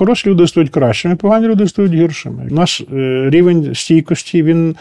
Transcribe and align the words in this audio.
хороші 0.00 0.28
люди 0.30 0.46
стають 0.46 0.70
кращими, 0.70 1.16
погані 1.16 1.46
люди 1.46 1.68
стають 1.68 1.92
гіршими. 1.92 2.48
Наш 2.50 2.80
е, 2.80 2.84
рівень 3.30 3.74
стійкості 3.74 4.42
він 4.42 4.76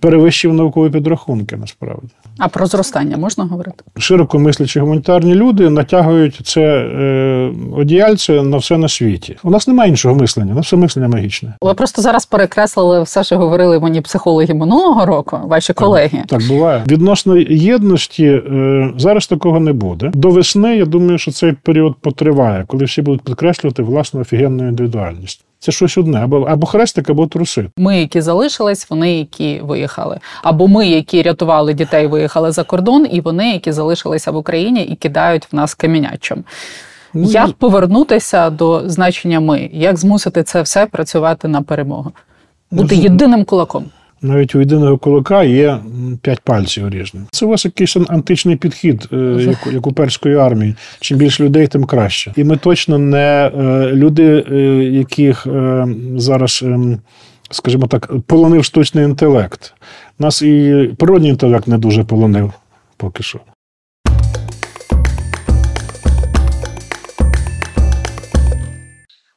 перевищив 0.00 0.54
наукові 0.54 0.90
підрахунки 0.90 1.56
насправді. 1.56 2.08
А 2.38 2.48
про 2.48 2.66
зростання 2.66 3.16
можна 3.16 3.44
говорити? 3.44 3.84
Широко 3.98 4.38
мислячі 4.38 4.80
гуманітарні 4.80 5.34
люди 5.34 5.70
натягують 5.70 6.40
це 6.44 6.60
е, 6.60 7.52
одіяльце 7.76 8.42
на 8.42 8.56
все 8.56 8.78
на 8.78 8.88
світі. 8.88 9.36
У 9.42 9.50
нас 9.50 9.68
немає 9.68 9.90
іншого 9.90 10.14
мислення, 10.14 10.52
у 10.52 10.56
нас 10.56 10.66
все 10.66 10.76
мислення 10.76 11.08
магічне. 11.08 11.54
Ви 11.62 11.74
просто 11.74 12.02
зараз 12.02 12.26
перекреслили 12.26 13.02
все, 13.02 13.24
що 13.24 13.38
говорили 13.38 13.80
мені 13.80 14.00
психологи 14.00 14.54
минулого 14.54 15.06
року, 15.06 15.38
ваші 15.44 15.72
колеги. 15.72 16.24
Так, 16.28 16.40
так 16.40 16.48
буває. 16.48 16.84
Відносно 16.88 17.36
єдності 17.50 18.26
е, 18.26 18.92
зараз 18.96 19.26
такого 19.26 19.60
не 19.60 19.72
буде. 19.72 20.10
До 20.14 20.30
весни 20.30 20.76
я 20.76 20.84
думаю, 20.84 21.18
що 21.18 21.30
цей 21.30 21.52
період 21.52 21.94
потриває, 22.00 22.64
коли 22.66 22.84
всі 22.84 23.02
будуть 23.02 23.22
підкреслювати 23.22 23.82
власну 23.82 24.20
офігенну 24.20 24.68
індивідуальність. 24.68 25.44
Це 25.62 25.72
щось 25.72 25.98
одне, 25.98 26.20
або 26.24 26.40
або 26.40 26.66
хрестик, 26.66 27.10
або 27.10 27.26
труси. 27.26 27.70
Ми, 27.76 28.00
які 28.00 28.20
залишились, 28.20 28.90
вони, 28.90 29.18
які 29.18 29.60
виїхали, 29.60 30.20
або 30.42 30.68
ми, 30.68 30.88
які 30.88 31.22
рятували 31.22 31.74
дітей, 31.74 32.06
виїхали 32.06 32.52
за 32.52 32.64
кордон, 32.64 33.06
і 33.10 33.20
вони, 33.20 33.52
які 33.52 33.72
залишилися 33.72 34.30
в 34.30 34.36
Україні 34.36 34.82
і 34.84 34.96
кидають 34.96 35.52
в 35.52 35.56
нас 35.56 35.74
камінячим. 35.74 36.44
Ну, 37.14 37.22
Як 37.22 37.52
повернутися 37.52 38.50
до 38.50 38.88
значення 38.88 39.40
ми? 39.40 39.70
Як 39.72 39.96
змусити 39.96 40.42
це 40.42 40.62
все 40.62 40.86
працювати 40.86 41.48
на 41.48 41.62
перемогу? 41.62 42.12
Бути 42.70 42.96
ну, 42.96 43.02
єдиним 43.02 43.44
кулаком? 43.44 43.84
Навіть 44.24 44.54
у 44.54 44.58
єдиного 44.60 44.98
кулака 44.98 45.42
є 45.42 45.78
п'ять 46.22 46.40
пальців 46.40 46.88
різних. 46.88 47.22
Це 47.30 47.46
у 47.46 47.48
вас 47.48 47.64
якийсь 47.64 47.96
античний 47.96 48.56
підхід, 48.56 49.08
е, 49.12 49.16
як, 49.40 49.72
як 49.72 49.86
у 49.86 49.92
перської 49.92 50.36
армії. 50.36 50.74
Чим 51.00 51.18
більше 51.18 51.44
людей, 51.44 51.66
тим 51.66 51.84
краще. 51.84 52.32
І 52.36 52.44
ми 52.44 52.56
точно 52.56 52.98
не 52.98 53.50
е, 53.54 53.90
люди, 53.92 54.44
е, 54.52 54.56
яких 54.84 55.46
зараз, 56.16 56.64
скажімо 57.50 57.86
так, 57.86 58.12
полонив 58.26 58.64
штучний 58.64 59.04
інтелект. 59.04 59.74
Нас 60.18 60.42
і 60.42 60.90
природній 60.98 61.28
інтелект 61.28 61.68
не 61.68 61.78
дуже 61.78 62.04
полонив 62.04 62.52
поки 62.96 63.22
що. 63.22 63.40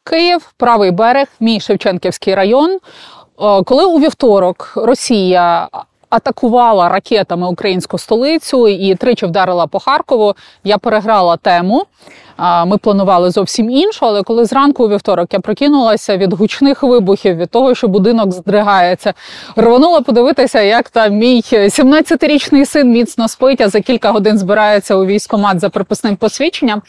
Київ, 0.03 0.53
правий 0.58 0.92
берег, 0.92 1.27
мій 1.39 1.59
Шевченківський 1.59 2.36
район. 2.36 2.80
Е, 3.41 3.64
коли 3.64 3.86
у 3.86 4.00
вівторок 4.00 4.73
Росія 4.75 5.69
атакувала 6.09 6.89
ракетами 6.89 7.47
українську 7.47 7.97
столицю 7.97 8.67
і 8.67 8.95
тричі 8.95 9.25
вдарила 9.25 9.67
по 9.67 9.80
Харкову, 9.80 10.36
я 10.64 10.77
переграла 10.77 11.38
тему. 11.38 11.86
Ми 12.66 12.77
планували 12.77 13.31
зовсім 13.31 13.69
іншу, 13.69 14.05
але 14.05 14.23
коли 14.23 14.45
зранку 14.45 14.86
у 14.86 14.89
вівторок 14.89 15.33
я 15.33 15.39
прокинулася 15.39 16.17
від 16.17 16.33
гучних 16.33 16.83
вибухів, 16.83 17.36
від 17.36 17.50
того, 17.50 17.75
що 17.75 17.88
будинок 17.88 18.31
здригається, 18.31 19.14
рванула 19.55 20.02
подивитися, 20.02 20.61
як 20.61 20.89
там 20.89 21.14
мій 21.14 21.42
17-річний 21.52 22.66
син 22.66 22.92
міцно 22.92 23.27
спить, 23.27 23.61
а 23.61 23.70
за 23.70 23.81
кілька 23.81 24.11
годин 24.11 24.38
збирається 24.38 24.95
у 24.95 25.05
військомат 25.05 25.59
за 25.59 25.70
приписним 25.70 26.16
посвідченням 26.16 26.81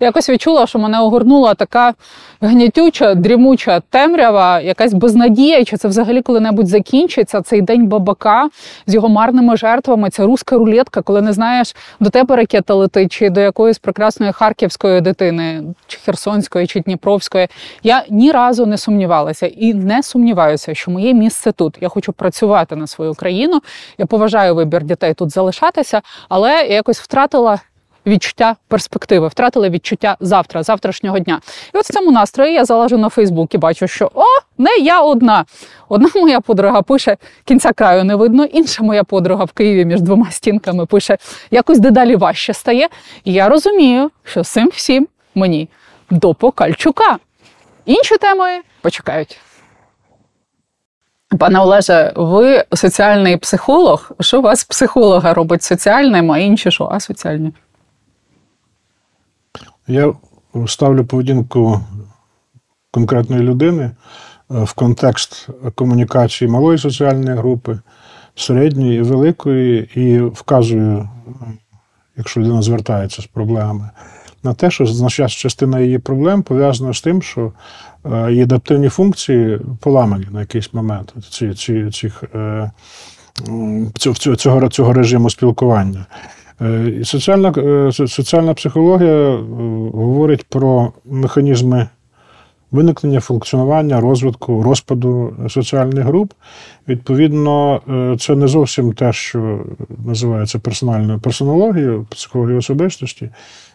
якось 0.00 0.30
відчула, 0.30 0.66
що 0.66 0.78
мене 0.78 1.00
огорнула 1.00 1.54
така 1.54 1.94
гнітюча, 2.40 3.14
дрімуча 3.14 3.80
темрява, 3.90 4.60
якась 4.60 4.94
безнадія, 4.94 5.64
чи 5.64 5.76
це 5.76 5.88
взагалі 5.88 6.22
коли-небудь 6.22 6.66
закінчиться 6.66 7.42
цей 7.42 7.60
день 7.60 7.86
бабака 7.86 8.48
з 8.86 8.94
його 8.94 9.08
марними 9.08 9.56
жертвами. 9.56 10.10
Ця 10.10 10.26
руська 10.26 10.56
рулетка, 10.56 11.02
коли 11.02 11.22
не 11.22 11.32
знаєш, 11.32 11.76
до 12.00 12.10
тебе 12.10 12.36
ракета 12.36 12.74
летить, 12.74 13.12
чи 13.12 13.30
до 13.30 13.40
якоїсь 13.40 13.78
прекрасної 13.78 14.32
харківської 14.32 15.00
дитини, 15.00 15.62
чи 15.86 15.98
Херсонської, 15.98 16.66
чи 16.66 16.80
Дніпровської. 16.80 17.48
Я 17.82 18.04
ні 18.10 18.32
разу 18.32 18.66
не 18.66 18.78
сумнівалася 18.78 19.46
і 19.46 19.74
не 19.74 20.02
сумніваюся, 20.02 20.74
що 20.74 20.90
моє 20.90 21.14
місце 21.14 21.52
тут. 21.52 21.78
Я 21.80 21.88
хочу 21.88 22.12
працювати 22.12 22.76
на 22.76 22.86
свою 22.86 23.14
країну. 23.14 23.60
Я 23.98 24.06
поважаю 24.06 24.54
вибір 24.54 24.84
дітей 24.84 25.14
тут 25.14 25.30
залишатися, 25.30 26.02
але 26.28 26.50
я 26.52 26.74
якось 26.74 27.00
втратила 27.00 27.60
відчуття 28.06 28.56
перспективи, 28.68 29.28
втратили 29.28 29.70
відчуття 29.70 30.16
завтра, 30.20 30.62
завтрашнього 30.62 31.18
дня. 31.18 31.40
І 31.74 31.78
от 31.78 31.84
в 31.84 31.92
цьому 31.92 32.10
настрої 32.10 32.54
я 32.54 32.64
залажу 32.64 32.98
на 32.98 33.08
Фейсбук 33.08 33.54
і 33.54 33.58
бачу, 33.58 33.86
що 33.86 34.10
о, 34.14 34.24
не 34.58 34.76
я 34.76 35.00
одна. 35.00 35.44
Одна 35.88 36.08
моя 36.14 36.40
подруга 36.40 36.82
пише 36.82 37.16
кінця 37.44 37.72
краю 37.72 38.04
не 38.04 38.16
видно, 38.16 38.44
інша 38.44 38.82
моя 38.82 39.04
подруга 39.04 39.44
в 39.44 39.52
Києві 39.52 39.84
між 39.84 40.00
двома 40.00 40.30
стінками 40.30 40.86
пише 40.86 41.18
якось 41.50 41.78
дедалі 41.78 42.16
важче 42.16 42.54
стає. 42.54 42.88
І 43.24 43.32
я 43.32 43.48
розумію, 43.48 44.10
що 44.24 44.44
цим 44.44 44.68
всім 44.74 45.08
мені 45.34 45.68
до 46.10 46.34
Покальчука. 46.34 47.18
Інші 47.86 48.16
теми 48.16 48.60
почекають. 48.80 49.40
Пане 51.38 51.60
Олеже, 51.60 52.12
ви 52.16 52.64
соціальний 52.72 53.36
психолог. 53.36 54.12
Що 54.20 54.38
у 54.38 54.42
вас 54.42 54.64
психолога 54.64 55.34
робить 55.34 55.62
соціальним, 55.62 56.32
а 56.32 56.38
інші 56.38 56.70
що 56.70 56.88
асоціальні? 56.92 57.52
Я 59.88 60.14
ставлю 60.66 61.04
поведінку 61.04 61.80
конкретної 62.90 63.42
людини 63.42 63.82
е, 63.84 63.94
в 64.48 64.72
контекст 64.72 65.48
комунікації 65.74 66.50
малої 66.50 66.78
соціальної 66.78 67.36
групи, 67.36 67.78
середньої 68.34 69.02
великої, 69.02 69.90
і 69.94 70.20
вказую, 70.20 71.08
якщо 72.16 72.40
людина 72.40 72.62
звертається 72.62 73.22
з 73.22 73.26
проблемами, 73.26 73.90
на 74.42 74.54
те, 74.54 74.70
що 74.70 74.86
значна 74.86 75.28
частина 75.28 75.80
її 75.80 75.98
проблем 75.98 76.42
пов'язана 76.42 76.94
з 76.94 77.00
тим, 77.00 77.22
що 77.22 77.52
е, 78.04 78.30
її 78.30 78.42
адаптивні 78.42 78.88
функції 78.88 79.60
поламані 79.80 80.26
на 80.30 80.40
якийсь 80.40 80.74
момент 80.74 81.14
ці, 81.30 81.54
ці, 81.54 81.90
цих, 81.90 82.24
е, 82.34 82.70
цього, 84.36 84.68
цього 84.68 84.92
режиму 84.92 85.30
спілкування. 85.30 86.06
Е, 86.60 87.00
соціальна 87.04 87.52
е, 87.56 87.92
соціальна 87.92 88.54
психологія 88.54 89.14
е, 89.14 89.36
говорить 89.92 90.46
про 90.48 90.92
механізми 91.04 91.88
виникнення, 92.70 93.20
функціонування, 93.20 94.00
розвитку, 94.00 94.62
розпаду 94.62 95.36
соціальних 95.48 96.04
груп. 96.04 96.32
Відповідно, 96.88 97.80
це 98.20 98.36
не 98.36 98.48
зовсім 98.48 98.92
те, 98.92 99.12
що 99.12 99.64
називається 100.06 100.58
персональною 100.58 101.20
персонологією, 101.20 102.06
психологією 102.10 102.58
особистості. 102.58 103.30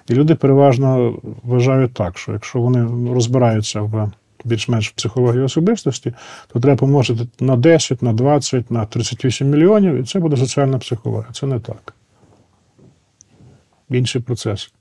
І 0.09 0.13
люди 0.13 0.35
переважно 0.35 1.15
вважають 1.43 1.93
так, 1.93 2.17
що 2.17 2.31
якщо 2.31 2.59
вони 2.59 3.13
розбираються 3.13 3.81
в 3.81 4.11
більш-менш 4.45 4.89
психології 4.89 5.43
особистості, 5.43 6.13
то 6.53 6.59
треба 6.59 6.77
помножити 6.77 7.27
на 7.39 7.55
10, 7.55 8.01
на 8.01 8.13
20, 8.13 8.71
на 8.71 8.85
38 8.85 9.49
мільйонів, 9.49 9.95
і 9.95 10.03
це 10.03 10.19
буде 10.19 10.37
соціальна 10.37 10.77
психологія. 10.77 11.29
Це 11.31 11.47
не 11.47 11.59
так 11.59 11.93
інший 13.89 14.21
процес. 14.21 14.71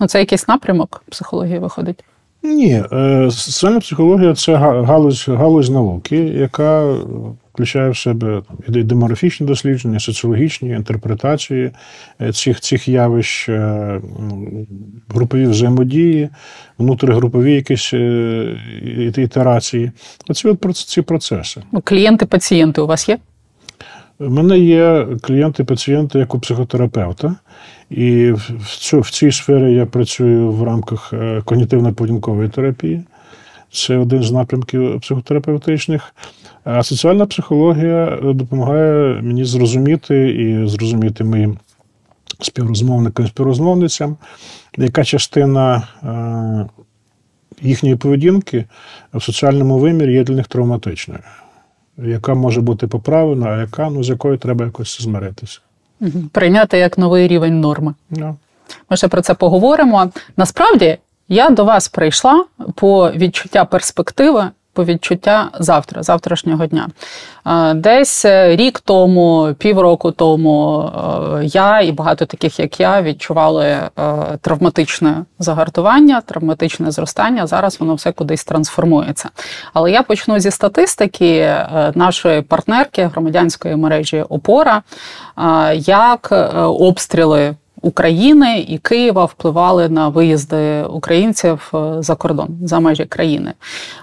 Ну, 0.00 0.06
це 0.06 0.18
якийсь 0.18 0.48
напрямок 0.48 1.04
психології 1.08 1.58
виходить? 1.58 2.04
Ні, 2.42 2.82
е, 2.92 3.30
соціальна 3.30 3.80
психологія 3.80 4.34
це 4.34 4.54
галузь 4.56 5.28
галузь 5.28 5.70
науки, 5.70 6.16
яка 6.16 6.94
включає 7.52 7.90
в 7.90 7.96
себе 7.96 8.42
демографічні 8.68 9.46
дослідження, 9.46 10.00
соціологічні 10.00 10.68
інтерпретації 10.68 11.70
е, 12.20 12.32
цих 12.32 12.60
цих 12.60 12.88
явищ, 12.88 13.48
е, 13.48 14.00
групові 15.08 15.46
взаємодії, 15.46 16.28
внутригрупові 16.78 17.54
якісь 17.54 17.92
ітерації. 19.16 19.92
Оці 20.28 20.48
от 20.48 20.76
ці 20.76 21.02
процеси. 21.02 21.62
Ну, 21.72 21.80
клієнти-пацієнти 21.80 22.80
у 22.80 22.86
вас 22.86 23.08
є? 23.08 23.18
У 24.18 24.30
мене 24.30 24.58
є 24.58 25.06
клієнти-пацієнти 25.22 26.18
як 26.18 26.34
у 26.34 26.38
психотерапевта. 26.38 27.36
І 27.90 28.32
в 28.32 28.76
цю, 28.78 29.00
в 29.00 29.10
цій 29.10 29.32
сфері 29.32 29.74
я 29.74 29.86
працюю 29.86 30.52
в 30.52 30.62
рамках 30.62 31.12
е, 31.12 31.42
когнітивно-поведінкової 31.44 32.50
терапії. 32.50 33.02
Це 33.72 33.96
один 33.96 34.22
з 34.22 34.32
напрямків 34.32 35.00
психотерапевтичних. 35.00 36.14
А 36.64 36.82
соціальна 36.82 37.26
психологія 37.26 38.18
допомагає 38.22 39.22
мені 39.22 39.44
зрозуміти 39.44 40.30
і 40.30 40.68
зрозуміти 40.68 41.24
моїм 41.24 41.58
співрозмовникам 42.40 43.24
і 43.24 43.28
співрозмовницям, 43.28 44.16
яка 44.78 45.04
частина 45.04 45.88
е, 46.02 46.82
їхньої 47.62 47.96
поведінки 47.96 48.64
в 49.14 49.22
соціальному 49.22 49.78
вимірі 49.78 50.14
є 50.14 50.24
для 50.24 50.34
них 50.34 50.46
травматичною, 50.46 51.20
яка 51.98 52.34
може 52.34 52.60
бути 52.60 52.86
поправлена, 52.86 53.46
а 53.46 53.60
яка 53.60 53.90
ну, 53.90 54.04
з 54.04 54.08
якою 54.08 54.38
треба 54.38 54.64
якось 54.64 55.02
змиритися. 55.02 55.60
Прийняти 56.32 56.78
як 56.78 56.98
новий 56.98 57.28
рівень 57.28 57.60
норми. 57.60 57.94
Yeah. 58.10 58.34
Ми 58.90 58.96
ще 58.96 59.08
про 59.08 59.22
це 59.22 59.34
поговоримо. 59.34 60.10
Насправді, 60.36 60.98
я 61.28 61.50
до 61.50 61.64
вас 61.64 61.88
прийшла 61.88 62.44
по 62.74 63.10
відчуття 63.10 63.64
перспективи 63.64 64.50
по 64.72 64.84
відчуття 64.84 65.50
завтра, 65.58 66.02
завтрашнього 66.02 66.66
дня. 66.66 66.88
Е, 67.46 67.74
десь 67.74 68.24
рік 68.44 68.80
тому, 68.80 69.54
півроку 69.58 70.10
тому 70.10 70.90
я 71.42 71.80
і 71.80 71.92
багато 71.92 72.26
таких, 72.26 72.58
як 72.58 72.80
я, 72.80 73.02
відчували 73.02 73.76
травматичне 74.40 75.24
загартування, 75.38 76.20
травматичне 76.20 76.90
зростання. 76.90 77.46
Зараз 77.46 77.80
воно 77.80 77.94
все 77.94 78.12
кудись 78.12 78.44
трансформується. 78.44 79.30
Але 79.72 79.90
я 79.90 80.02
почну 80.02 80.38
зі 80.38 80.50
статистики 80.50 81.56
нашої 81.94 82.42
партнерки 82.42 83.06
громадянської 83.06 83.76
мережі 83.76 84.22
Опора, 84.28 84.82
як 85.74 86.32
обстріли. 86.62 87.54
України 87.82 88.66
і 88.68 88.78
Києва 88.78 89.24
впливали 89.24 89.88
на 89.88 90.08
виїзди 90.08 90.82
українців 90.82 91.72
е, 91.74 92.02
за 92.02 92.14
кордон 92.14 92.48
за 92.64 92.80
межі 92.80 93.04
країни. 93.04 93.52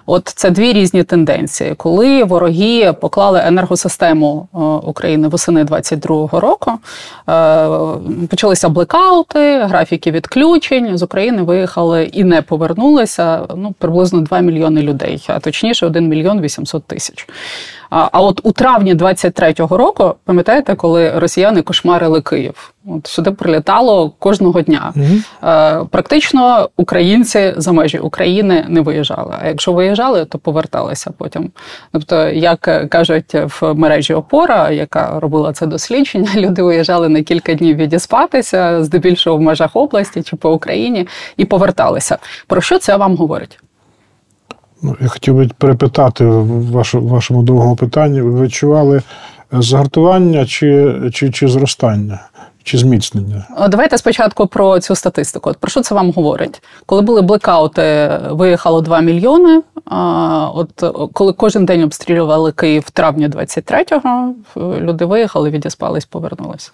От 0.06 0.28
це 0.28 0.50
дві 0.50 0.74
різні 0.74 1.04
тенденції. 1.04 1.76
Коли 1.76 2.24
вороги 2.24 2.94
поклали 3.02 3.42
енергосистему 3.46 4.48
е, 4.54 4.58
України 4.60 5.28
восени 5.28 5.64
22-го 5.64 6.40
року, 6.40 6.72
е, 7.30 8.28
почалися 8.30 8.70
блекаути, 8.70 9.60
графіки 9.64 10.12
відключень 10.12 10.98
з 10.98 11.04
України 11.04 11.44
виїхали 11.44 12.04
і 12.04 12.24
не 12.24 12.42
повернулися. 12.42 13.42
Ну 13.56 13.76
приблизно 13.80 14.22
2 14.22 14.40
мільйони 14.40 14.82
людей, 14.82 15.26
а 15.28 15.40
точніше 15.40 15.86
1 15.86 16.08
мільйон 16.08 16.42
800 16.42 16.84
тисяч. 16.84 17.28
А 17.90 18.22
от 18.22 18.42
у 18.44 18.52
травні 18.52 18.96
23-го 18.96 19.78
року, 19.78 20.16
пам'ятаєте, 20.26 20.76
коли 20.76 21.20
росіяни 21.20 21.62
кошмарили 21.62 22.22
Київ? 22.22 22.74
От 22.86 23.08
сюди 23.08 23.32
прилітало 23.32 24.10
кожного 24.20 24.62
дня. 24.62 24.94
Угу. 24.96 25.88
Практично 25.92 26.70
українці 26.78 27.54
за 27.58 27.72
межі 27.72 28.00
України 28.00 28.66
не 28.70 28.82
виїжджали. 28.82 29.36
А 29.42 29.48
якщо 29.48 29.74
виїжджали, 29.74 30.26
то 30.26 30.38
поверталися 30.38 31.12
потім. 31.18 31.52
Тобто, 31.92 32.28
як 32.28 32.90
кажуть 32.90 33.34
в 33.34 33.74
мережі 33.74 34.14
Опора, 34.14 34.72
яка 34.72 35.20
робила 35.20 35.54
це 35.54 35.68
дослідження, 35.68 36.30
люди 36.36 36.64
виїжджали 36.64 37.10
на 37.10 37.22
кілька 37.22 37.54
днів 37.54 37.76
відіспатися, 37.76 38.84
здебільшого 38.84 39.38
в 39.38 39.42
межах 39.42 39.76
області 39.76 40.24
чи 40.24 40.36
по 40.36 40.54
Україні, 40.54 41.08
і 41.38 41.46
поверталися. 41.46 42.18
Про 42.48 42.62
що 42.62 42.80
це 42.80 42.96
вам 42.96 43.16
говорить? 43.16 43.60
Ну, 44.82 44.96
Я 45.02 45.08
хотів 45.08 45.36
би 45.36 45.50
перепитати 45.58 46.26
в 46.26 46.72
вашому 46.94 47.44
довгому 47.44 47.76
питанні. 47.76 48.22
Ви 48.22 48.46
відчували 48.46 49.02
згартування 49.52 50.46
чи, 50.46 50.96
чи, 51.14 51.32
чи 51.32 51.48
зростання? 51.48 52.20
Чи 52.64 52.78
зміцнення? 52.78 53.48
Давайте 53.70 53.98
спочатку 53.98 54.48
про 54.48 54.80
цю 54.80 54.96
статистику. 54.96 55.50
От 55.50 55.58
Про 55.58 55.70
що 55.70 55.82
це 55.82 55.96
вам 55.96 56.12
говорить? 56.12 56.62
Коли 56.86 57.02
були 57.02 57.22
блекаути, 57.22 58.12
виїхало 58.30 58.82
2 58.82 59.02
мільйони. 59.02 59.62
От 60.54 60.84
коли 61.14 61.34
кожен 61.34 61.66
день 61.66 61.84
обстрілювали 61.84 62.52
Київ 62.52 62.84
в 62.88 62.90
травні 62.90 63.28
23-го, 63.28 64.34
люди 64.80 65.06
виїхали, 65.06 65.50
відіспались, 65.50 66.06
повернулися. 66.06 66.72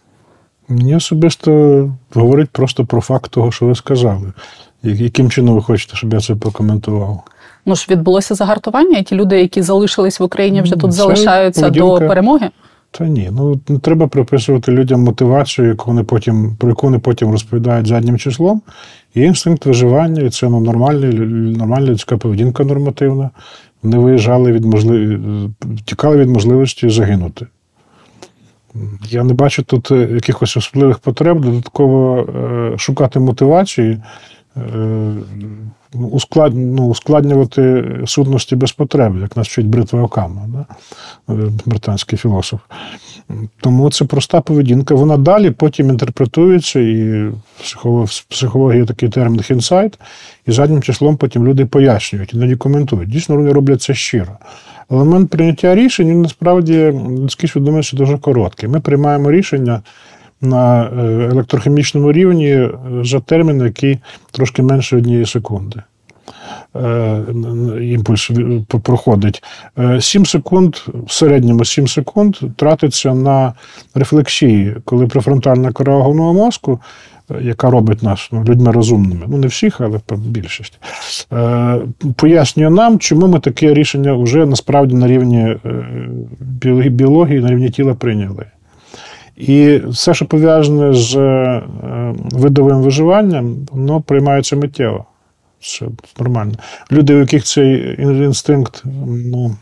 Мені 0.68 0.96
особисто 0.96 1.90
говорить 2.14 2.50
просто 2.50 2.86
про 2.86 3.02
факт 3.02 3.32
того, 3.32 3.52
що 3.52 3.66
ви 3.66 3.76
сказали. 3.76 4.34
Яким 4.84 5.30
чином 5.30 5.56
ви 5.56 5.62
хочете, 5.62 5.96
щоб 5.96 6.14
я 6.14 6.20
це 6.20 6.36
прокоментував? 6.36 7.24
Ну 7.66 7.76
ж 7.76 7.88
відбулося 7.90 8.36
загартування, 8.36 8.98
і 8.98 9.04
ті 9.04 9.16
люди, 9.16 9.42
які 9.42 9.62
залишились 9.62 10.20
в 10.20 10.24
Україні, 10.24 10.62
вже 10.62 10.76
тут 10.76 10.92
це 10.92 10.98
залишаються 10.98 11.62
поведінка... 11.62 12.00
до 12.00 12.08
перемоги. 12.08 12.50
Та 12.92 13.08
ні, 13.08 13.30
ну 13.32 13.60
не 13.70 13.80
треба 13.80 14.08
приписувати 14.08 14.72
людям 14.72 15.04
мотивацію, 15.04 15.68
яку 15.68 15.86
вони 15.86 16.04
потім, 16.04 16.56
про 16.60 16.70
яку 16.70 16.88
вони 16.88 17.00
потім 17.00 17.32
розповідають 17.32 17.88
заднім 17.88 18.18
числом. 18.18 18.62
Є 19.16 19.26
інстинкт 19.26 19.66
виживання, 19.66 20.22
і 20.22 20.30
це 20.30 20.50
ну, 20.50 20.60
нормальна, 20.60 21.08
нормальна 21.58 21.88
людська 21.88 22.18
поведінка 22.18 22.64
нормативна. 22.64 23.30
Вони 23.84 23.98
виїжджали 23.98 24.52
від 24.52 24.66
можливі... 24.66 25.20
тікали 25.86 26.18
від 26.18 26.30
можливості 26.30 26.90
загинути. 26.90 27.46
Я 29.10 29.24
не 29.24 29.34
бачу 29.34 29.64
тут 29.64 29.92
е, 29.92 30.10
якихось 30.14 30.58
особливих 30.58 31.00
потреб, 31.00 31.42
додатково 31.42 32.18
е, 32.20 32.78
шукати 32.78 33.20
мотивації. 33.20 34.02
Е, 34.58 34.62
ну, 35.94 36.08
ускладнювати 36.78 37.86
сутності 38.06 38.56
без 38.56 38.72
потреби, 38.72 39.20
як 39.20 39.38
нас 39.38 39.48
вчить 39.48 39.68
Бритва 39.68 40.02
Окама, 40.02 40.42
да? 40.48 40.66
британський 41.66 42.20
філософ. 42.20 42.60
Тому 43.62 43.92
це 43.92 44.06
проста 44.06 44.42
поведінка. 44.42 44.96
Вона 44.96 45.18
далі 45.18 45.52
потім 45.52 45.90
інтерпретується, 45.90 46.80
і 46.80 47.26
в 47.84 48.26
психології 48.30 48.86
такий 48.86 49.10
термін 49.10 49.42
хінсайт, 49.42 50.00
і 50.48 50.52
заднім 50.52 50.82
числом 50.82 51.18
потім 51.18 51.48
люди 51.48 51.66
пояснюють, 51.66 52.34
іноді 52.34 52.56
коментують. 52.56 53.10
Дійсно, 53.10 53.36
вони 53.36 53.52
роблять 53.52 53.82
це 53.82 53.94
щиро. 53.94 54.38
Елемент 54.92 55.30
прийняття 55.30 55.76
рішень 55.76 56.10
він 56.10 56.22
насправді 56.22 56.94
людській 57.10 57.48
свідомості 57.48 57.98
дуже 57.98 58.18
короткий. 58.18 58.70
Ми 58.70 58.80
приймаємо 58.80 59.32
рішення 59.32 59.82
на 60.42 60.84
е, 60.84 60.90
електрохімічному 61.32 62.12
рівні 62.12 62.52
е, 62.52 62.70
за 63.04 63.20
термін, 63.20 63.62
який 63.62 64.00
трошки 64.32 64.64
менше 64.64 64.98
однієї 64.98 65.26
секунди. 65.26 65.82
Е, 66.76 67.24
імпульс 67.82 68.32
проходить. 68.84 69.44
7 70.00 70.26
секунд, 70.26 70.76
в 70.88 71.12
середньому 71.12 71.66
7 71.66 71.88
секунд 71.88 72.38
тратиться 72.56 73.14
на 73.14 73.54
рефлексії, 73.96 74.76
коли 74.86 75.08
префронтальна 75.08 75.72
кора 75.72 75.94
головного 75.94 76.34
мозку, 76.34 76.80
яка 77.42 77.70
робить 77.70 78.04
нас 78.04 78.30
ну, 78.32 78.44
людьми 78.44 78.72
розумними, 78.72 79.26
ну 79.28 79.38
не 79.38 79.48
всіх, 79.48 79.82
але 79.82 80.00
більшість, 80.18 80.80
пояснює 82.16 82.70
нам, 82.70 83.00
чому 83.00 83.28
ми 83.28 83.40
таке 83.40 83.74
рішення 83.74 84.14
вже 84.14 84.46
насправді 84.46 84.96
на 84.96 85.08
рівні 85.08 85.58
біології, 86.90 87.40
на 87.40 87.50
рівні 87.50 87.70
тіла 87.70 87.94
прийняли. 87.94 88.46
І 89.38 89.82
все, 89.88 90.14
що 90.14 90.26
пов'язане 90.26 90.94
з 90.94 91.16
е, 91.16 91.64
видовим 92.32 92.82
виживанням, 92.82 93.56
воно 93.72 94.02
приймається 94.02 94.56
миттєво. 94.56 95.06
Це 95.60 95.86
нормально. 96.20 96.54
Люди, 96.92 97.16
у 97.16 97.20
яких 97.20 97.44
цей 97.44 97.96
інстинкт 98.02 98.84
ну, 99.08 99.56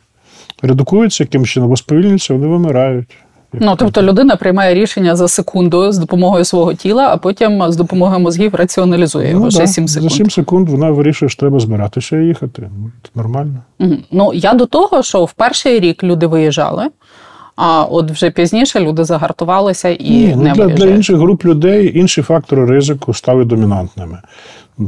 редукується, 0.62 1.24
якимось 1.24 1.50
чином 1.50 1.70
або 1.70 1.78
сповільнюється, 1.78 2.34
вони 2.34 2.48
вимирають. 2.48 3.18
Ну, 3.54 3.76
тобто 3.76 4.02
людина 4.02 4.36
приймає 4.36 4.74
рішення 4.74 5.16
за 5.16 5.28
секунду 5.28 5.92
з 5.92 5.98
допомогою 5.98 6.46
свого 6.46 6.74
тіла, 6.74 7.10
а 7.14 7.18
потім 7.18 7.72
з 7.72 7.76
допомогою 7.76 8.20
мозгів 8.20 8.56
раціоналізує 8.56 9.30
його 9.30 9.46
ну, 9.46 9.52
ще 9.52 9.60
да. 9.60 9.68
7 9.68 9.88
секунд. 9.88 10.12
За 10.12 10.18
7 10.18 10.30
секунд 10.30 10.70
вона 10.70 10.92
вирішує, 10.92 11.30
що 11.30 11.40
треба 11.40 11.60
збиратися 11.60 12.18
і 12.18 12.26
їхати. 12.26 12.70
Ну, 12.78 12.92
нормально. 13.16 13.64
Ну, 14.12 14.32
я 14.34 14.54
до 14.54 14.66
того, 14.66 15.04
що 15.04 15.26
в 15.26 15.34
перший 15.34 15.80
рік 15.80 16.04
люди 16.04 16.28
виїжджали. 16.28 16.90
А 17.56 17.84
от 17.84 18.12
вже 18.12 18.32
пізніше 18.32 18.80
люди 18.80 19.04
загартувалися 19.04 19.90
і 19.90 20.10
Ні, 20.10 20.34
ну, 20.36 20.44
не 20.44 20.54
для, 20.54 20.68
для 20.68 20.86
інших 20.86 21.18
груп 21.18 21.46
людей 21.46 22.00
інші 22.00 22.22
фактори 22.22 22.66
ризику 22.66 23.14
стали 23.14 23.46
домінантними. 23.46 24.20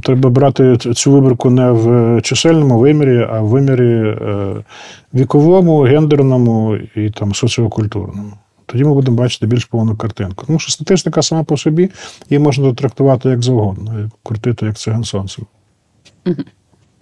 Треба 0.03 0.29
брати 0.29 0.77
цю 0.77 1.11
вибірку 1.11 1.49
не 1.49 1.71
в 1.71 2.21
чисельному 2.21 2.79
вимірі, 2.79 3.27
а 3.31 3.41
в 3.41 3.47
вимірі 3.47 4.07
е, 4.07 4.55
віковому, 5.13 5.81
гендерному 5.81 6.75
і 6.95 7.09
там 7.09 7.33
соціокультурному. 7.33 8.33
Тоді 8.65 8.83
ми 8.83 8.93
будемо 8.93 9.17
бачити 9.17 9.47
більш 9.47 9.65
повну 9.65 9.95
картинку. 9.95 10.45
Тому 10.47 10.59
що 10.59 10.71
статистика 10.71 11.21
сама 11.21 11.43
по 11.43 11.57
собі 11.57 11.89
її 12.29 12.39
можна 12.39 12.73
трактувати 12.73 13.29
як 13.29 13.43
завгодно, 13.43 14.09
крутити 14.23 14.65
як 14.65 14.77
циган 14.77 15.03
сонцем. 15.03 15.45
Угу. 16.25 16.35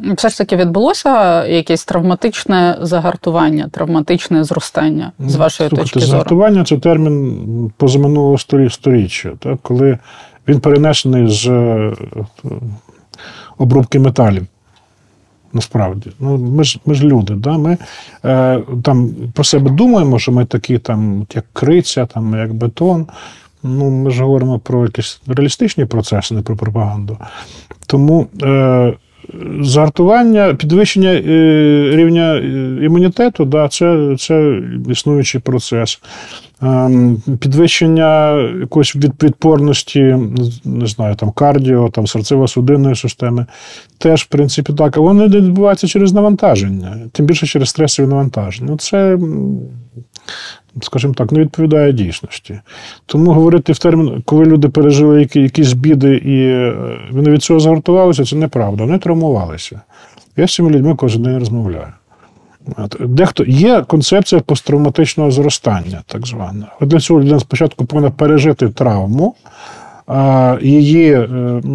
Все 0.04 0.30
ж 0.30 0.38
таки 0.38 0.56
відбулося 0.56 1.46
якесь 1.46 1.86
травматичне 1.86 2.78
загартування, 2.82 3.68
травматичне 3.72 4.44
зростання 4.44 5.12
з 5.20 5.36
вашої 5.36 5.70
Слухайте, 5.70 5.84
точки 5.84 6.00
зору? 6.00 6.12
Загартування 6.12 6.64
це 6.64 6.78
термін 6.78 7.72
позаминулого 7.78 8.38
сторіччя, 8.70 9.32
так? 9.40 9.58
коли 9.62 9.98
він 10.48 10.60
перенесений 10.60 11.28
з 11.28 11.48
е, 11.48 11.94
обробки 13.58 14.00
металів. 14.00 14.46
Насправді, 15.56 16.12
ну 16.20 16.38
ми 16.38 16.64
ж 16.64 16.80
ми 16.86 16.94
ж 16.94 17.04
люди, 17.04 17.34
да? 17.34 17.58
ми 17.58 17.78
е, 18.26 18.60
там 18.84 19.10
про 19.34 19.44
себе 19.44 19.72
думаємо, 19.72 20.20
що 20.20 20.32
ми 20.32 20.46
такі, 20.46 20.78
там, 20.78 21.28
як 21.36 21.46
криця, 21.54 22.06
там, 22.06 22.36
як 22.36 22.54
бетон. 22.54 23.08
Ну, 23.64 23.90
Ми 23.90 24.12
ж 24.12 24.24
говоримо 24.24 24.60
про 24.60 24.84
якісь 24.84 25.22
реалістичні 25.28 25.86
процеси, 25.86 26.36
не 26.36 26.42
про 26.42 26.56
пропаганду. 26.56 27.18
Тому 27.88 28.28
е, 28.42 28.94
Зартування, 29.62 30.54
підвищення 30.54 31.10
е, 31.10 31.22
рівня 31.96 32.36
е, 32.36 32.86
імунітету, 32.86 33.46
да, 33.46 33.68
це 33.68 34.16
це 34.20 34.62
існуючий 34.90 35.42
процес. 35.42 36.02
Ем, 36.62 37.22
підвищення 37.40 38.42
якоїсь 38.60 38.96
відпорності, 38.96 40.18
не 40.66 40.88
знаю, 40.88 41.16
там 41.16 41.32
кардіо, 41.32 41.90
там 41.90 42.06
серцево-судинної 42.06 42.96
системи, 42.96 43.46
теж, 43.98 44.22
в 44.22 44.26
принципі, 44.26 44.74
так. 44.74 44.98
А 44.98 45.00
вони 45.00 45.28
відбуваються 45.28 45.88
через 45.88 46.14
навантаження, 46.14 46.98
тим 47.12 47.26
більше 47.26 47.48
через 47.48 47.70
стресові 47.70 48.08
навантаження. 48.08 48.78
Це 48.78 49.18
скажімо 50.82 51.14
так, 51.14 51.32
не 51.32 51.40
відповідає 51.40 51.94
дійсності. 51.94 52.60
Тому 53.06 53.32
говорити 53.32 53.74
в 53.74 53.80
термін, 53.80 54.24
коли 54.26 54.46
люди 54.46 54.70
пережили 54.70 55.28
якісь 55.34 55.74
біди 55.74 56.16
і 56.16 56.46
е, 56.46 56.76
вони 57.12 57.32
від 57.32 57.44
цього 57.44 57.60
згортувалися, 57.60 58.26
це 58.26 58.36
неправда. 58.36 58.84
Вони 58.84 58.98
травмувалися. 58.98 59.82
Я 60.38 60.48
з 60.48 60.56
цими 60.56 60.70
людьми 60.70 60.96
кожен 60.96 61.24
день 61.24 61.40
розмовляю. 61.40 61.88
Дехто 63.00 63.44
є 63.44 63.82
концепція 63.82 64.42
посттравматичного 64.42 65.32
зростання, 65.32 66.02
так 66.06 66.28
звана. 66.28 66.68
Для 66.82 67.00
цього 67.00 67.20
людина 67.20 67.40
спочатку 67.40 67.86
повинна 67.86 68.10
пережити 68.10 68.70
травму, 68.70 69.36
її 70.62 71.14
е, 71.14 71.28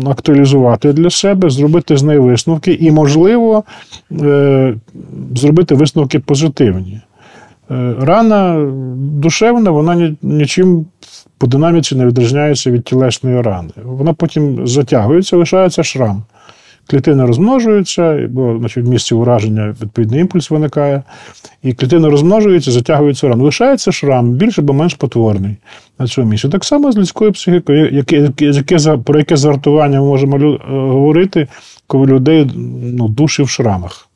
актуалізувати 0.07 0.93
для 0.93 1.11
себе, 1.11 1.51
зробити 1.51 1.97
з 1.97 2.03
неї 2.03 2.19
висновки 2.19 2.73
і, 2.73 2.91
можливо, 2.91 3.65
е, 4.13 4.75
зробити 5.35 5.75
висновки 5.75 6.19
позитивні. 6.19 7.01
Е, 7.71 7.95
рана 8.01 8.71
душевна, 8.97 9.71
вона 9.71 10.17
нічим 10.23 10.87
по 11.39 11.47
динаміці 11.47 11.95
не 11.95 12.07
відрізняється 12.07 12.71
від 12.71 12.85
тілесної 12.85 13.43
рани. 13.43 13.71
Вона 13.85 14.13
потім 14.13 14.67
затягується, 14.67 15.37
лишається 15.37 15.83
шрам. 15.83 16.23
Клітини 16.91 17.25
розмножуються, 17.25 18.29
бо 18.31 18.57
значить, 18.59 18.85
в 18.85 18.89
місці 18.89 19.15
ураження 19.15 19.75
відповідний 19.83 20.21
імпульс 20.21 20.51
виникає. 20.51 21.03
І 21.63 21.73
клітини 21.73 22.09
розмножуються, 22.09 22.73
затягуються 22.73 23.29
ран. 23.29 23.41
Лишається 23.41 23.93
шрам 23.93 24.31
більш 24.31 24.59
або 24.59 24.73
менш 24.73 24.95
потворний 24.95 25.57
на 25.99 26.07
цьому 26.07 26.31
місці. 26.31 26.49
Так 26.49 26.65
само 26.65 26.93
з 26.93 26.97
людською 26.97 27.33
психікою, 27.33 27.91
яке, 27.91 28.31
яке, 28.39 28.97
про 28.97 29.19
яке 29.19 29.37
зартування 29.37 30.01
ми 30.01 30.07
можемо 30.07 30.37
е, 30.37 30.59
говорити, 30.69 31.49
коли 31.87 32.07
людей 32.07 32.51
ну, 32.83 33.09
душі 33.09 33.43
в 33.43 33.49
шрамах. 33.49 34.08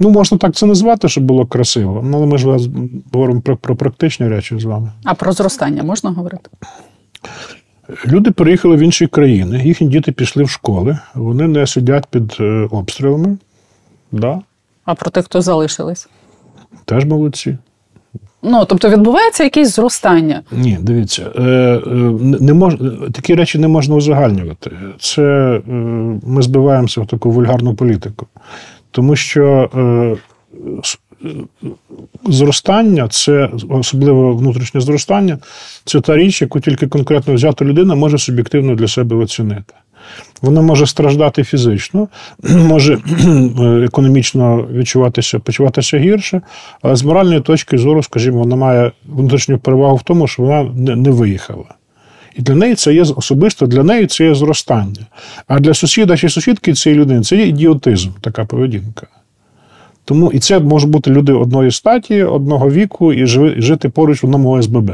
Ну, 0.00 0.10
можна 0.10 0.38
так 0.38 0.54
це 0.54 0.66
назвати, 0.66 1.08
щоб 1.08 1.24
було 1.24 1.46
красиво. 1.46 2.02
Ну, 2.04 2.16
але 2.16 2.26
ми 2.26 2.38
ж 2.38 2.70
говоримо 3.12 3.40
про, 3.40 3.56
про 3.56 3.76
практичні 3.76 4.28
речі 4.28 4.58
з 4.58 4.64
вами. 4.64 4.92
А 5.04 5.14
про 5.14 5.32
зростання 5.32 5.82
можна 5.82 6.10
говорити? 6.10 6.50
Люди 8.06 8.30
переїхали 8.30 8.76
в 8.76 8.80
інші 8.80 9.06
країни, 9.06 9.62
їхні 9.64 9.88
діти 9.88 10.12
пішли 10.12 10.44
в 10.44 10.50
школи, 10.50 10.98
вони 11.14 11.48
не 11.48 11.66
сидять 11.66 12.06
під 12.10 12.36
е, 12.40 12.68
обстрілами. 12.70 13.38
Да. 14.12 14.40
А 14.84 14.94
про 14.94 15.10
тих, 15.10 15.24
хто 15.24 15.40
залишились? 15.40 16.08
Теж 16.84 17.04
молодці. 17.04 17.58
Ну, 18.42 18.64
тобто 18.64 18.88
відбувається 18.88 19.44
якесь 19.44 19.74
зростання. 19.74 20.42
Ні, 20.52 20.78
дивіться, 20.80 21.22
е, 21.36 21.40
е, 21.42 21.80
не 22.40 22.54
мож, 22.54 22.74
такі 23.12 23.34
речі 23.34 23.58
не 23.58 23.68
можна 23.68 23.94
узагальнювати. 23.94 24.70
Це 25.00 25.22
ми 26.26 26.42
збиваємося 26.42 27.00
в 27.00 27.06
таку 27.06 27.30
вульгарну 27.30 27.74
політику. 27.74 28.26
Тому 28.90 29.16
що 29.16 29.70
зростання, 32.24 33.08
це 33.08 33.50
особливо 33.68 34.32
внутрішнє 34.32 34.80
зростання, 34.80 35.38
це 35.84 36.00
та 36.00 36.16
річ, 36.16 36.42
яку 36.42 36.60
тільки 36.60 36.86
конкретно 36.86 37.34
взята 37.34 37.64
людина 37.64 37.94
може 37.94 38.18
суб'єктивно 38.18 38.74
для 38.74 38.88
себе 38.88 39.16
оцінити. 39.16 39.74
Вона 40.42 40.60
може 40.60 40.86
страждати 40.86 41.44
фізично, 41.44 42.08
може 42.42 42.98
економічно 43.84 44.68
відчуватися, 44.72 45.38
почуватися 45.38 45.98
гірше, 45.98 46.40
але 46.82 46.96
з 46.96 47.02
моральної 47.02 47.40
точки 47.40 47.78
зору, 47.78 48.02
скажімо, 48.02 48.38
вона 48.38 48.56
має 48.56 48.92
внутрішню 49.06 49.58
перевагу 49.58 49.96
в 49.96 50.02
тому, 50.02 50.28
що 50.28 50.42
вона 50.42 50.62
не 50.96 51.10
виїхала. 51.10 51.64
І 52.36 52.42
для 52.42 52.54
неї 52.54 52.74
це 52.74 52.94
є 52.94 53.02
особисто 53.02 53.66
для 53.66 53.82
неї 53.82 54.06
це 54.06 54.24
є 54.24 54.34
зростання. 54.34 55.06
А 55.46 55.60
для 55.60 55.74
сусіда 55.74 56.16
чи 56.16 56.28
сусідки 56.28 56.72
цієї 56.72 57.00
людини 57.00 57.22
це 57.22 57.36
є 57.36 57.46
ідіотизм, 57.46 58.10
така 58.20 58.44
поведінка. 58.44 59.06
Тому 60.04 60.32
і 60.32 60.38
це 60.38 60.60
може 60.60 60.86
бути 60.86 61.10
люди 61.10 61.32
одної 61.32 61.70
статі, 61.70 62.22
одного 62.22 62.70
віку 62.70 63.12
і 63.12 63.26
жити 63.62 63.88
поруч 63.88 64.22
в 64.22 64.26
одному 64.26 64.50
ОСББ. 64.50 64.90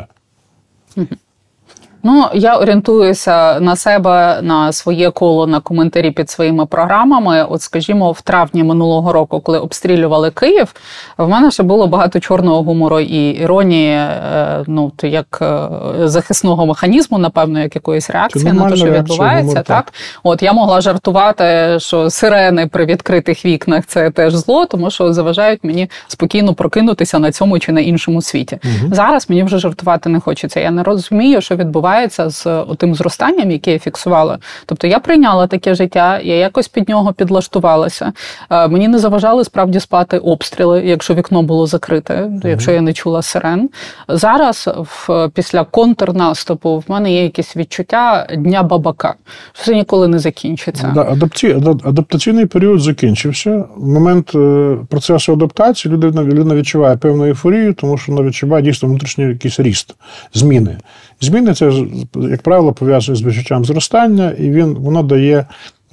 Ну, 2.04 2.28
я 2.34 2.56
орієнтуюся 2.56 3.60
на 3.60 3.76
себе 3.76 4.38
на 4.42 4.72
своє 4.72 5.10
коло 5.10 5.46
на 5.46 5.60
коментарі 5.60 6.10
під 6.10 6.30
своїми 6.30 6.66
програмами. 6.66 7.46
От, 7.50 7.62
скажімо, 7.62 8.12
в 8.12 8.20
травні 8.20 8.64
минулого 8.64 9.12
року, 9.12 9.40
коли 9.40 9.58
обстрілювали 9.58 10.30
Київ, 10.30 10.74
в 11.18 11.28
мене 11.28 11.50
ще 11.50 11.62
було 11.62 11.86
багато 11.86 12.20
чорного 12.20 12.62
гумору 12.62 13.00
і 13.00 13.28
іронії, 13.30 13.94
е, 13.94 14.64
ну 14.66 14.92
то 14.96 15.06
як 15.06 15.38
е, 15.42 15.68
захисного 16.08 16.66
механізму, 16.66 17.18
напевно, 17.18 17.60
як 17.60 17.74
якоїсь 17.74 18.10
реакції 18.10 18.52
на 18.52 18.70
те, 18.70 18.76
що 18.76 18.90
відбувається. 18.90 19.48
Гумор, 19.48 19.64
так. 19.64 19.66
так 19.66 19.92
от 20.22 20.42
я 20.42 20.52
могла 20.52 20.80
жартувати, 20.80 21.76
що 21.80 22.10
сирени 22.10 22.66
при 22.66 22.84
відкритих 22.84 23.44
вікнах 23.44 23.86
це 23.86 24.10
теж 24.10 24.34
зло, 24.34 24.66
тому 24.66 24.90
що 24.90 25.12
заважають 25.12 25.64
мені 25.64 25.90
спокійно 26.08 26.54
прокинутися 26.54 27.18
на 27.18 27.32
цьому 27.32 27.58
чи 27.58 27.72
на 27.72 27.80
іншому 27.80 28.22
світі. 28.22 28.58
Угу. 28.64 28.94
Зараз 28.94 29.30
мені 29.30 29.42
вже 29.42 29.58
жартувати 29.58 30.08
не 30.08 30.20
хочеться. 30.20 30.60
Я 30.60 30.70
не 30.70 30.82
розумію, 30.82 31.40
що 31.40 31.56
відбувається 31.56 31.91
відбувається 31.92 32.30
з 32.30 32.64
тим 32.78 32.94
зростанням, 32.94 33.50
яке 33.50 33.72
я 33.72 33.78
фіксувала. 33.78 34.38
Тобто 34.66 34.86
я 34.86 34.98
прийняла 34.98 35.46
таке 35.46 35.74
життя, 35.74 36.20
я 36.20 36.36
якось 36.36 36.68
під 36.68 36.88
нього 36.88 37.12
підлаштувалася. 37.12 38.12
Е, 38.50 38.68
мені 38.68 38.88
не 38.88 38.98
заважали 38.98 39.44
справді 39.44 39.80
спати 39.80 40.18
обстріли, 40.18 40.82
якщо 40.84 41.14
вікно 41.14 41.42
було 41.42 41.66
закрите, 41.66 42.14
mm-hmm. 42.14 42.48
якщо 42.48 42.72
я 42.72 42.80
не 42.80 42.92
чула 42.92 43.22
сирен. 43.22 43.70
Зараз, 44.08 44.68
в 44.76 45.28
після 45.34 45.64
контрнаступу, 45.64 46.78
в 46.78 46.84
мене 46.88 47.12
є 47.12 47.22
якесь 47.22 47.56
відчуття 47.56 48.26
дня 48.38 48.62
бабака, 48.62 49.14
що 49.52 49.64
це 49.64 49.74
ніколи 49.74 50.08
не 50.08 50.18
закінчиться. 50.18 50.92
Да, 50.94 51.02
адапті... 51.02 51.56
Адаптаційний 51.84 52.46
період 52.46 52.80
закінчився. 52.80 53.64
В 53.76 53.88
момент 53.88 54.34
е, 54.34 54.76
процесу 54.88 55.32
адаптації 55.32 55.94
людина, 55.94 56.22
людина 56.22 56.54
відчуває 56.54 56.96
певну 56.96 57.24
ейфорію, 57.26 57.74
тому 57.74 57.98
що 57.98 58.12
вона 58.12 58.28
відчуває 58.28 58.62
дійсно 58.62 58.88
внутрішній 58.88 59.24
якийсь 59.24 59.60
ріст, 59.60 59.94
зміни. 60.34 60.76
Зміни 61.22 61.54
це, 61.54 61.72
як 62.16 62.42
правило, 62.42 62.72
пов'язує 62.72 63.16
з 63.16 63.22
відчуттям 63.22 63.64
зростання, 63.64 64.30
і 64.30 64.50
він, 64.50 64.74
воно 64.74 65.02
дає 65.02 65.46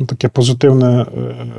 таке 0.05 0.27
позитивне, 0.27 1.01
е, 1.01 1.05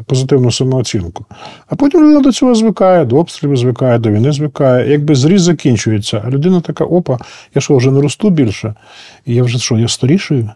позитивну 0.07 0.53
самооцінку. 0.53 1.25
А 1.69 1.77
потім 1.77 2.01
людина 2.01 2.21
до 2.21 2.33
цього 2.33 2.55
звикає, 2.55 3.05
до 3.05 3.17
обстрілів 3.17 3.57
звикає, 3.57 3.99
до 3.99 4.11
війни 4.11 4.33
звикає. 4.33 4.91
Якби 4.91 5.15
зріз 5.15 5.43
закінчується, 5.43 6.23
а 6.27 6.31
людина 6.31 6.61
така, 6.61 6.85
опа, 6.85 7.19
я 7.55 7.61
що, 7.61 7.77
вже 7.77 7.91
не 7.91 8.01
росту 8.01 8.31
більше, 8.31 8.75
і 9.27 9.35
я 9.35 9.43
вже 9.43 9.59
що, 9.59 9.79
я 9.79 9.89
старішою, 9.89 10.51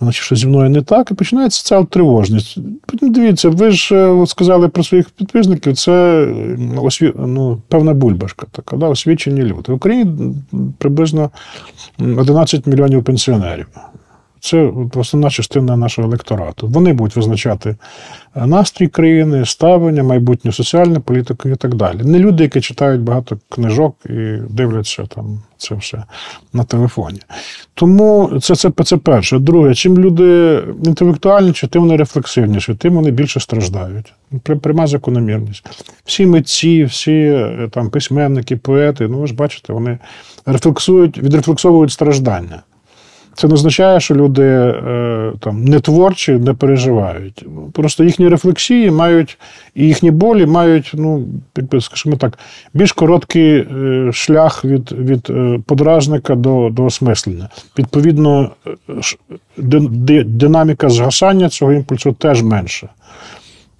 значить, 0.00 0.22
що 0.22 0.36
зі 0.36 0.46
мною 0.46 0.70
не 0.70 0.82
так, 0.82 1.10
і 1.10 1.14
починається 1.14 1.64
ця 1.64 1.84
тривожність. 1.84 2.58
Потім 2.86 3.12
дивіться, 3.12 3.48
ви 3.48 3.70
ж 3.70 3.96
е, 3.96 4.26
сказали 4.26 4.68
про 4.68 4.84
своїх 4.84 5.10
підписників, 5.10 5.76
це 5.76 6.26
осві... 6.82 7.12
ну, 7.16 7.62
певна 7.68 7.94
бульбашка, 7.94 8.46
така, 8.50 8.76
да, 8.76 8.88
освічені 8.88 9.42
люди. 9.42 9.72
В 9.72 9.74
Україні 9.74 10.34
приблизно 10.78 11.30
11 11.98 12.66
мільйонів 12.66 13.04
пенсіонерів. 13.04 13.66
Це 14.44 14.72
основна 14.94 15.30
частина 15.30 15.76
нашого 15.76 16.08
електорату. 16.08 16.68
Вони 16.68 16.92
будуть 16.92 17.16
визначати 17.16 17.76
е, 18.36 18.46
настрій 18.46 18.88
країни, 18.88 19.46
ставлення, 19.46 20.02
майбутню 20.02 20.52
соціальну 20.52 21.00
політику 21.00 21.48
і 21.48 21.56
так 21.56 21.74
далі. 21.74 22.00
Не 22.04 22.18
люди, 22.18 22.42
які 22.42 22.60
читають 22.60 23.00
багато 23.00 23.38
книжок 23.48 23.96
і 24.06 24.36
дивляться 24.50 25.06
там 25.06 25.42
це 25.56 25.74
все 25.74 26.04
на 26.52 26.64
телефоні. 26.64 27.20
Тому 27.74 28.38
це 28.42 28.56
це, 28.56 28.70
це 28.84 28.96
перше. 28.96 29.38
Друге, 29.38 29.74
чим 29.74 29.98
люди 29.98 30.60
інтелектуальніші, 30.84 31.66
тим 31.66 31.82
вони 31.82 31.96
рефлексивніші, 31.96 32.74
тим 32.74 32.94
вони 32.94 33.10
більше 33.10 33.40
страждають. 33.40 34.12
Пряма 34.62 34.86
закономірність. 34.86 35.84
Всі 36.04 36.26
митці, 36.26 36.84
всі 36.84 37.12
е, 37.12 37.68
там 37.72 37.90
письменники, 37.90 38.56
поети, 38.56 39.08
ну 39.08 39.18
ви 39.18 39.26
ж 39.26 39.34
бачите, 39.34 39.72
вони 39.72 39.98
рефлексують, 40.46 41.18
відрефлексовують 41.18 41.92
страждання. 41.92 42.62
Це 43.36 43.48
не 43.48 43.54
означає, 43.54 44.00
що 44.00 44.14
люди 44.14 44.42
е, 44.42 45.32
там 45.40 45.64
не 45.64 45.80
творчі, 45.80 46.32
не 46.32 46.54
переживають. 46.54 47.46
Просто 47.72 48.04
їхні 48.04 48.28
рефлексії 48.28 48.90
мають 48.90 49.38
і 49.74 49.86
їхні 49.86 50.10
болі 50.10 50.46
мають, 50.46 50.92
ну, 50.94 51.26
скажімо 51.80 52.16
так, 52.16 52.38
більш 52.74 52.92
короткий 52.92 53.56
е, 53.56 54.10
шлях 54.12 54.64
від 54.64 54.92
від 54.92 55.30
е, 55.30 55.60
подражника 55.66 56.34
до 56.34 56.70
до 56.70 56.84
осмислення. 56.84 57.48
Відповідно, 57.78 58.50
динаміка 60.26 60.88
згасання 60.88 61.48
цього 61.48 61.72
імпульсу 61.72 62.12
теж 62.12 62.42
менша. 62.42 62.88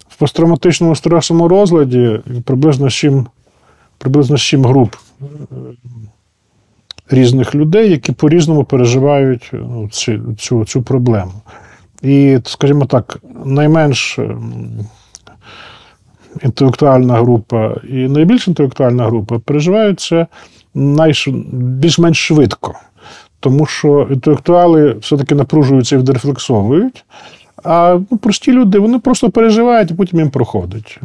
В 0.09 0.17
посттравматичному 0.17 0.95
стресовому 0.95 1.47
розладі 1.47 2.19
приблизно 2.45 2.89
7, 2.89 3.25
приблизно 3.97 4.37
7 4.37 4.65
груп 4.65 4.95
різних 7.09 7.55
людей, 7.55 7.91
які 7.91 8.11
по-різному 8.11 8.63
переживають 8.63 9.49
ну, 9.53 9.89
цю, 9.91 10.33
цю, 10.37 10.65
цю 10.65 10.81
проблему. 10.81 11.33
І, 12.01 12.39
скажімо 12.45 12.85
так, 12.85 13.19
найменш 13.45 14.19
ем, 14.19 14.71
інтелектуальна 16.43 17.13
група 17.13 17.75
і 17.89 18.07
найбільш 18.07 18.47
інтелектуальна 18.47 19.05
група 19.05 19.39
переживають 19.39 19.99
це 19.99 20.27
найш... 20.73 21.27
більш-менш 21.53 22.27
швидко. 22.27 22.73
Тому 23.39 23.65
що 23.65 24.07
інтелектуали 24.11 24.93
все-таки 24.93 25.35
напружуються 25.35 25.95
і 25.95 25.99
відрефлексовують, 25.99 27.05
а 27.63 27.99
ну, 28.11 28.17
прості 28.17 28.51
люди 28.51 28.79
вони 28.79 28.99
просто 28.99 29.29
переживають, 29.29 29.91
і 29.91 29.93
потім 29.93 30.19
їм 30.19 30.29
проходить. 30.29 30.99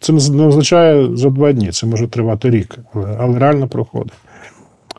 Це 0.00 0.12
не 0.12 0.46
означає 0.46 1.16
за 1.16 1.30
два 1.30 1.52
дні, 1.52 1.70
це 1.70 1.86
може 1.86 2.08
тривати 2.08 2.50
рік, 2.50 2.78
але 3.18 3.38
реально 3.38 3.68
проходить. 3.68 4.12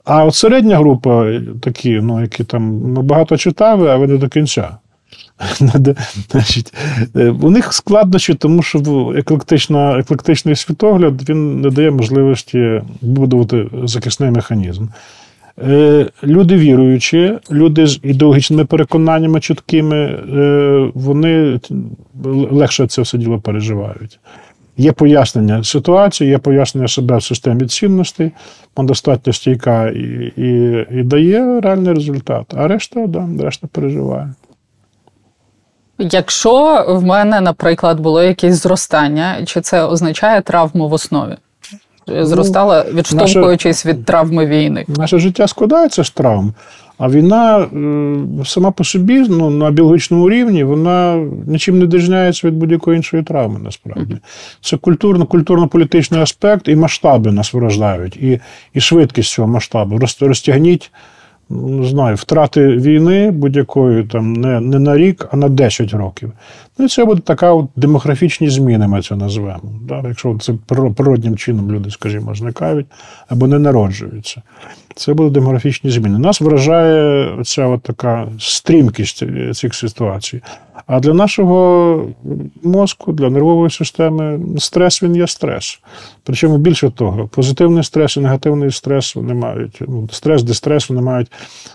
А 0.05 0.25
от 0.25 0.35
середня 0.35 0.77
група, 0.77 1.41
такі, 1.61 1.99
ну, 2.01 2.21
які 2.21 2.43
там 2.43 2.79
багато 2.93 3.37
читали, 3.37 3.89
а 3.89 3.95
ви 3.95 4.07
не 4.07 4.17
до 4.17 4.27
кінця. 4.27 4.77
Значить, 6.31 6.73
е, 7.15 7.29
У 7.29 7.51
них 7.51 7.73
складнощі, 7.73 8.33
тому 8.33 8.63
що 8.63 9.13
еклектичний 9.97 10.55
світогляд 10.55 11.29
він 11.29 11.61
не 11.61 11.69
дає 11.69 11.91
можливості 11.91 12.81
вибудувати 13.01 13.67
захисний 13.83 14.31
механізм. 14.31 14.87
Е, 15.61 16.05
люди 16.23 16.57
віруючі, 16.57 17.33
люди 17.51 17.87
з 17.87 17.99
ідеологічними 18.03 18.65
переконаннями 18.65 19.39
чіткими, 19.39 19.97
е, 19.97 20.91
вони 20.93 21.59
легше 22.51 22.87
це 22.87 23.01
все 23.01 23.17
діло 23.17 23.39
переживають. 23.39 24.19
Є 24.77 24.91
пояснення 24.91 25.63
ситуації, 25.63 26.29
є 26.29 26.37
пояснення 26.37 26.87
себе 26.87 27.17
в 27.17 27.23
системі 27.23 27.65
цінностей, 27.65 28.31
вона 28.75 28.87
достатньо 28.87 29.33
стійка 29.33 29.87
і 29.87 30.33
і, 30.37 30.85
і 30.91 31.03
дає 31.03 31.61
реальний 31.61 31.93
результат. 31.93 32.45
А 32.55 32.67
решта, 32.67 33.07
да, 33.07 33.27
решта 33.39 33.67
переживає. 33.71 34.33
Якщо 35.99 36.85
в 36.87 37.03
мене, 37.03 37.41
наприклад, 37.41 37.99
було 37.99 38.23
якесь 38.23 38.55
зростання, 38.55 39.45
чи 39.45 39.61
це 39.61 39.83
означає 39.83 40.41
травму 40.41 40.89
в 40.89 40.93
основі? 40.93 41.35
Ну, 42.07 42.25
Зростала, 42.25 42.85
відштовхуючись 42.93 43.85
наше, 43.85 43.97
від 43.97 44.05
травми 44.05 44.45
війни? 44.45 44.85
Наше 44.87 45.19
життя 45.19 45.47
складається 45.47 46.03
з 46.03 46.09
травм. 46.11 46.53
А 46.97 47.09
війна 47.09 47.59
е, 47.59 48.45
сама 48.45 48.71
по 48.71 48.83
собі 48.83 49.25
ну, 49.29 49.49
на 49.49 49.71
біологічному 49.71 50.29
рівні 50.29 50.63
вона 50.63 51.25
нічим 51.47 51.79
не 51.79 51.87
діжняється 51.87 52.47
від 52.47 52.55
будь-якої 52.55 52.97
іншої 52.97 53.23
травми, 53.23 53.59
насправді. 53.59 54.17
Це 54.61 54.77
культурно, 54.77 55.25
культурно-політичний 55.25 56.21
аспект, 56.21 56.67
і 56.67 56.75
масштаби 56.75 57.31
нас 57.31 57.53
вражають, 57.53 58.17
і 58.17 58.39
і 58.73 58.79
швидкість 58.79 59.31
цього 59.31 59.47
масштабу. 59.47 59.99
Розтягніть 60.21 60.91
не 61.49 61.87
знаю, 61.87 62.15
втрати 62.15 62.67
війни 62.67 63.31
будь-якої 63.31 64.03
там 64.03 64.33
не 64.33 64.59
не 64.59 64.79
на 64.79 64.97
рік, 64.97 65.27
а 65.31 65.37
на 65.37 65.49
10 65.49 65.93
років. 65.93 66.31
Ну 66.77 66.85
і 66.85 66.87
це 66.87 67.05
буде 67.05 67.21
така 67.21 67.53
от 67.53 67.65
демографічні 67.75 68.49
зміни, 68.49 68.87
ми 68.87 69.01
це 69.01 69.15
назвемо. 69.15 69.61
Да? 69.81 70.03
Якщо 70.07 70.37
це 70.41 70.53
природнім 70.95 71.37
чином 71.37 71.71
люди, 71.71 71.91
скажімо, 71.91 72.35
зникають 72.35 72.85
або 73.27 73.47
не 73.47 73.59
народжуються. 73.59 74.41
Це 74.95 75.13
будуть 75.13 75.33
демографічні 75.33 75.91
зміни. 75.91 76.19
Нас 76.19 76.41
вражає 76.41 77.29
ця 77.43 77.77
така 77.77 78.27
стрімкість 78.39 79.23
цих 79.53 79.75
ситуацій. 79.75 80.41
А 80.87 80.99
для 80.99 81.13
нашого 81.13 82.07
мозку, 82.63 83.11
для 83.11 83.29
нервової 83.29 83.71
системи 83.71 84.39
стрес 84.57 85.03
він 85.03 85.15
є 85.15 85.27
стрес. 85.27 85.79
Причому 86.23 86.57
більше 86.57 86.89
того, 86.89 87.27
позитивний 87.27 87.83
стрес 87.83 88.17
і 88.17 88.19
негативний 88.19 88.71
стрес 88.71 89.15
вони 89.15 89.33
мають 89.33 89.81
ну, 89.87 90.09
стрес, 90.11 90.43
дистрес, 90.43 90.89
вони 90.89 91.01
мають 91.01 91.31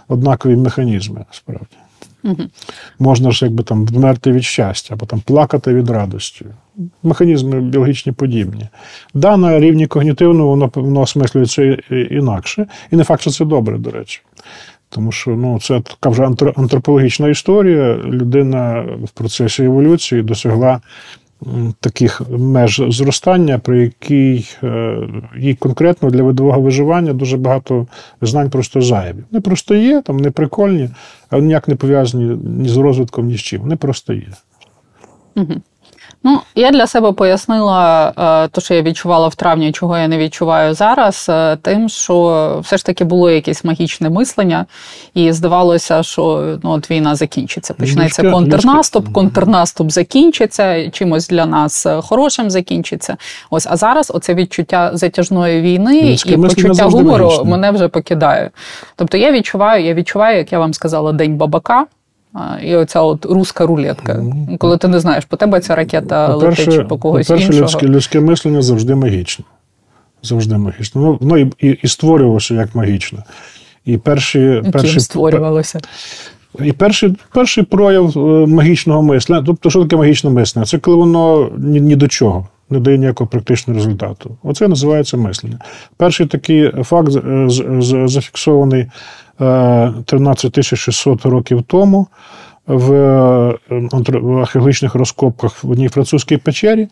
однакові 0.08 0.56
механізми 0.56 1.24
насправді. 1.28 1.76
Угу. 2.24 2.42
Можна 2.98 3.30
ж 3.30 3.44
якби 3.44 3.62
там 3.62 3.86
вмерти 3.86 4.32
від 4.32 4.44
щастя, 4.44 4.94
або 4.94 5.06
там 5.06 5.20
плакати 5.20 5.74
від 5.74 5.90
радості. 5.90 6.46
Механізми 7.02 7.60
біологічні 7.60 8.12
подібні. 8.12 8.68
Да, 9.14 9.36
на 9.36 9.60
рівні 9.60 9.86
когнітивного 9.86 10.48
воно 10.48 10.70
воно 10.74 11.00
осмислюється 11.00 11.62
інакше. 11.90 12.66
І 12.90 12.96
не 12.96 13.04
факт, 13.04 13.20
що 13.20 13.30
це 13.30 13.44
добре, 13.44 13.78
до 13.78 13.90
речі. 13.90 14.20
Тому 14.92 15.12
що 15.12 15.30
ну, 15.30 15.58
це 15.60 15.80
така 15.80 16.08
вже 16.08 16.24
антропологічна 16.56 17.28
історія. 17.28 17.96
Людина 17.96 18.84
в 19.04 19.10
процесі 19.10 19.64
еволюції 19.64 20.22
досягла 20.22 20.80
таких 21.80 22.22
меж 22.30 22.82
зростання, 22.88 23.58
при 23.58 23.80
якій 23.82 24.48
е, 24.62 24.96
їй 25.38 25.54
конкретно 25.54 26.10
для 26.10 26.22
видового 26.22 26.60
виживання 26.60 27.12
дуже 27.12 27.36
багато 27.36 27.86
знань 28.20 28.50
просто 28.50 28.80
зайві. 28.80 29.16
Вони 29.30 29.40
просто 29.40 29.74
є, 29.74 30.02
там 30.02 30.16
не 30.16 30.30
прикольні, 30.30 30.90
а 31.30 31.38
ніяк 31.38 31.68
не 31.68 31.74
пов'язані 31.74 32.38
ні 32.44 32.68
з 32.68 32.76
розвитком, 32.76 33.26
ні 33.26 33.36
з 33.36 33.40
чим. 33.40 33.60
Вони 33.60 33.76
просто 33.76 34.12
є. 34.12 34.28
Угу. 35.36 35.54
Ну, 36.22 36.40
я 36.54 36.70
для 36.70 36.86
себе 36.86 37.12
пояснила 37.12 38.12
е, 38.44 38.48
те, 38.48 38.60
що 38.60 38.74
я 38.74 38.82
відчувала 38.82 39.28
в 39.28 39.34
травні, 39.34 39.72
чого 39.72 39.98
я 39.98 40.08
не 40.08 40.18
відчуваю 40.18 40.74
зараз, 40.74 41.26
е, 41.28 41.56
тим, 41.56 41.88
що 41.88 42.60
все 42.64 42.76
ж 42.76 42.86
таки 42.86 43.04
було 43.04 43.30
якесь 43.30 43.64
магічне 43.64 44.10
мислення, 44.10 44.66
і 45.14 45.32
здавалося, 45.32 46.02
що 46.02 46.56
ну, 46.62 46.70
от 46.70 46.90
війна 46.90 47.14
закінчиться. 47.14 47.74
Почнеться 47.74 48.22
людське, 48.22 48.36
контрнаступ, 48.36 49.02
людське. 49.02 49.14
контрнаступ 49.14 49.90
закінчиться, 49.90 50.90
чимось 50.90 51.28
для 51.28 51.46
нас 51.46 51.86
е, 51.86 52.00
хорошим 52.00 52.50
закінчиться. 52.50 53.16
Ось, 53.50 53.66
а 53.70 53.76
зараз 53.76 54.12
оце 54.14 54.34
відчуття 54.34 54.90
затяжної 54.94 55.60
війни 55.60 56.02
людське 56.02 56.30
і 56.32 56.36
почуття 56.36 56.84
гумору 56.84 57.24
магічне. 57.24 57.50
мене 57.50 57.70
вже 57.70 57.88
покидає. 57.88 58.50
Тобто 58.96 59.16
я 59.16 59.32
відчуваю, 59.32 59.84
я 59.84 59.94
відчуваю, 59.94 60.38
як 60.38 60.52
я 60.52 60.58
вам 60.58 60.74
сказала, 60.74 61.12
день 61.12 61.36
бабака. 61.36 61.86
І 62.62 62.74
оця 62.76 63.00
от 63.00 63.24
руска 63.24 63.66
рулетка. 63.66 64.24
Коли 64.58 64.78
ти 64.78 64.88
не 64.88 65.00
знаєш, 65.00 65.24
по 65.24 65.36
тебе 65.36 65.60
ця 65.60 65.74
ракета 65.74 66.34
летить 66.34 66.74
чи 66.74 66.84
по 66.84 66.98
когось 66.98 67.28
по 67.28 67.34
іншого. 67.34 67.60
Людське, 67.60 67.86
людське 67.86 68.20
мислення 68.20 68.62
завжди 68.62 68.94
магічне. 68.94 69.44
Завжди 70.22 70.58
магічне. 70.58 71.00
Ну, 71.00 71.18
ну 71.20 71.38
і, 71.38 71.52
і, 71.60 71.78
і 71.82 71.88
створювалося 71.88 72.54
як 72.54 72.74
магічне. 72.74 73.22
І 73.84 73.98
перші, 73.98 74.62
перші 74.72 75.00
створювалося. 75.00 75.80
І 76.58 76.72
перший 76.72 77.16
перший 77.32 77.64
прояв 77.64 78.18
е, 78.18 78.46
магічного 78.46 79.02
мислення. 79.02 79.42
Тобто, 79.46 79.70
що 79.70 79.82
таке 79.82 79.96
магічне 79.96 80.30
мислення? 80.30 80.66
Це 80.66 80.78
коли 80.78 80.96
воно 80.96 81.50
ні, 81.58 81.80
ні 81.80 81.96
до 81.96 82.08
чого. 82.08 82.48
Не 82.72 82.80
дає 82.80 82.98
ніякого 82.98 83.28
практичного 83.28 83.78
результату. 83.78 84.36
Оце 84.42 84.68
називається 84.68 85.16
мислення. 85.16 85.58
Перший 85.96 86.26
такий 86.26 86.72
факт 86.82 87.12
зафіксований 88.08 88.86
13 89.40 90.64
600 90.64 91.26
років 91.26 91.62
тому 91.66 92.06
в 92.66 92.92
археологічних 94.40 94.94
розкопках 94.94 95.64
в 95.64 95.70
одній 95.70 95.88
французькій 95.88 96.36
печері, 96.36 96.88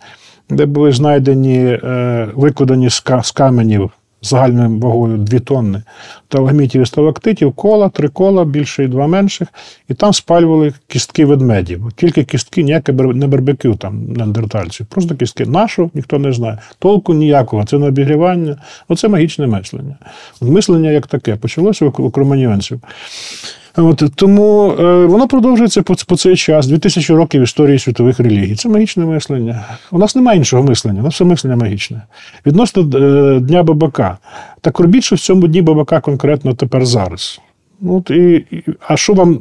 де 0.51 0.67
були 0.67 0.93
знайдені 0.93 1.59
е, 1.59 2.29
викладені 2.35 2.91
з 2.91 3.01
каменів 3.35 3.91
загальною 4.23 4.79
вагою 4.79 5.19
2 5.19 5.39
тонни 5.39 5.83
талгмітів 6.29 6.83
і 6.83 6.87
сталактитів, 6.87 7.53
кола, 7.53 7.89
три 7.89 8.09
кола, 8.09 8.45
більше 8.45 8.85
і 8.85 8.89
два 8.89 9.07
менших, 9.07 9.49
і 9.89 9.95
там 9.95 10.13
спалювали 10.13 10.73
кістки 10.87 11.25
ведмедів. 11.25 11.93
Тільки 11.97 12.25
кістки, 12.25 12.63
ніяке 12.63 12.93
не 12.93 13.27
барбекю 13.27 13.75
там 13.75 14.13
неандертальців. 14.13 14.87
Просто 14.87 15.15
кістки. 15.15 15.47
Нашу 15.47 15.91
ніхто 15.95 16.19
не 16.19 16.33
знає. 16.33 16.59
Толку 16.79 17.15
ніякого, 17.15 17.65
це 17.65 17.79
не 17.79 17.87
обігрівання. 17.87 18.57
Оце 18.89 19.09
магічне 19.09 19.47
мислення. 19.47 19.97
Мислення 20.41 20.91
як 20.91 21.07
таке 21.07 21.37
почалося 21.37 21.85
у 21.85 22.11
кроманьйонців. 22.11 22.81
От, 23.79 24.03
Тому 24.15 24.73
е, 24.73 25.07
воно 25.07 25.29
продовжується 25.29 25.83
по, 25.83 25.95
по 26.07 26.17
цей 26.17 26.37
час, 26.37 26.67
2000 26.67 27.15
років 27.15 27.43
історії 27.43 27.79
світових 27.79 28.21
релігій. 28.21 28.55
Це 28.55 28.69
магічне 28.69 29.05
мислення. 29.05 29.65
У 29.91 29.99
нас 29.99 30.17
немає 30.17 30.39
іншого 30.39 30.63
мислення, 30.63 31.01
у 31.01 31.05
нас 31.05 31.15
все 31.15 31.25
мислення 31.25 31.57
магічне. 31.57 32.03
Відносно 32.47 32.83
е, 32.83 33.41
Дня 33.41 33.63
Бабака. 33.63 34.19
Так 34.61 34.81
робіть, 34.81 35.05
що 35.05 35.17
в 35.17 35.19
цьому 35.19 35.47
дні 35.47 35.63
Бабака 35.63 36.01
конкретно 36.01 36.55
тепер 36.55 36.87
зараз. 36.87 37.41
Ну, 37.81 38.05
і, 38.11 38.45
А 38.89 38.97
що 38.97 39.15
вам, 39.15 39.39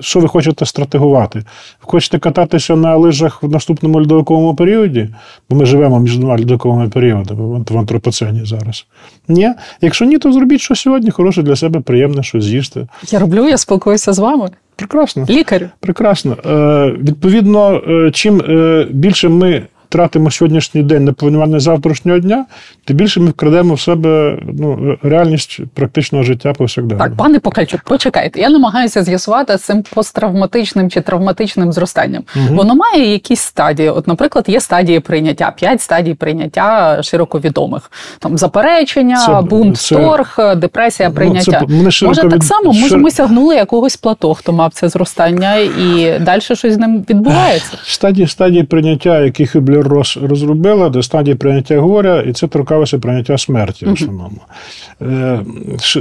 що 0.00 0.20
ви 0.20 0.28
хочете 0.28 0.66
стратегувати? 0.66 1.38
Ви 1.38 1.44
хочете 1.80 2.18
кататися 2.18 2.76
на 2.76 2.96
лижах 2.96 3.42
в 3.42 3.48
наступному 3.48 4.00
льодовиковому 4.00 4.54
періоді? 4.54 5.08
Бо 5.50 5.56
ми 5.56 5.66
живемо 5.66 6.00
між 6.00 6.18
двома 6.18 6.38
льодовиковими 6.38 6.88
періодами 6.88 7.64
в 7.70 7.78
антропоцені 7.78 8.44
зараз. 8.44 8.86
Ні? 9.28 9.48
Якщо 9.80 10.04
ні, 10.04 10.18
то 10.18 10.32
зробіть 10.32 10.60
що 10.60 10.74
сьогодні, 10.74 11.10
хороше 11.10 11.42
для 11.42 11.56
себе, 11.56 11.80
приємне, 11.80 12.22
що 12.22 12.40
з'їсти. 12.40 12.86
Я 13.10 13.18
роблю, 13.18 13.48
я 13.48 13.58
спілкуюся 13.58 14.12
з 14.12 14.18
вами. 14.18 14.50
Прекрасно. 14.76 15.26
Лікарю. 15.30 15.68
Прекрасно. 15.80 16.36
Е, 16.46 16.96
Відповідно, 17.02 17.82
е, 17.88 18.10
чим 18.10 18.40
е, 18.40 18.86
більше 18.90 19.28
ми 19.28 19.62
тратимо 19.92 20.30
сьогоднішній 20.30 20.82
день 20.82 21.04
на 21.04 21.12
планування 21.12 21.60
завтрашнього 21.60 22.18
дня, 22.18 22.46
тим 22.84 22.96
більше 22.96 23.20
ми 23.20 23.30
вкрадемо 23.30 23.74
в 23.74 23.80
себе 23.80 24.38
ну, 24.58 24.96
реальність 25.02 25.60
практичного 25.74 26.24
життя 26.24 26.52
повсякденно. 26.52 27.04
Так, 27.04 27.16
пане 27.16 27.38
Покальчук, 27.38 27.80
почекайте. 27.80 28.40
Я 28.40 28.50
намагаюся 28.50 29.02
з'ясувати 29.02 29.58
з 29.58 29.62
цим 29.62 29.84
посттравматичним 29.94 30.90
чи 30.90 31.00
травматичним 31.00 31.72
зростанням. 31.72 32.22
Угу. 32.36 32.56
Воно 32.56 32.74
має 32.74 33.12
якісь 33.12 33.40
стадії. 33.40 33.88
От, 33.88 34.08
наприклад, 34.08 34.44
є 34.48 34.60
стадії 34.60 35.00
прийняття, 35.00 35.52
п'ять 35.56 35.80
стадій 35.80 36.14
прийняття 36.14 36.98
широко 37.02 37.40
відомих. 37.40 37.90
Там 38.18 38.38
заперечення, 38.38 39.16
це, 39.26 39.48
бунт, 39.48 39.78
це, 39.78 39.96
торг, 39.96 40.56
депресія, 40.56 41.10
прийняття. 41.10 41.62
Ну, 41.68 41.92
це, 41.92 42.06
може, 42.06 42.22
так 42.28 42.44
само, 42.44 42.72
може, 42.72 42.96
ми 42.96 43.10
сягнули 43.10 43.54
якогось 43.54 43.96
плато, 43.96 44.34
хто 44.34 44.52
мав 44.52 44.72
це 44.72 44.88
зростання, 44.88 45.56
і 45.56 46.18
далі 46.20 46.40
щось 46.40 46.66
з 46.66 46.78
ним 46.78 47.04
відбувається. 47.10 47.78
Стадії 47.84 48.26
стадії 48.26 48.62
прийняття, 48.64 49.20
яких 49.20 49.54
і 49.54 49.60
роз, 49.82 50.18
розробила 50.22 50.88
до 50.88 51.02
стадії 51.02 51.34
прийняття 51.34 51.80
горя, 51.80 52.20
і 52.20 52.32
це 52.32 52.46
торкалося 52.46 52.98
прийняття 52.98 53.38
смерті 53.38 53.86
в 53.86 53.92
основному. 53.92 54.40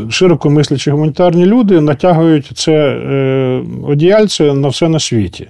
Широко 0.10 0.50
мислячі 0.50 0.92
гуманітарні 0.92 1.46
люди 1.46 1.82
натягують 1.82 2.52
це 2.56 2.72
е, 2.72 3.64
одіяльце 3.88 4.54
на 4.54 4.68
все 4.68 4.90
на 4.90 5.00
світі. 5.00 5.48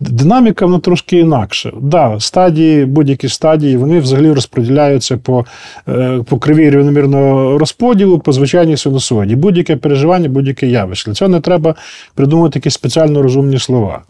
Динаміка 0.00 0.66
вона 0.66 0.78
трошки 0.78 1.18
інакша. 1.18 1.72
Да, 1.80 2.20
стадії, 2.20 2.84
будь-які 2.84 3.28
стадії, 3.28 3.76
вони 3.76 4.00
взагалі 4.00 4.32
розподіляються 4.32 5.16
по 5.16 5.44
е, 5.88 6.20
по 6.28 6.38
кривій 6.38 6.70
рівномірного 6.70 7.58
розподілу, 7.58 8.18
по 8.18 8.32
звичайній 8.32 8.76
синусоїді. 8.76 9.36
Будь-яке 9.36 9.76
переживання, 9.76 10.28
будь-яке 10.28 10.66
явище. 10.66 11.10
Для 11.10 11.14
цього 11.14 11.28
не 11.28 11.40
треба 11.40 11.74
придумати 12.14 12.58
якісь 12.58 12.74
спеціально 12.74 13.22
розумні 13.22 13.58
слова. 13.58 14.02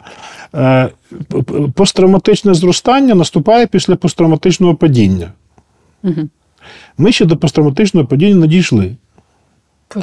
Посттравматичне 1.74 2.54
зростання 2.54 3.14
наступає 3.14 3.66
після 3.66 3.96
посттравматичного 3.96 4.74
падіння. 4.74 5.32
Угу. 6.02 6.28
Ми 6.98 7.12
ще 7.12 7.24
до 7.24 7.36
посттравматичного 7.36 8.06
падіння 8.06 8.36
не 8.36 8.46
дійшли. 8.46 8.96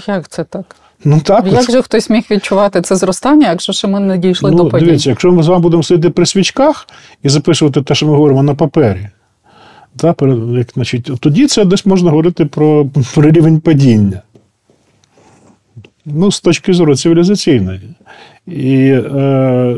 Як 0.08 0.30
це 0.30 0.44
так? 0.44 0.76
Ну 1.04 1.20
так. 1.20 1.46
Як 1.48 1.62
от. 1.62 1.72
же 1.72 1.82
хтось 1.82 2.10
міг 2.10 2.24
відчувати 2.32 2.82
це 2.82 2.96
зростання, 2.96 3.50
якщо 3.50 3.74
ще 3.74 3.88
ми 3.88 4.00
не 4.00 4.18
дійшли 4.18 4.52
ну, 4.52 4.58
до 4.58 4.70
падіння? 4.70 4.86
Дивіться, 4.88 5.10
якщо 5.10 5.32
ми 5.32 5.44
з 5.44 5.48
вами 5.48 5.62
будемо 5.62 5.84
сидіти 5.84 6.10
при 6.10 6.26
свічках 6.26 6.88
і 7.24 7.30
записувати 7.30 7.82
те, 7.82 7.96
що 7.96 8.06
ми 8.08 8.12
говоримо 8.12 8.44
на 8.44 8.56
папері, 8.56 9.10
та, 9.98 10.16
як, 10.58 10.68
значить, 10.74 11.12
тоді 11.20 11.48
це 11.48 11.66
десь 11.66 11.86
можна 11.86 12.10
говорити 12.10 12.46
про, 12.46 12.88
про 13.14 13.32
рівень 13.32 13.60
падіння. 13.60 14.22
Ну, 16.06 16.32
з 16.32 16.42
точки 16.42 16.74
зору 16.74 16.96
цивілізаційної. 16.96 17.82
І 18.48 18.88
е, 18.88 19.76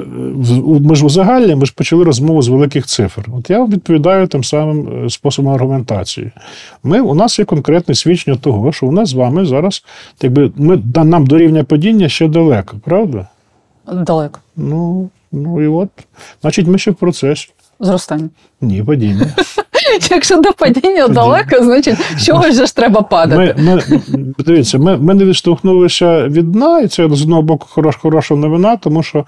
ми 0.82 0.96
ж 0.96 1.06
узагальні, 1.06 1.56
ми 1.56 1.66
ж 1.66 1.74
почали 1.76 2.04
розмову 2.04 2.42
з 2.42 2.48
великих 2.48 2.86
цифр. 2.86 3.26
От 3.38 3.50
я 3.50 3.66
відповідаю 3.66 4.28
тим 4.28 4.44
самим 4.44 5.06
е, 5.06 5.10
способом 5.10 5.54
аргументації. 5.54 6.32
Ми, 6.84 7.02
У 7.02 7.16
нас 7.16 7.40
є 7.40 7.46
конкретне 7.46 7.96
свідчення 7.96 8.38
того, 8.38 8.72
що 8.72 8.88
у 8.88 8.92
нас 8.92 9.10
з 9.10 9.14
вами 9.14 9.46
зараз, 9.46 9.84
якби 10.22 10.52
ми 10.56 10.82
нам 10.96 11.28
до 11.28 11.38
рівня 11.38 11.64
падіння 11.64 12.10
ще 12.10 12.28
далеко, 12.28 12.78
правда? 12.84 13.28
Далеко. 13.94 14.40
Ну, 14.56 15.10
ну 15.32 15.62
і 15.62 15.68
от, 15.68 15.90
значить, 16.42 16.68
ми 16.68 16.78
ще 16.78 16.92
в 16.92 16.96
процесі. 16.96 17.50
Зростання. 17.80 18.30
Ні, 18.64 18.84
падіння. 18.84 19.26
Якщо 20.12 20.42
до 20.42 20.54
падіння 20.54 21.08
далеко, 21.08 21.64
значить 21.64 21.98
чогось 22.26 22.66
ж 22.66 22.76
треба 22.76 23.02
падати. 23.02 23.56
Ми, 23.58 23.64
ми, 23.64 24.04
Дивіться, 24.46 24.78
ми 24.78 24.98
ми 24.98 25.14
не 25.14 25.26
відштовхнулися 25.26 26.28
від 26.28 26.52
дна, 26.52 26.80
і 26.80 26.88
це 26.88 27.10
з 27.10 27.22
одного 27.22 27.42
боку 27.42 27.68
хорош, 27.70 27.96
хороша 27.96 28.36
новина, 28.36 28.78
тому 28.78 29.04
що 29.04 29.26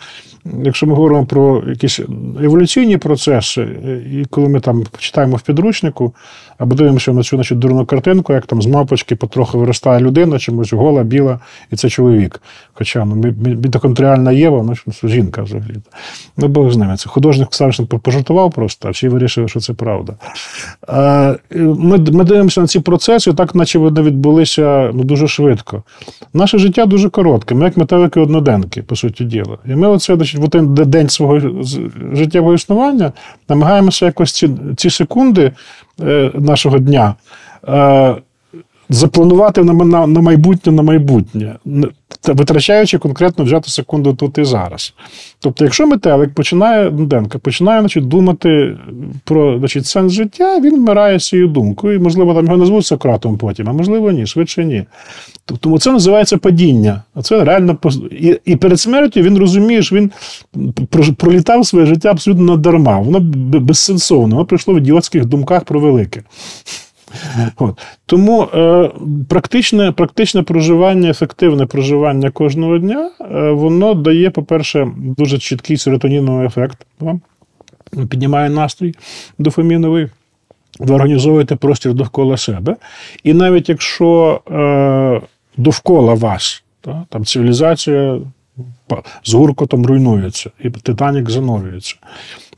якщо 0.63 0.87
ми 0.87 0.93
говоримо 0.93 1.25
про 1.25 1.63
якісь 1.67 1.99
еволюційні 2.43 2.97
процеси, 2.97 3.67
і 4.11 4.25
коли 4.25 4.49
ми 4.49 4.59
там 4.59 4.83
читаємо 4.97 5.35
в 5.35 5.41
підручнику, 5.41 6.13
або 6.57 6.75
дивимося 6.75 7.13
на 7.13 7.23
цю 7.23 7.35
значить, 7.35 7.59
дурну 7.59 7.85
картинку, 7.85 8.33
як 8.33 8.45
там 8.45 8.61
з 8.61 8.67
мапочки 8.67 9.15
потроху 9.15 9.59
виростає 9.59 9.99
людина, 9.99 10.39
чомусь 10.39 10.73
гола, 10.73 11.03
біла, 11.03 11.39
і 11.71 11.75
це 11.75 11.89
чоловік. 11.89 12.41
Хоча 12.73 13.05
ну, 13.05 13.15
мітоконтріальна 13.45 14.31
Єва, 14.31 14.63
ну, 14.63 15.09
жінка 15.09 15.41
взагалі. 15.43 15.75
Ну, 16.37 16.47
Бог 16.47 16.71
з 16.71 16.77
ними. 16.77 16.97
Це 16.97 17.09
художник 17.09 17.47
Старшин 17.51 17.87
пожартував 17.87 18.51
просто, 18.51 18.87
а 18.87 18.91
всі 18.91 19.07
вирішили, 19.07 19.24
що 19.27 19.59
це 19.59 19.73
правда. 19.73 20.13
Ми 21.55 21.97
ми 21.97 22.23
дивимося 22.23 22.61
на 22.61 22.67
ці 22.67 22.79
процеси, 22.79 23.33
так 23.33 23.55
наче 23.55 23.79
вони 23.79 24.01
відбулися 24.01 24.91
ну, 24.93 25.03
дуже 25.03 25.27
швидко. 25.27 25.83
Наше 26.33 26.57
життя 26.57 26.85
дуже 26.85 27.09
коротке, 27.09 27.55
ми 27.55 27.65
як 27.65 27.77
метелики 27.77 28.19
одноденки, 28.19 28.83
по 28.83 28.95
суті 28.95 29.25
діла. 29.25 29.57
І 29.65 29.75
ми 29.75 29.87
оце 29.87 30.13
в 30.13 30.43
один 30.43 30.73
день 30.73 31.09
свого 31.09 31.39
життєвого 32.13 32.53
існування 32.53 33.11
намагаємося 33.49 34.05
якось 34.05 34.31
ці, 34.31 34.49
ці 34.77 34.89
секунди 34.89 35.51
е, 36.01 36.31
нашого 36.33 36.79
дня. 36.79 37.15
Запланувати 38.89 39.63
на 39.63 39.73
на, 39.73 40.07
на 40.07 40.21
майбутнє 40.21 40.71
на 40.71 40.81
майбутнє, 40.81 41.55
витрачаючи 42.27 42.97
конкретно 42.97 43.45
взяти 43.45 43.69
секунду 43.69 44.13
тут 44.13 44.37
і 44.37 44.43
зараз. 44.43 44.93
Тобто, 45.39 45.63
якщо 45.63 45.87
метелик 45.87 46.33
починає 46.33 46.89
Дуденко, 46.89 47.39
починає 47.39 47.79
значить, 47.79 48.07
думати 48.07 48.77
про 49.23 49.59
значить, 49.59 49.85
сенс 49.85 50.13
життя, 50.13 50.59
він 50.59 50.75
вмирає 50.75 51.19
цією 51.19 51.47
думкою. 51.47 51.95
І, 51.95 51.99
можливо, 51.99 52.33
там 52.33 52.45
його 52.45 52.57
назвуть 52.57 52.85
Сократом 52.85 53.37
потім, 53.37 53.69
а 53.69 53.73
можливо, 53.73 54.11
ні, 54.11 54.25
швидше 54.25 54.65
ні. 54.65 54.85
Тому 55.59 55.79
це 55.79 55.91
називається 55.91 56.37
падіння. 56.37 57.03
А 57.15 57.21
це 57.21 57.43
реально 57.43 57.77
і, 58.11 58.39
і 58.45 58.55
перед 58.55 58.79
смертю 58.79 59.21
він 59.21 59.37
розуміє, 59.37 59.81
що 59.81 59.95
він 59.95 60.11
пролітав 61.17 61.65
своє 61.65 61.85
життя 61.85 62.09
абсолютно 62.09 62.43
надарма. 62.43 62.99
Воно 62.99 63.19
безсенсовно, 63.59 64.35
воно 64.35 64.45
прийшло 64.45 64.73
в 64.73 64.77
ідіотських 64.77 65.25
думках 65.25 65.63
про 65.63 65.79
велике. 65.79 66.23
От. 67.57 67.81
Тому 68.05 68.43
е, 68.43 68.91
практичне 69.29 69.91
практичне 69.91 70.43
проживання, 70.43 71.09
ефективне 71.09 71.65
проживання 71.65 72.31
кожного 72.31 72.77
дня, 72.77 73.11
е, 73.21 73.51
воно 73.51 73.93
дає, 73.93 74.29
по-перше, 74.29 74.87
дуже 74.97 75.37
чіткий 75.37 75.77
серотоніновий 75.77 76.47
ефект. 76.47 76.85
Вам 76.99 77.21
піднімає 78.09 78.49
настрій 78.49 78.93
дофаміновий. 79.37 80.07
Ви 80.79 80.95
організовуєте 80.95 81.55
простір 81.55 81.93
довкола 81.93 82.37
себе. 82.37 82.75
І 83.23 83.33
навіть 83.33 83.69
якщо 83.69 84.41
е, 84.51 85.21
довкола 85.57 86.13
вас 86.13 86.63
та, 86.81 87.05
там 87.09 87.25
цивілізація 87.25 88.19
з 89.23 89.33
гуркотом 89.33 89.85
руйнується, 89.85 90.49
і 90.59 90.69
Титанік 90.69 91.29
занурюється, 91.29 91.95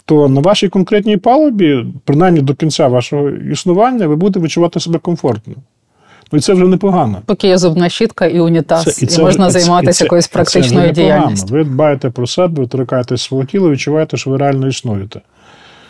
то 0.07 0.29
на 0.29 0.41
вашій 0.41 0.69
конкретній 0.69 1.17
палубі, 1.17 1.85
принаймні 2.03 2.41
до 2.41 2.53
кінця 2.53 2.87
вашого 2.87 3.29
існування, 3.29 4.07
ви 4.07 4.15
будете 4.15 4.45
відчувати 4.45 4.79
себе 4.79 4.99
комфортно. 4.99 5.53
Ну 6.31 6.37
і 6.37 6.41
це 6.41 6.53
вже 6.53 6.65
непогано. 6.65 7.21
Поки 7.25 7.47
є 7.47 7.57
зубна 7.57 7.89
щітка 7.89 8.25
і 8.25 8.39
унітаз, 8.39 8.83
це, 8.83 9.05
і, 9.05 9.07
це, 9.07 9.21
і 9.21 9.23
можна 9.23 9.51
це, 9.51 9.59
займатися 9.59 10.03
і 10.03 10.05
якоюсь 10.05 10.27
практичною 10.27 10.91
діяльністю. 10.91 11.53
Ви 11.53 11.63
дбаєте 11.63 12.09
про 12.09 12.27
себе, 12.27 12.61
ви 12.61 12.67
торкаєтесь 12.67 13.21
свого 13.21 13.45
тіла, 13.45 13.69
відчуваєте, 13.69 14.17
що 14.17 14.29
ви 14.29 14.37
реально 14.37 14.67
існуєте. 14.67 15.21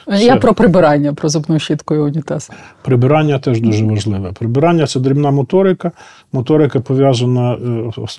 Я 0.09 0.35
про 0.35 0.53
прибирання, 0.53 1.13
про 1.13 1.29
зубну 1.29 1.59
щітку 1.59 1.95
і 1.95 1.99
унітаз. 1.99 2.51
Прибирання 2.81 3.39
теж 3.39 3.61
дуже 3.61 3.85
важливе. 3.85 4.31
Прибирання 4.31 4.87
це 4.87 4.99
дрібна 4.99 5.31
моторика. 5.31 5.91
Моторика 6.33 6.79
пов'язана, 6.79 7.57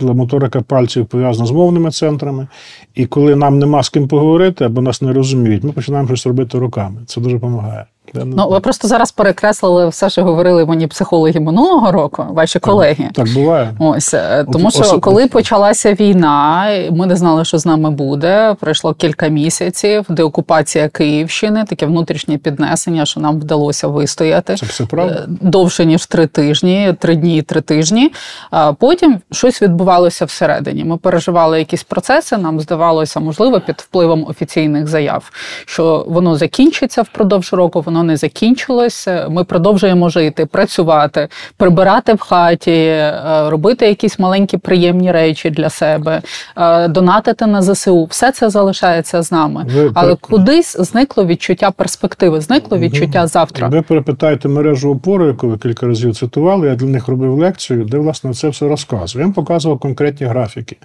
е, 0.00 0.04
моторика 0.04 0.60
пальців 0.60 1.06
пов'язана 1.06 1.46
з 1.46 1.50
мовними 1.50 1.90
центрами. 1.90 2.46
І 2.94 3.06
коли 3.06 3.36
нам 3.36 3.58
нема 3.58 3.82
з 3.82 3.88
ким 3.88 4.08
поговорити 4.08 4.64
або 4.64 4.80
нас 4.80 5.02
не 5.02 5.12
розуміють, 5.12 5.64
ми 5.64 5.72
починаємо 5.72 6.08
щось 6.08 6.26
робити 6.26 6.58
руками. 6.58 7.00
Це 7.06 7.20
дуже 7.20 7.34
допомагає. 7.34 7.84
Ну, 8.14 8.48
ви 8.48 8.60
просто 8.60 8.88
зараз 8.88 9.12
перекреслили 9.12 9.88
все, 9.88 10.10
що 10.10 10.24
говорили 10.24 10.66
мені 10.66 10.86
психологи 10.86 11.40
минулого 11.40 11.92
року, 11.92 12.26
ваші 12.30 12.58
колеги. 12.58 13.10
Так, 13.14 13.26
так 13.26 13.34
буває. 13.34 13.74
Ось 13.78 14.14
е, 14.14 14.46
тому, 14.52 14.70
що 14.70 15.00
коли 15.00 15.26
почалася 15.26 15.94
війна, 15.94 16.66
ми 16.90 17.06
не 17.06 17.16
знали, 17.16 17.44
що 17.44 17.58
з 17.58 17.66
нами 17.66 17.90
буде. 17.90 18.56
Пройшло 18.60 18.94
кілька 18.94 19.28
місяців, 19.28 20.04
деокупація 20.08 20.88
Київщини, 20.88 21.64
таке 21.64 21.86
внутрішнє 21.86 22.38
піднесення, 22.38 23.06
що 23.06 23.20
нам 23.20 23.40
вдалося 23.40 23.88
вистояти 23.88 24.56
Це 24.56 24.66
все 24.66 24.86
правда? 24.86 25.14
Е, 25.14 25.24
довше 25.28 25.84
ніж 25.84 26.06
три 26.06 26.26
тижні, 26.26 26.94
три 27.00 27.16
дні, 27.16 27.42
три 27.42 27.60
тижні. 27.60 28.12
А 28.50 28.72
потім 28.72 29.20
щось 29.32 29.62
відбувалося 29.62 30.24
всередині. 30.24 30.84
Ми 30.84 30.96
переживали 30.96 31.58
якісь 31.58 31.82
процеси. 31.82 32.36
Нам 32.36 32.60
здавалося, 32.60 33.20
можливо, 33.20 33.60
під 33.60 33.76
впливом 33.76 34.26
офіційних 34.28 34.86
заяв, 34.86 35.30
що 35.66 36.04
воно 36.08 36.36
закінчиться 36.36 37.02
впродовж 37.02 37.52
року. 37.52 37.80
Воно 37.80 37.97
воно 37.98 38.06
не 38.06 38.16
закінчилося. 38.16 39.26
Ми 39.30 39.44
продовжуємо 39.44 40.08
жити, 40.08 40.46
працювати, 40.46 41.28
прибирати 41.56 42.14
в 42.14 42.20
хаті, 42.20 42.70
е, 42.70 43.12
робити 43.50 43.86
якісь 43.86 44.18
маленькі 44.18 44.58
приємні 44.58 45.12
речі 45.12 45.50
для 45.50 45.70
себе, 45.70 46.22
е, 46.56 46.88
донатити 46.88 47.46
на 47.46 47.62
ЗСУ. 47.62 48.04
Все 48.04 48.32
це 48.32 48.50
залишається 48.50 49.22
з 49.22 49.32
нами. 49.32 49.66
Ви, 49.74 49.90
Але 49.94 50.10
так. 50.10 50.20
кудись 50.20 50.76
зникло 50.80 51.26
відчуття 51.26 51.70
перспективи, 51.70 52.40
зникло 52.40 52.78
відчуття 52.78 53.26
завтра. 53.26 53.68
Ви 53.68 53.82
перепитаєте 53.82 54.48
мережу 54.48 54.90
опору, 54.90 55.26
яку 55.26 55.48
ви 55.48 55.58
кілька 55.58 55.86
разів 55.86 56.16
цитували. 56.16 56.68
Я 56.68 56.74
для 56.74 56.86
них 56.86 57.08
робив 57.08 57.38
лекцію, 57.38 57.84
де 57.84 57.98
власне 57.98 58.34
це 58.34 58.48
все 58.48 58.68
розказую. 58.68 59.22
Я 59.22 59.26
їм 59.26 59.32
показував 59.32 59.78
конкретні 59.78 60.26
графіки 60.26 60.76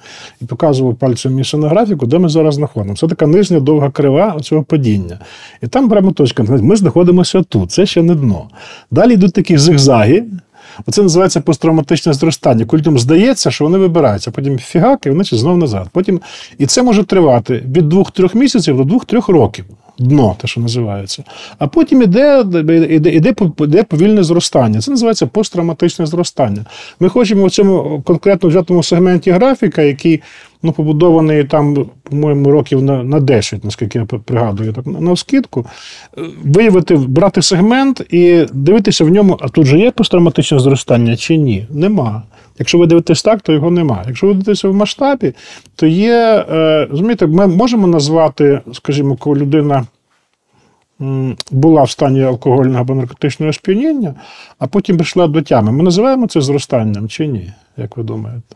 і 0.42 0.46
показував 0.46 0.96
пальцем 0.96 1.34
місце 1.34 1.58
на 1.58 1.70
графіку, 1.70 2.06
де 2.06 2.20
ми 2.20 2.30
зараз 2.30 2.56
знаходимося. 2.56 3.02
Це 3.02 3.08
така 3.08 3.28
нижня 3.28 3.60
довга 3.60 3.90
крива 3.90 4.38
цього 4.42 4.64
падіння. 4.64 5.20
І 5.62 5.68
там 5.68 5.90
прямо 5.90 6.12
точка. 6.12 6.44
Ми 6.44 6.76
знаходимося 6.76 7.03
знаходимося 7.04 7.42
тут. 7.42 7.72
Це 7.72 7.86
ще 7.86 8.02
не 8.02 8.16
дно. 8.16 8.50
Далі 8.92 9.14
йдуть 9.14 9.34
такі 9.34 9.58
зигзаги. 9.58 10.24
Оце 10.88 11.02
називається 11.02 11.42
посттравматичне 11.42 12.14
зростання. 12.14 12.66
Людям 12.74 13.00
здається, 13.00 13.52
що 13.52 13.64
вони 13.66 13.78
вибираються, 13.78 14.32
потім 14.32 14.60
фігак, 14.60 15.06
і 15.06 15.10
вони 15.10 15.24
знову 15.24 15.58
назад. 15.58 15.88
Потім... 15.92 16.22
І 16.58 16.66
це 16.66 16.84
може 16.84 17.04
тривати 17.04 17.64
від 17.76 17.90
двох-трьох 17.90 18.36
місяців 18.36 18.78
до 18.78 18.84
двох-трьох 18.84 19.30
років. 19.30 19.66
Дно, 20.00 20.36
те, 20.42 20.48
що 20.48 20.62
називається. 20.62 21.24
А 21.60 21.68
потім 21.68 22.02
іде, 22.02 22.44
іде, 22.54 22.88
іде, 22.90 23.10
іде 23.10 23.84
повільне 23.84 24.24
зростання. 24.24 24.82
Це 24.82 24.92
називається 24.92 25.28
посттравматичне 25.28 26.06
зростання. 26.06 26.66
Ми 27.00 27.10
хочемо 27.10 27.46
в 27.46 27.52
цьому 27.52 28.02
конкретно 28.06 28.50
взятому 28.50 28.84
сегменті 28.84 29.32
графіка, 29.32 29.82
який 29.82 30.22
ну, 30.64 30.72
побудований 30.72 31.44
там, 31.44 31.86
по-моєму, 32.04 32.52
років 32.52 32.84
на 32.84 33.04
на 33.04 33.20
10, 33.20 33.64
наскільки 33.64 34.00
я 34.00 34.06
пригадую, 34.06 34.74
так 34.74 34.88
на 34.88 35.16
скидку, 35.16 35.66
виявити, 36.44 36.96
брати 36.96 37.42
сегмент 37.42 38.06
і 38.10 38.46
дивитися 38.54 39.04
в 39.04 39.10
ньому, 39.10 39.38
а 39.42 39.48
тут 39.48 39.66
же 39.66 39.80
є 39.80 39.92
посттравматичне 39.92 40.60
зростання 40.60 41.16
чи 41.16 41.38
ні? 41.38 41.68
Нема. 41.70 42.24
Якщо 42.60 42.78
ви 42.78 42.88
дивитесь 42.88 43.24
так, 43.24 43.42
то 43.42 43.54
його 43.54 43.72
нема. 43.72 44.04
Якщо 44.08 44.28
ви 44.28 44.34
дивитеся 44.34 44.70
в 44.70 44.74
масштабі, 44.74 45.34
то 45.76 45.88
є, 45.88 46.46
е, 46.50 46.88
розумієте, 46.92 47.28
ми 47.28 47.48
можемо 47.48 47.88
назвати, 47.88 48.62
скажімо, 48.74 49.16
коли 49.16 49.40
людина 49.40 49.86
була 51.52 51.84
в 51.84 51.90
стані 51.90 52.24
алкогольного 52.24 52.82
або 52.82 52.96
наркотичного 52.96 53.54
сп'яніння, 53.54 54.16
а 54.60 54.68
потім 54.68 54.98
прийшла 54.98 55.28
до 55.28 55.42
тями. 55.42 55.72
Ми 55.72 55.84
називаємо 55.84 56.28
це 56.28 56.42
зростанням 56.42 57.08
чи 57.08 57.28
ні? 57.28 57.54
Як 57.78 57.98
ви 57.98 58.04
думаєте? 58.04 58.56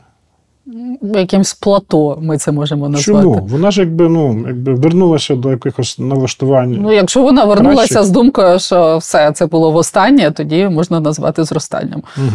Якимсь 1.01 1.53
плато 1.53 2.17
ми 2.21 2.37
це 2.37 2.51
можемо 2.51 2.89
назвати. 2.89 3.23
Чому? 3.23 3.47
Вона 3.47 3.71
ж 3.71 3.81
якби 3.81 4.09
ну, 4.09 4.43
якби 4.47 4.73
вернулася 4.73 5.35
до 5.35 5.51
якихось 5.51 5.99
налаштувань. 5.99 6.77
Ну, 6.81 6.91
якщо 6.91 7.21
вона 7.21 7.45
вернулася 7.45 7.93
кращих. 7.93 8.03
з 8.03 8.09
думкою, 8.09 8.59
що 8.59 8.97
все 8.97 9.31
це 9.31 9.45
було 9.45 9.71
востаннє, 9.71 10.31
тоді 10.31 10.67
можна 10.67 10.99
назвати 10.99 11.43
зростанням. 11.43 12.03
Угу. 12.17 12.31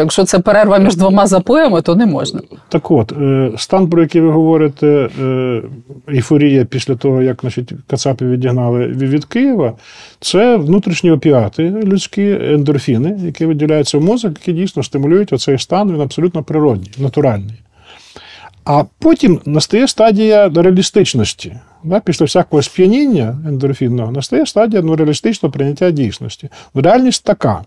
Якщо 0.00 0.24
це 0.24 0.38
перерва 0.38 0.78
між 0.78 0.96
двома 0.96 1.26
запоями, 1.26 1.82
то 1.82 1.94
не 1.96 2.06
можна. 2.06 2.40
Так 2.68 2.90
от, 2.90 3.12
е, 3.12 3.50
стан, 3.56 3.90
про 3.90 4.02
який 4.02 4.20
ви 4.20 4.30
говорите, 4.30 5.08
е, 5.20 5.62
ейфорія 6.08 6.64
після 6.64 6.94
того, 6.94 7.22
як 7.22 7.40
значить, 7.40 7.72
Кацапів 7.86 8.30
відігнали 8.30 8.86
від 8.86 9.24
Києва, 9.24 9.72
це 10.20 10.56
внутрішні 10.56 11.10
опіати 11.10 11.70
людські 11.84 12.30
ендорфіни, 12.30 13.20
які 13.24 13.46
виділяються 13.46 13.98
в 13.98 14.02
мозок, 14.02 14.32
які 14.38 14.52
дійсно 14.52 14.82
стимулюють 14.82 15.32
оцей 15.32 15.58
стан, 15.58 15.92
він 15.92 16.00
абсолютно 16.00 16.42
природній, 16.42 16.90
натуральний. 16.98 17.54
А 18.64 18.84
потім 18.98 19.40
настає 19.44 19.88
стадія 19.88 20.48
реалістичності. 20.48 21.56
Після 22.04 22.24
всякого 22.24 22.62
сп'яніння 22.62 23.38
ендорфінного 23.48 24.12
настає 24.12 24.46
стадія 24.46 24.82
ну, 24.82 24.96
реалістичного 24.96 25.52
прийняття 25.52 25.90
дійсності. 25.90 26.48
Реальність 26.74 27.24
така. 27.24 27.64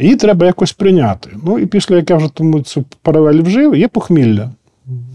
Її 0.00 0.16
треба 0.16 0.46
якось 0.46 0.72
прийняти. 0.72 1.30
Ну 1.44 1.58
і 1.58 1.66
після 1.66 1.96
як 1.96 2.10
я 2.10 2.16
вже 2.16 2.28
тому 2.28 2.60
цю 2.60 2.84
паралель 3.02 3.42
вжив, 3.42 3.76
є 3.76 3.88
похмілля. 3.88 4.50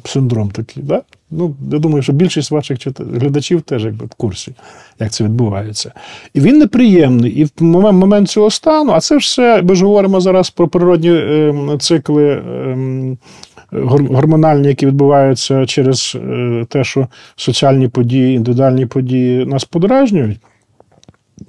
Синдром 0.06 0.50
такий. 0.50 0.84
Да? 0.84 1.02
Ну, 1.32 1.56
Я 1.72 1.80
думаю, 1.80 2.04
що 2.04 2.14
більшість 2.14 2.52
ваших 2.52 2.78
глядачів 3.00 3.62
теж 3.62 3.86
якби 3.86 4.06
в 4.06 4.10
курсі, 4.10 4.52
як 5.00 5.12
це 5.12 5.24
відбувається. 5.24 5.92
І 6.34 6.40
він 6.40 6.58
неприємний. 6.58 7.32
І 7.32 7.44
в 7.44 7.52
момент 7.64 8.30
цього 8.30 8.52
стану, 8.52 8.92
а 8.92 9.00
це 9.00 9.18
все, 9.18 9.62
ми 9.62 9.76
ж 9.76 9.86
говоримо 9.86 10.22
зараз 10.22 10.50
про 10.50 10.68
природні 10.68 11.12
е, 11.12 11.78
цикли. 11.80 12.26
Е, 12.26 13.18
Гормональні, 13.72 14.68
які 14.68 14.86
відбуваються 14.86 15.66
через 15.66 16.18
е, 16.22 16.66
те, 16.70 16.84
що 16.84 17.08
соціальні 17.36 17.88
події, 17.88 18.36
індивідуальні 18.36 18.86
події 18.86 19.46
нас 19.46 19.66
подражнюють. 19.66 20.40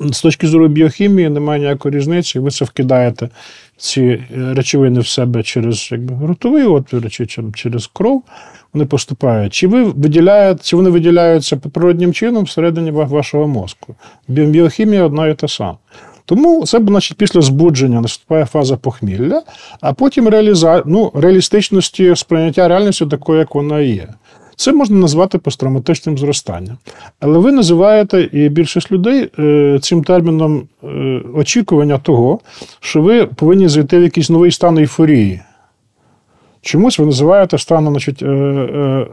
З 0.01 0.21
точки 0.21 0.47
зору 0.47 0.69
біохімії 0.69 1.29
немає 1.29 1.61
ніякої 1.61 1.97
різниці, 1.97 2.39
ви 2.39 2.51
це 2.51 2.65
вкидаєте 2.65 3.29
ці 3.77 4.03
е, 4.03 4.25
речовини 4.55 5.01
в 5.01 5.07
себе 5.07 5.43
через 5.43 5.89
якби, 5.93 6.27
ротовий 6.27 6.65
отвір 6.65 7.11
чи 7.11 7.27
через 7.55 7.87
кров, 7.87 8.23
вони 8.73 8.87
поступають. 8.87 9.53
Чи 9.53 9.67
ви 9.67 9.83
виділяєте, 9.85 10.61
чи 10.65 10.77
вони 10.77 10.91
виділяються 10.91 11.57
природнім 11.57 12.13
чином 12.13 12.45
всередині 12.45 12.91
вашого 12.91 13.49
мозку? 13.49 13.95
Біохімія 14.29 15.05
одна 15.05 15.29
і 15.29 15.35
та 15.35 15.49
сама. 15.49 15.79
Тому 16.25 16.67
це 16.67 16.79
значить, 16.79 17.17
після 17.17 17.41
збудження 17.41 18.01
наступає 18.01 18.45
фаза 18.45 18.77
похмілля, 18.77 19.43
а 19.81 19.93
потім 19.93 20.29
реаліза... 20.29 20.83
ну, 20.87 21.13
реалістичності 21.15 22.17
сприйняття 22.17 22.69
реальності 22.69 23.07
такою, 23.07 23.39
як 23.39 23.55
вона 23.55 23.81
є. 23.81 24.09
Це 24.57 24.73
можна 24.73 24.97
назвати 24.97 25.39
посттравматичним 25.39 26.19
зростанням. 26.19 26.77
Але 27.21 27.39
ви 27.39 27.53
називаєте 27.53 28.29
і 28.33 28.49
більшість 28.49 28.93
людей 28.93 29.31
е, 29.39 29.79
цим 29.83 30.05
терміном 30.05 30.69
е, 30.85 30.87
очікування 31.35 31.99
того, 31.99 32.41
що 32.81 33.03
ви 33.03 33.27
повинні 33.27 33.69
зайти 33.69 33.99
в 33.99 34.03
якийсь 34.03 34.31
новий 34.31 34.51
стан 34.51 34.79
ейфорії. 34.79 35.41
Чомусь 36.61 36.99
ви 36.99 37.07
називаєте 37.07 37.59
станом 37.59 37.93
значить, 37.93 38.23
е, 38.23 39.07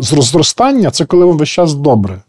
зростання 0.00 0.90
це 0.90 1.04
коли 1.04 1.24
вам 1.24 1.38
весь 1.38 1.48
час 1.48 1.74
добре. 1.74 2.20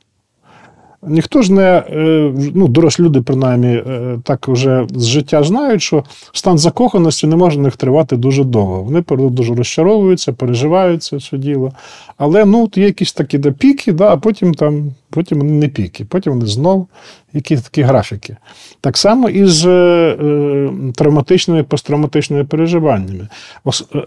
Ніхто 1.08 1.42
ж 1.42 1.54
не, 1.54 1.84
е, 1.90 2.34
ну, 2.56 2.68
дорослі 2.68 3.04
люди, 3.04 3.22
принаймні, 3.22 3.68
е, 3.68 4.20
так 4.24 4.48
вже 4.48 4.88
з 4.96 5.06
життя 5.06 5.44
знають, 5.44 5.82
що 5.82 6.04
стан 6.34 6.58
закоханості 6.58 7.28
не 7.28 7.36
може 7.36 7.60
в 7.60 7.62
них 7.62 7.78
тривати 7.78 8.18
дуже 8.18 8.44
довго. 8.44 8.84
Вони 8.84 9.04
дуже 9.30 9.56
розчаровуються, 9.56 10.34
переживаються 10.34 11.20
це 11.20 11.38
діло. 11.38 11.72
Але 12.18 12.46
ну, 12.46 12.70
є 12.76 12.86
якісь 12.86 13.14
такі 13.14 13.38
да, 13.38 13.52
піки, 13.52 13.92
да, 13.94 14.14
а 14.14 14.18
потім 14.18 14.54
там, 14.54 14.92
потім 15.10 15.38
вони 15.38 15.52
не 15.52 15.68
піки, 15.68 16.06
потім 16.06 16.34
вони 16.34 16.46
знов 16.46 16.88
якісь 17.34 17.62
такі 17.62 17.82
графіки. 17.82 18.38
Так 18.82 18.98
само 18.98 19.30
і 19.30 19.46
з 19.46 19.68
е, 19.68 20.70
травматичними 20.96 21.64
посттравматичними 21.64 22.44
переживаннями. 22.44 23.28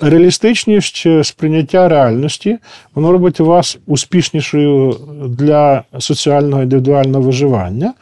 Реалістичність 0.00 1.06
сприйняття 1.22 1.88
реальності, 1.88 2.58
воно 2.94 3.12
робить 3.12 3.40
вас 3.40 3.78
успішнішою 3.86 4.96
для 5.28 5.82
соціального 5.98 6.62
індивідуального 6.62 7.24
виживання, 7.24 7.94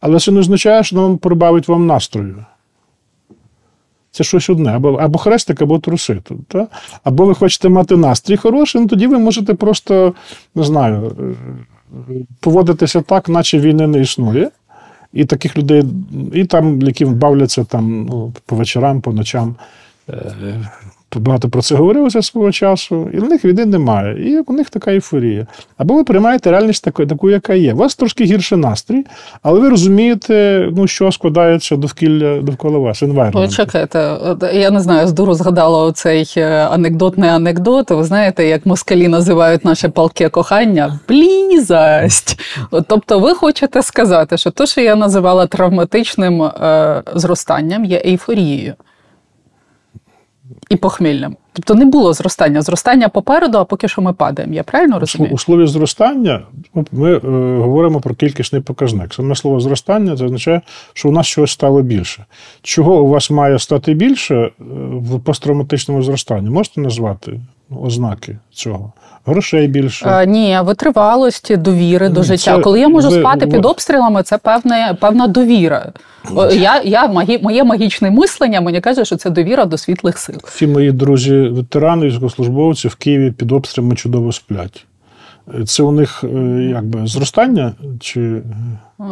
але 0.00 0.20
це 0.20 0.32
не 0.32 0.40
означає, 0.40 0.84
що 0.84 0.96
воно 0.96 1.16
прибавить 1.16 1.68
вам 1.68 1.86
настрою. 1.86 2.44
Це 4.12 4.24
щось 4.24 4.50
одне, 4.50 4.70
або 4.70 4.92
або 4.94 5.18
хрестик, 5.18 5.62
або 5.62 5.78
труси. 5.78 6.22
Або 7.04 7.24
ви 7.24 7.34
хочете 7.34 7.68
мати 7.68 7.96
настрій 7.96 8.36
хороший, 8.36 8.80
ну 8.80 8.86
тоді 8.86 9.06
ви 9.06 9.18
можете 9.18 9.54
просто, 9.54 10.14
не 10.54 10.64
знаю, 10.64 11.16
е, 11.20 11.34
поводитися 12.40 13.00
так, 13.00 13.28
наче 13.28 13.58
війни 13.58 13.86
не 13.86 14.00
існує. 14.00 14.50
І 15.12 15.24
таких 15.24 15.58
людей, 15.58 15.84
і 16.32 16.44
там, 16.44 16.82
які 16.82 17.04
бавляться 17.04 17.64
там 17.64 18.06
ну, 18.10 18.32
по 18.46 18.56
вечорам, 18.56 19.00
по 19.00 19.12
ночам. 19.12 19.56
Багато 21.20 21.48
про 21.48 21.62
це 21.62 21.74
говорилося 21.74 22.22
свого 22.22 22.52
часу, 22.52 23.10
і 23.14 23.18
в 23.18 23.24
них 23.28 23.44
війни 23.44 23.66
немає. 23.66 24.30
І 24.30 24.38
у 24.38 24.52
них 24.52 24.70
така 24.70 24.90
ейфорія. 24.90 25.46
Або 25.76 25.94
ви 25.94 26.04
приймаєте 26.04 26.50
реальність 26.50 26.84
таку, 26.84 27.06
таку, 27.06 27.30
яка 27.30 27.54
є. 27.54 27.72
У 27.72 27.76
вас 27.76 27.96
трошки 27.96 28.24
гірший 28.24 28.58
настрій, 28.58 29.04
але 29.42 29.60
ви 29.60 29.68
розумієте, 29.68 30.68
ну, 30.76 30.86
що 30.86 31.12
складається 31.12 31.76
довкілля 31.76 32.40
довкола 32.40 32.78
вас. 32.78 33.02
Почекайте, 33.32 34.16
я 34.54 34.70
не 34.70 34.80
знаю, 34.80 35.06
з 35.06 35.12
дуру 35.12 35.34
згадала 35.34 35.84
оцей 35.84 36.34
е, 36.36 36.66
анекдотний 36.70 37.30
анекдот. 37.30 37.90
Ви 37.90 38.04
знаєте, 38.04 38.46
як 38.46 38.66
москалі 38.66 39.08
називають 39.08 39.64
наше 39.64 39.88
палке 39.88 40.28
кохання 40.28 41.00
блізость. 41.08 42.40
Тобто, 42.88 43.18
ви 43.18 43.34
хочете 43.34 43.82
сказати, 43.82 44.36
що 44.36 44.50
те, 44.50 44.66
що 44.66 44.80
я 44.80 44.96
називала 44.96 45.46
травматичним 45.46 46.42
е, 46.42 47.02
зростанням, 47.14 47.84
є 47.84 48.02
ейфорією 48.06 48.74
і 50.72 50.76
похмільним. 50.76 51.36
Тобто 51.52 51.74
не 51.74 51.84
було 51.84 52.12
зростання. 52.12 52.62
Зростання 52.62 53.08
попереду, 53.08 53.58
а 53.58 53.64
поки 53.64 53.88
що 53.88 54.02
ми 54.02 54.12
падаємо. 54.12 54.54
Я 54.54 54.62
правильно 54.62 54.98
розумію? 54.98 55.34
У 55.34 55.38
слові 55.38 55.66
зростання 55.66 56.42
ми 56.92 57.16
е, 57.16 57.20
говоримо 57.58 58.00
про 58.00 58.14
кількісний 58.14 58.62
показник. 58.62 59.14
Саме 59.14 59.34
слово 59.34 59.60
зростання 59.60 60.16
це 60.16 60.24
означає, 60.24 60.60
що 60.92 61.08
у 61.08 61.12
нас 61.12 61.26
чогось 61.26 61.50
стало 61.50 61.82
більше. 61.82 62.24
Чого 62.62 63.02
у 63.02 63.08
вас 63.08 63.30
має 63.30 63.58
стати 63.58 63.94
більше 63.94 64.34
е, 64.34 64.52
в 64.90 65.20
посттравматичному 65.20 66.02
зростанні? 66.02 66.50
Можете 66.50 66.80
назвати 66.80 67.40
ознаки 67.70 68.38
цього? 68.50 68.92
Грошей 69.26 69.68
більше? 69.68 70.06
А, 70.08 70.24
ні, 70.24 70.58
витривалості, 70.64 71.56
довіри 71.56 72.08
до 72.08 72.22
життя. 72.22 72.58
Коли 72.58 72.80
я 72.80 72.88
можу 72.88 73.08
ви, 73.08 73.20
спати 73.20 73.46
ви... 73.46 73.52
під 73.52 73.64
обстрілами, 73.64 74.22
це 74.22 74.38
певне, 74.38 74.96
певна 75.00 75.26
довіра. 75.26 75.92
Я, 76.52 76.82
я, 76.84 77.08
Моє 77.42 77.64
магічне 77.64 78.10
мислення 78.10 78.60
мені 78.60 78.80
каже, 78.80 79.04
що 79.04 79.16
це 79.16 79.30
довіра 79.30 79.64
до 79.64 79.78
світлих 79.78 80.18
сил. 80.18 80.36
Всі 80.44 80.66
мої 80.66 80.92
друзі, 80.92 81.40
ветерани, 81.40 82.06
військовослужбовці 82.06 82.88
в 82.88 82.94
Києві 82.94 83.30
під 83.30 83.52
обстрілами 83.52 83.96
чудово 83.96 84.32
сплять. 84.32 84.86
Це 85.66 85.82
у 85.82 85.92
них 85.92 86.24
е, 86.24 86.28
якби 86.70 87.06
зростання? 87.06 87.72
чи... 88.00 88.42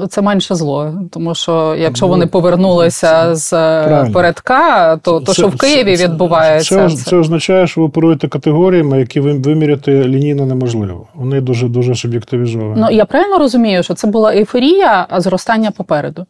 Це 0.08 0.22
менше 0.22 0.54
зло, 0.54 0.94
тому 1.10 1.34
що 1.34 1.74
якщо 1.78 2.06
вони 2.06 2.26
повернулися 2.26 3.34
з 3.34 3.52
е, 3.52 3.84
Правильно. 3.84 4.14
передка, 4.14 4.96
то 4.96 5.20
то, 5.20 5.34
що 5.34 5.48
в 5.48 5.56
Києві 5.56 5.96
це, 5.96 6.04
відбувається. 6.04 6.88
Це, 6.88 6.96
це 6.96 7.04
це 7.04 7.16
означає, 7.16 7.66
що 7.66 7.80
ви 7.80 7.86
оперуєте 7.86 8.28
категоріями, 8.28 8.98
які 8.98 9.20
ви 9.20 9.32
виміряти 9.32 10.04
лінійно 10.04 10.46
неможливо. 10.46 11.06
Вони 11.14 11.40
дуже 11.40 11.68
дуже 11.68 11.94
суб'єктивізовані. 11.94 12.80
Ну 12.80 12.90
я 12.90 13.04
правильно 13.04 13.38
розумію, 13.38 13.82
що 13.82 13.94
це 13.94 14.06
була 14.06 14.34
ейфорія, 14.34 15.06
а 15.10 15.20
зростання 15.20 15.70
попереду 15.70 16.26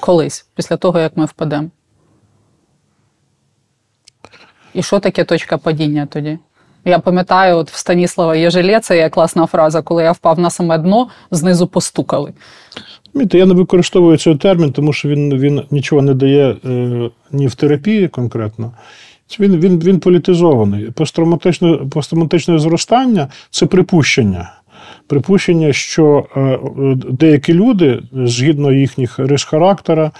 колись, 0.00 0.46
після 0.54 0.76
того 0.76 0.98
як 0.98 1.16
ми 1.16 1.24
впадемо. 1.24 1.68
І 4.74 4.82
що 4.82 4.98
таке 4.98 5.24
точка 5.24 5.58
падіння 5.58 6.06
тоді? 6.06 6.38
Я 6.84 6.98
пам'ятаю, 6.98 7.56
от 7.56 7.70
в 7.70 7.76
Станіслава 7.76 8.36
Єжелєца 8.36 8.94
є 8.94 9.08
класна 9.08 9.46
фраза, 9.46 9.82
коли 9.82 10.02
я 10.02 10.12
впав 10.12 10.38
на 10.38 10.50
саме 10.50 10.78
дно, 10.78 11.08
знизу 11.30 11.66
постукали. 11.66 12.32
Я 13.32 13.46
не 13.46 13.54
використовую 13.54 14.18
цей 14.18 14.34
термін, 14.34 14.72
тому 14.72 14.92
що 14.92 15.08
він 15.08 15.38
він 15.38 15.62
нічого 15.70 16.02
не 16.02 16.14
дає 16.14 16.56
е, 16.64 17.10
ні 17.32 17.46
в 17.46 17.54
терапії 17.54 18.08
конкретно, 18.08 18.72
Він 19.40 19.56
він, 19.56 19.78
він 19.78 20.00
політизований. 20.00 20.90
Посттравматичне, 20.90 21.78
посттравматичне 21.90 22.58
зростання 22.58 23.28
це 23.50 23.66
припущення. 23.66 24.52
Припущення, 25.06 25.72
що 25.72 26.26
е, 26.36 26.58
деякі 27.10 27.54
люди, 27.54 28.02
згідно 28.12 28.72
їхніх 28.72 29.18
рис 29.18 29.44
характера, 29.44 30.10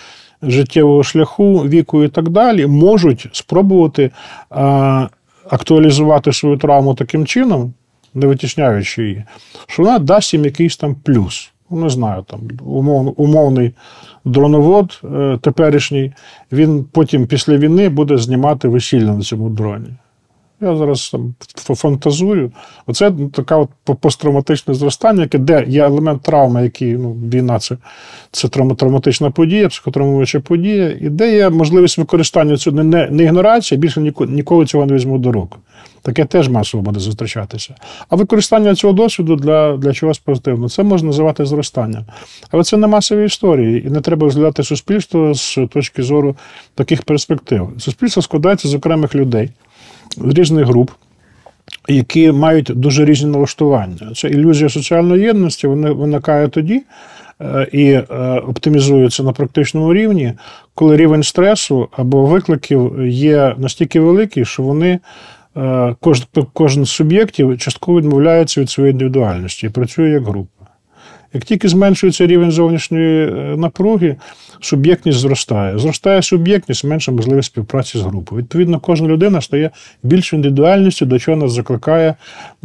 життєвого 0.43 1.03
шляху, 1.03 1.59
віку 1.59 2.05
і 2.05 2.09
так 2.09 2.29
далі, 2.29 2.67
можуть 2.67 3.29
спробувати 3.33 4.11
е, 4.53 5.09
актуалізувати 5.51 6.33
свою 6.33 6.57
травму 6.57 6.95
таким 6.95 7.27
чином, 7.27 7.73
не 8.15 8.27
витісняючи 8.27 9.03
її, 9.03 9.25
що 9.67 9.83
вона 9.83 9.99
дасть 9.99 10.35
їм 10.35 10.45
якийсь 10.45 10.77
там 10.77 10.95
плюс. 10.95 11.53
Ну, 11.71 11.81
не 11.81 11.89
знаю, 11.89 12.23
там 12.23 12.41
умов, 12.65 13.15
умовний 13.17 13.75
дроновод 14.25 15.01
е, 15.05 15.39
теперішній, 15.43 16.13
він 16.53 16.85
потім 16.93 17.27
після 17.27 17.57
війни 17.57 17.89
буде 17.89 18.19
знімати 18.19 18.69
весілля 18.69 19.13
на 19.13 19.21
цьому 19.21 19.51
дроні. 19.51 19.89
Я 20.63 20.77
зараз 20.77 21.11
там 21.11 21.35
фантазую. 21.77 22.53
Оце 22.87 23.13
таке 23.33 23.55
от 23.55 23.69
посттравматичне 24.01 24.75
зростання, 24.75 25.23
яке 25.23 25.39
де 25.39 25.65
є 25.69 25.85
елемент 25.85 26.23
травми, 26.23 26.63
який 26.63 26.93
ну, 26.93 27.13
війна 27.13 27.59
це 27.59 27.77
це 28.31 28.49
травматична 28.49 29.31
подія, 29.31 29.69
психотравмуюча 29.69 30.41
подія, 30.41 30.97
і 31.01 31.09
де 31.09 31.37
є 31.37 31.51
можливість 31.51 31.99
використання 31.99 32.57
цього 32.57 32.83
не, 32.85 33.11
не 33.11 33.23
ігнорація, 33.23 33.81
більше 33.81 34.01
ніколи, 34.01 34.31
ніколи 34.31 34.67
цього 34.67 34.87
не 34.87 34.95
візьму 34.95 35.19
до 35.19 35.33
рук. 35.33 35.59
Таке 36.03 36.25
теж 36.25 36.49
масово 36.49 36.83
буде 36.83 37.01
зустрічатися. 37.01 37.75
А 38.09 38.17
використання 38.17 38.75
цього 38.75 38.93
досвіду 38.93 39.37
для 39.37 39.77
для 39.77 39.93
чогось 39.93 40.19
позитивного 40.19 40.69
це 40.69 40.83
можна 40.83 41.07
називати 41.07 41.45
зростанням. 41.45 42.05
Але 42.51 42.65
це 42.65 42.77
не 42.77 42.87
масові 42.87 43.25
історії, 43.25 43.87
і 43.87 43.91
не 43.91 44.01
треба 44.01 44.25
розглядати 44.25 44.63
суспільство 44.63 45.35
з 45.35 45.59
точки 45.73 46.03
зору 46.03 46.37
таких 46.75 47.03
перспектив. 47.03 47.71
Суспільство 47.79 48.23
складається 48.23 48.69
з 48.69 48.75
окремих 48.75 49.15
людей 49.15 49.51
з 50.17 50.39
різних 50.39 50.67
груп. 50.67 50.91
Які 51.89 52.33
мають 52.33 52.71
дуже 52.75 53.05
різні 53.05 53.31
налаштування. 53.31 54.13
Це 54.17 54.29
ілюзія 54.29 54.69
соціальної 54.69 55.23
єдності 55.23 55.67
виникає 55.67 56.49
тоді 56.49 56.83
е, 57.41 57.69
і 57.73 57.85
е, 57.85 58.05
оптимізується 58.49 59.23
на 59.23 59.33
практичному 59.33 59.95
рівні, 59.95 60.33
коли 60.75 60.97
рівень 60.97 61.23
стресу 61.23 61.89
або 61.93 62.27
викликів 62.27 63.07
є 63.07 63.55
настільки 63.59 64.01
великий, 64.01 64.45
що 64.45 64.63
вони 64.63 64.99
Е, 65.57 65.95
кожен, 66.01 66.27
кожен 66.53 66.85
з 66.85 66.91
суб'єктів 66.91 67.59
частково 67.59 67.99
відмовляється 67.99 68.61
від 68.61 68.71
своєї 68.71 68.93
індивідуальності 68.93 69.67
і 69.67 69.71
працює 69.71 70.11
як 70.11 70.25
група. 70.25 70.60
Як 71.35 71.45
тільки 71.45 71.69
зменшується 71.69 72.27
рівень 72.27 72.51
зовнішньої 72.51 73.27
е, 73.27 73.57
напруги, 73.57 74.17
суб'єктність 74.61 75.19
зростає. 75.19 75.79
Зростає 75.79 76.23
суб'єктність, 76.23 76.85
менша 76.85 77.13
можливість 77.13 77.47
співпраці 77.47 77.99
з 77.99 78.01
групою. 78.01 78.43
Відповідно, 78.43 78.81
кожна 78.81 79.09
людина 79.09 79.41
стає 79.41 79.71
більшою 80.03 80.39
індивідуальністю, 80.39 81.07
до 81.07 81.19
чого 81.19 81.37
нас 81.37 81.53
закликає 81.53 82.15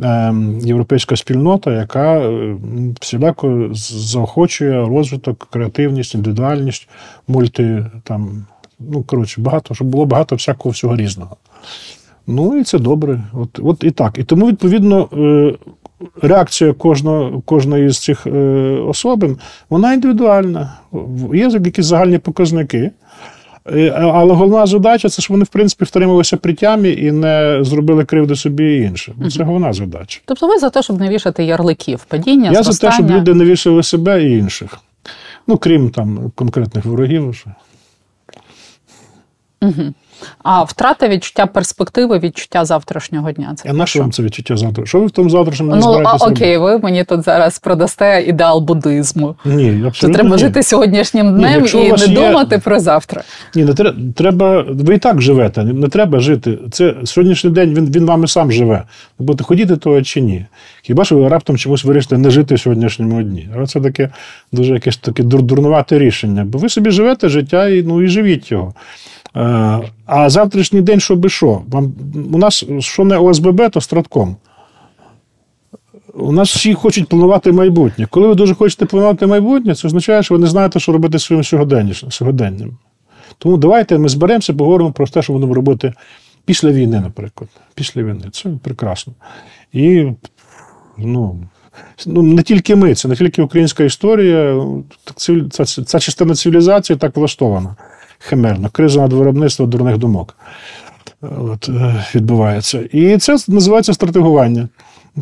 ем, 0.04 0.60
європейська 0.60 1.15
спільнота, 1.15 1.73
яка 1.73 2.19
е, 2.19 2.56
всіляко 3.01 3.69
заохочує 3.73 4.86
розвиток, 4.86 5.47
креативність, 5.51 6.15
індивідуальність, 6.15 6.88
мульти 7.28 7.86
там. 8.04 8.45
Ну, 8.80 9.04
коротше, 9.04 9.41
багато, 9.41 9.75
щоб 9.75 9.88
було 9.88 10.06
багато 10.06 10.36
всякого 10.36 10.73
всього 10.73 10.95
різного. 10.95 11.38
Ну 12.28 12.58
і 12.58 12.63
це 12.63 12.80
добре. 12.80 13.21
От 13.34 13.60
от 13.63 13.84
і 13.84 13.91
так. 13.91 14.17
І 14.17 14.23
тому, 14.23 14.47
відповідно, 14.47 15.10
е, 15.13 15.54
реакція 16.21 16.73
кожного, 16.73 17.41
кожної 17.41 17.89
з 17.89 17.99
цих 17.99 18.27
е, 18.27 18.29
особин, 18.88 19.38
вона 19.69 19.93
індивідуальна. 19.93 20.73
Є 21.34 21.49
якісь 21.65 21.86
загальні 21.86 22.17
показники. 22.17 22.91
Е, 23.73 23.89
але 23.89 24.34
головна 24.34 24.65
задача 24.65 25.10
це, 25.10 25.21
щоб 25.21 25.34
вони, 25.34 25.43
в 25.43 25.47
принципі, 25.47 25.86
втрималися 25.86 26.38
при 26.38 26.53
тямі 26.53 26.89
і 26.89 27.12
не 27.12 27.60
зробили 27.62 28.05
кривди 28.05 28.36
собі 28.36 28.63
і 28.63 28.81
іншим. 28.81 29.29
Це 29.31 29.43
головна 29.43 29.73
задача. 29.73 30.21
Тобто 30.25 30.47
ви 30.47 30.58
за 30.60 30.69
те, 30.69 30.84
щоб 30.84 30.99
не 30.99 31.10
вішати 31.10 31.43
ярликів, 31.43 32.05
падіння, 32.08 32.51
Я 32.51 32.63
зростання. 32.63 32.91
за 32.91 32.97
те, 32.97 33.03
щоб 33.03 33.19
люди 33.19 33.34
не 33.34 33.45
вішали 33.45 33.84
себе 33.84 34.23
і 34.23 34.38
інших. 34.38 34.79
Ну, 35.47 35.58
крім 35.58 35.89
там 35.89 36.31
конкретних 36.36 36.86
ворогів. 36.86 37.45
Угу. 39.62 39.93
А 40.43 40.63
втрата 40.63 41.08
відчуття 41.08 41.45
перспективи, 41.45 42.19
відчуття 42.19 42.65
завтрашнього 42.65 43.32
дня. 43.32 43.54
Це 43.56 43.69
а 43.69 43.73
на 43.73 43.86
що 43.86 43.99
вам 43.99 44.12
це 44.12 44.23
відчуття 44.23 44.58
завтра? 44.58 44.86
Що 44.86 44.99
ви 44.99 45.06
в 45.06 45.12
тому 45.12 45.30
завтрашньому 45.30 45.75
не 45.75 45.82
Ну, 45.82 46.01
а, 46.06 46.15
окей, 46.15 46.58
ви 46.58 46.78
мені 46.80 47.04
тут 47.04 47.23
зараз 47.23 47.60
продасте 47.60 48.23
ідеал 48.28 48.62
буддизму. 48.62 49.36
Ні, 49.45 49.67
абсолютно 49.67 49.91
Що 49.93 50.10
треба 50.10 50.30
ні. 50.30 50.38
жити 50.38 50.63
сьогоднішнім 50.63 51.36
днем 51.36 51.62
ні, 51.62 51.69
і 51.88 51.91
не 51.91 52.06
є... 52.06 52.08
думати 52.08 52.62
про 52.63 52.80
завтра. 52.80 53.23
Ні, 53.56 53.65
не 53.65 53.73
треба. 54.15 54.65
Ви 54.69 54.95
і 54.95 54.97
так 54.97 55.21
живете, 55.21 55.63
не 55.63 55.88
треба 55.88 56.19
жити. 56.19 56.58
Це 56.71 56.95
сьогоднішній 57.04 57.49
день 57.49 57.73
він 57.73 57.91
він 57.91 58.06
вами 58.06 58.28
сам 58.28 58.51
живе. 58.51 58.84
Ви 59.19 59.25
будете 59.25 59.43
ходіти 59.43 59.78
того 59.78 60.01
чи 60.01 60.21
ні. 60.21 60.45
Хіба 60.82 61.06
що 61.06 61.17
ви 61.17 61.28
раптом 61.28 61.58
чомусь 61.58 61.84
вирішите 61.84 62.17
не 62.17 62.30
жити 62.30 62.56
в 62.56 62.60
сьогоднішньому 62.60 63.23
дні? 63.23 63.49
Але 63.56 63.67
це 63.67 63.82
таке 63.82 64.10
дуже 64.51 64.73
якесь 64.73 64.97
таке 64.97 65.23
дурнувате 65.23 65.99
рішення. 65.99 66.45
Бо 66.45 66.58
ви 66.58 66.69
собі 66.69 66.91
живете 66.91 67.30
життя 67.30 67.67
і 67.67 67.84
ну 67.84 68.01
і 68.01 68.08
живіть 68.08 68.51
його. 68.51 68.73
Е, 69.36 69.82
а 70.06 70.30
завтрашній 70.30 70.82
день, 70.82 71.00
що 71.00 71.15
би 71.15 71.30
що? 71.30 71.62
Вам, 71.67 71.93
У 72.34 72.38
нас 72.38 72.65
що 72.80 73.06
не 73.06 73.17
ОСББ, 73.17 73.69
то 73.69 73.82
стратком. 73.82 74.36
У 76.13 76.32
нас 76.32 76.56
всі 76.56 76.74
хочуть 76.74 77.08
планувати 77.08 77.52
майбутнє. 77.52 78.08
Коли 78.10 78.28
ви 78.28 78.36
дуже 78.36 78.56
хочете 78.56 78.86
планувати 78.86 79.28
майбутнє, 79.28 79.76
це 79.76 79.88
означає, 79.88 80.24
що 80.24 80.36
ви 80.36 80.41
не 80.41 80.48
знаєте, 80.48 80.80
що 80.80 80.91
робити 80.91 81.19
своїм 81.19 81.43
сьогоденням. 82.10 82.78
Тому 83.38 83.58
давайте 83.58 83.98
ми 83.98 84.10
зберемося, 84.10 84.54
поговоримо 84.54 84.91
про 84.91 85.08
те, 85.08 85.21
що 85.21 85.34
будемо 85.34 85.54
робити 85.54 85.93
після 86.45 86.71
війни, 86.71 87.00
наприклад. 87.00 87.50
Після 87.74 88.04
війни. 88.04 88.24
Це 88.32 88.50
прекрасно. 88.63 89.13
І 89.74 90.06
ну, 90.98 91.39
ну, 92.06 92.21
не 92.21 92.43
тільки 92.43 92.76
ми, 92.76 92.95
це 92.95 93.08
не 93.08 93.15
тільки 93.15 93.41
українська 93.41 93.84
історія, 93.84 94.65
ця, 95.52 95.65
ця 95.65 96.00
частина 96.00 96.36
цивілізації 96.36 96.98
так 96.98 97.17
влаштована 97.17 97.76
химерно. 98.26 98.70
Криза 98.72 99.02
над 99.02 99.14
виробництвом 99.14 99.70
дурних 99.70 99.98
думок 99.98 100.36
От, 101.22 101.70
е, 101.70 102.06
відбувається. 102.16 102.80
І 102.92 103.18
це 103.18 103.38
називається 103.48 103.94
стратегування. 103.94 104.68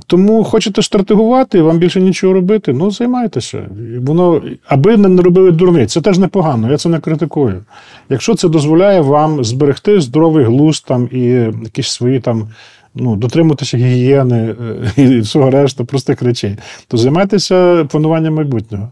Тому 0.08 0.44
хочете 0.44 0.82
стратегувати, 0.82 1.62
вам 1.62 1.78
більше 1.78 2.02
нічого 2.02 2.34
робити, 2.34 2.74
ну 2.74 2.92
займайтеся. 2.92 3.70
Воно, 4.02 4.42
Аби 4.68 4.98
не 4.98 5.22
робили 5.22 5.52
дурниць, 5.52 5.92
це 5.92 6.02
теж 6.02 6.18
непогано, 6.18 6.72
я 6.72 6.78
це 6.78 6.90
не 6.90 7.00
критикую. 7.00 7.64
Якщо 8.10 8.36
це 8.36 8.50
дозволяє 8.50 9.02
вам 9.02 9.44
зберегти 9.44 10.02
здоровий 10.02 10.46
глузд 10.46 10.86
там, 10.86 11.10
і 11.12 11.20
якісь 11.64 11.88
свої 11.88 12.20
там. 12.20 12.48
Ну, 12.96 13.16
дотримуватися 13.16 13.78
гігієни 13.78 14.56
е, 14.98 15.02
і 15.04 15.20
всього 15.20 15.50
решта 15.50 15.84
простих 15.84 16.22
речей, 16.22 16.58
то 16.88 16.98
займайтеся 16.98 17.86
плануванням 17.86 18.34
майбутнього. 18.34 18.90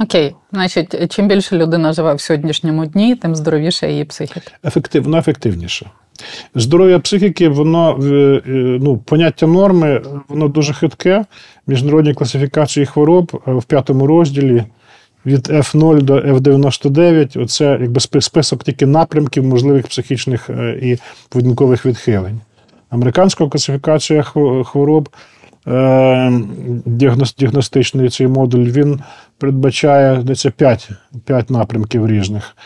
Окей, 0.00 0.34
значить, 0.52 1.12
чим 1.12 1.28
більше 1.28 1.56
людина 1.56 1.92
живе 1.92 2.14
в 2.14 2.20
сьогоднішньому 2.20 2.86
дні, 2.86 3.16
тим 3.16 3.34
здоровіша 3.34 3.86
її 3.86 4.04
психіка. 4.04 4.50
Ефективно, 4.64 5.18
ефективніше. 5.18 5.86
Здоров'я 6.54 6.98
психіки, 6.98 7.48
воно 7.48 7.98
е, 8.02 8.06
е, 8.06 8.40
ну, 8.80 8.98
поняття 8.98 9.46
норми, 9.46 10.02
воно 10.28 10.48
дуже 10.48 10.72
хитке. 10.72 11.24
Міжнародні 11.66 12.14
класифікації 12.14 12.86
хвороб 12.86 13.42
е, 13.48 13.52
в 13.52 13.64
п'ятому 13.64 14.06
розділі 14.06 14.64
від 15.26 15.48
F0 15.48 16.02
до 16.02 16.14
F99. 16.14 17.42
Оце 17.42 17.78
якби 17.80 18.00
список 18.00 18.64
тільки 18.64 18.86
напрямків 18.86 19.44
можливих 19.44 19.86
психічних 19.86 20.50
і 20.82 20.98
поведінкових 21.28 21.86
відхилень. 21.86 22.40
Американська 22.90 23.48
класифікація 23.48 24.22
хвороб. 24.64 25.08
Діагностичний 26.86 28.08
цей 28.08 28.26
модуль 28.26 28.64
він 28.64 29.00
передбачає 29.38 30.22
десь 30.22 30.46
5, 30.56 30.90
5 31.24 31.50
напрямків 31.50 32.06
різних. 32.06 32.56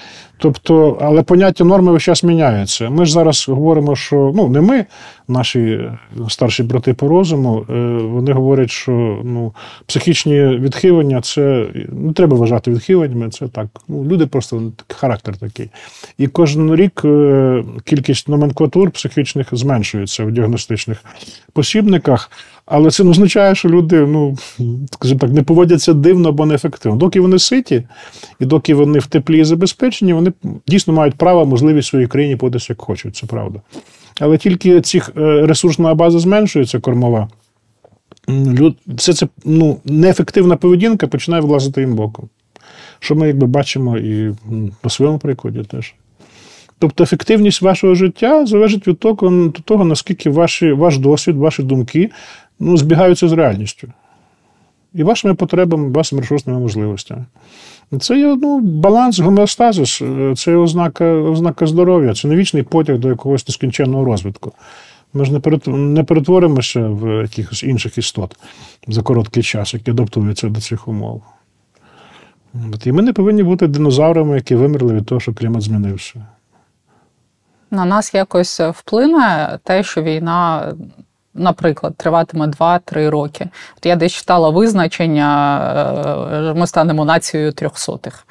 Тобто, 0.41 0.99
але 1.01 1.23
поняття 1.23 1.65
норми 1.65 1.93
весь 1.93 2.03
час 2.03 2.23
міняються. 2.25 2.91
Ми 2.91 3.07
ж 3.07 3.13
зараз 3.13 3.49
говоримо, 3.49 3.97
що 3.97 4.33
ну 4.35 4.49
не 4.49 4.61
ми, 4.61 4.87
наші 5.29 5.91
старші 6.29 6.63
брати 6.63 6.95
по 6.95 7.09
розуму, 7.09 7.67
е, 7.71 7.73
вони 8.03 8.33
говорять, 8.33 8.71
що 8.71 9.21
ну, 9.25 9.55
психічні 9.87 10.47
відхилення 10.47 11.21
це 11.21 11.67
не 11.93 12.13
треба 12.13 12.37
вважати 12.37 12.71
відхиленнями, 12.71 13.29
це 13.31 13.49
так. 13.49 13.67
Ну, 13.89 14.05
Люди 14.05 14.27
просто 14.27 14.63
характер 14.89 15.37
такий. 15.37 15.71
І 16.19 16.27
кожен 16.27 16.75
рік 16.75 17.03
е, 17.05 17.65
кількість 17.85 18.29
номенклатур 18.29 18.91
психічних 18.91 19.49
зменшується 19.53 20.25
в 20.25 20.33
діагностичних 20.33 21.05
посібниках. 21.53 22.31
Але 22.71 22.91
це 22.91 23.05
не 23.05 23.11
означає, 23.11 23.55
що 23.55 23.69
люди, 23.69 24.01
ну 24.01 24.37
скажімо 24.91 25.21
так, 25.21 25.31
не 25.31 25.43
поводяться 25.43 25.93
дивно 25.93 26.29
або 26.29 26.47
неефективно. 26.47 26.99
Доки 26.99 27.21
вони 27.21 27.39
ситі, 27.39 27.83
і 28.41 28.45
доки 28.45 28.75
вони 28.75 28.99
в 28.99 29.07
теплі 29.07 29.41
і 29.41 29.45
забезпечені, 29.45 30.13
вони 30.13 30.33
дійсно 30.67 30.93
мають 30.93 31.15
право, 31.15 31.47
можливість 31.47 31.89
своїй 31.89 32.07
країні 32.07 32.37
податися 32.37 32.67
як 32.73 32.81
хочуть, 32.81 33.17
це 33.17 33.27
правда. 33.27 33.61
Але 34.21 34.39
тільки 34.39 34.81
цих 34.81 35.11
е, 35.17 35.47
ресурсна 35.47 35.95
база 35.95 36.19
зменшується 36.19 36.81
кормова, 36.81 37.29
все 38.87 39.13
це 39.13 39.29
ну, 39.45 39.81
неефективна 39.85 40.57
поведінка 40.57 41.07
починає 41.07 41.43
влазити 41.43 41.81
їм 41.81 41.95
боком. 41.95 42.29
Що 42.99 43.15
ми 43.15 43.27
якби 43.27 43.47
бачимо 43.47 43.99
і 43.99 44.35
на 44.85 44.91
своєму 44.91 45.19
прикладі 45.19 45.63
теж. 45.63 45.95
Тобто 46.79 47.05
ефективність 47.05 47.63
вашого 47.63 47.95
життя 47.95 48.47
залежить 48.47 48.89
від 48.89 48.99
того, 48.99 49.31
від 49.31 49.65
того 49.65 49.85
наскільки 49.85 50.31
ваші, 50.31 50.73
ваш 50.73 50.99
досвід, 50.99 51.37
ваші 51.37 51.63
думки 51.63 52.11
ну, 52.61 52.77
збігаються 52.77 53.29
з 53.29 53.33
реальністю. 53.33 53.89
І 54.95 55.03
вашими 55.03 55.35
потребами, 55.35 55.91
вашими 55.91 56.21
ресурсними 56.21 56.59
можливостями. 56.59 57.25
Це 58.01 58.19
є 58.19 58.37
ну, 58.43 58.61
баланс, 58.61 59.19
гомеостазис, 59.19 60.03
це 60.37 60.57
ознака 60.57 61.05
ознака 61.05 61.67
здоров'я, 61.67 62.15
це 62.15 62.29
не 62.29 62.37
вічний 62.37 62.63
потяг 62.63 62.99
до 62.99 63.09
якогось 63.09 63.49
нескінченного 63.49 64.05
розвитку. 64.05 64.53
Ми 65.13 65.25
ж 65.25 65.33
не 65.67 66.05
перетворимося 66.05 66.89
в 66.89 67.23
якихось 67.23 67.63
інших 67.63 67.99
істот 67.99 68.37
за 68.89 69.03
короткий 69.03 69.43
час, 69.43 69.75
які 69.75 69.91
адаптуються 69.91 70.49
до 70.49 70.61
цих 70.61 70.89
умов. 70.89 71.23
І 72.85 72.93
ми 72.93 73.03
не 73.03 73.13
повинні 73.13 73.43
бути 73.43 73.67
динозаврами, 73.67 74.35
які 74.35 74.55
вимерли 74.55 74.95
від 74.95 75.07
того, 75.07 75.21
що 75.21 75.35
клімат 75.35 75.63
змінився. 75.63 76.27
На 77.71 77.85
нас 77.85 78.15
якось 78.15 78.61
вплине 78.61 79.59
те, 79.65 79.83
що 79.83 80.03
війна, 80.03 80.73
наприклад, 81.39 81.95
триватиме 81.97 82.47
2-3 82.47 83.11
роки. 83.11 83.49
От 83.77 83.87
я 83.87 83.97
десь 83.97 84.13
читала 84.13 84.51
визначення, 84.51 85.61
е, 86.33 86.55
ми 86.55 86.67
станемо 86.67 87.05
нацією 87.05 87.53
трьохсотих. 87.53 88.27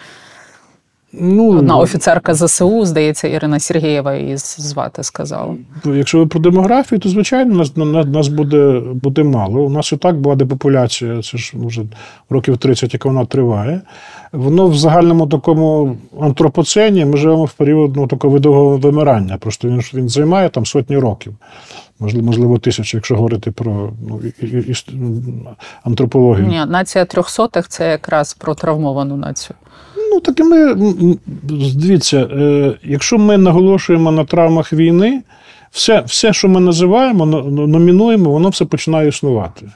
Ну, 1.14 1.58
Одна 1.58 1.78
офіцерка 1.78 2.34
ЗСУ, 2.34 2.86
здається, 2.86 3.28
Ірина 3.28 3.60
Сергієва 3.60 4.16
її 4.16 4.38
звати 4.38 5.04
сказала. 5.04 5.56
Якщо 5.86 6.18
ви 6.18 6.26
про 6.28 6.40
демографію, 6.40 7.00
то 7.00 7.10
звичайно 7.10 7.56
нас 7.56 7.72
нас 8.06 8.28
буде 8.28 8.82
буде 8.94 9.24
мало. 9.24 9.62
У 9.62 9.70
нас 9.70 9.92
і 9.92 9.98
так 9.98 10.20
була 10.20 10.36
депопуляція, 10.36 11.22
це 11.22 11.38
ж 11.38 11.54
вже 11.56 11.82
років 12.30 12.58
30, 12.58 12.94
яка 12.94 13.10
вона 13.10 13.26
триває. 13.26 13.82
Воно 14.32 14.68
в 14.68 14.78
загальному 14.78 15.28
такому 15.28 15.98
антропоцені 16.22 17.06
ми 17.06 17.18
живемо 17.18 17.46
в 17.46 17.54
період 17.54 17.96
ну, 17.96 18.08
такого 18.08 18.34
видового 18.34 18.78
вимирання. 18.78 19.38
Просто 19.38 19.68
він 19.68 19.82
він 19.94 20.10
займає 20.10 20.50
там 20.50 20.66
сотні 20.66 20.98
років, 20.98 21.34
можливо, 22.00 22.60
тисячі, 22.60 22.98
якщо 22.98 23.16
говорити 23.16 23.52
про 23.52 23.94
ну, 24.10 24.22
і, 24.42 24.46
і, 24.46 24.72
і, 24.72 24.76
антропологію. 25.84 26.48
Ні, 26.48 26.66
нація 26.68 27.06
трьохсотих 27.06 27.68
це 27.68 27.90
якраз 27.90 28.34
про 28.34 28.56
травмовану 28.56 29.18
націю. 29.18 29.56
Ну, 30.12 30.20
так 30.20 30.40
і 30.40 30.44
ми 30.44 30.76
дивіться, 31.76 32.18
е, 32.18 32.74
якщо 32.84 33.18
ми 33.18 33.38
наголошуємо 33.38 34.12
на 34.12 34.26
травмах 34.26 34.74
війни, 34.74 35.22
все, 35.72 36.02
все, 36.02 36.34
що 36.34 36.48
ми 36.48 36.60
називаємо, 36.60 37.26
номінуємо, 37.52 38.32
воно 38.32 38.50
все 38.50 38.66
починає 38.66 39.10
існувати. 39.10 39.70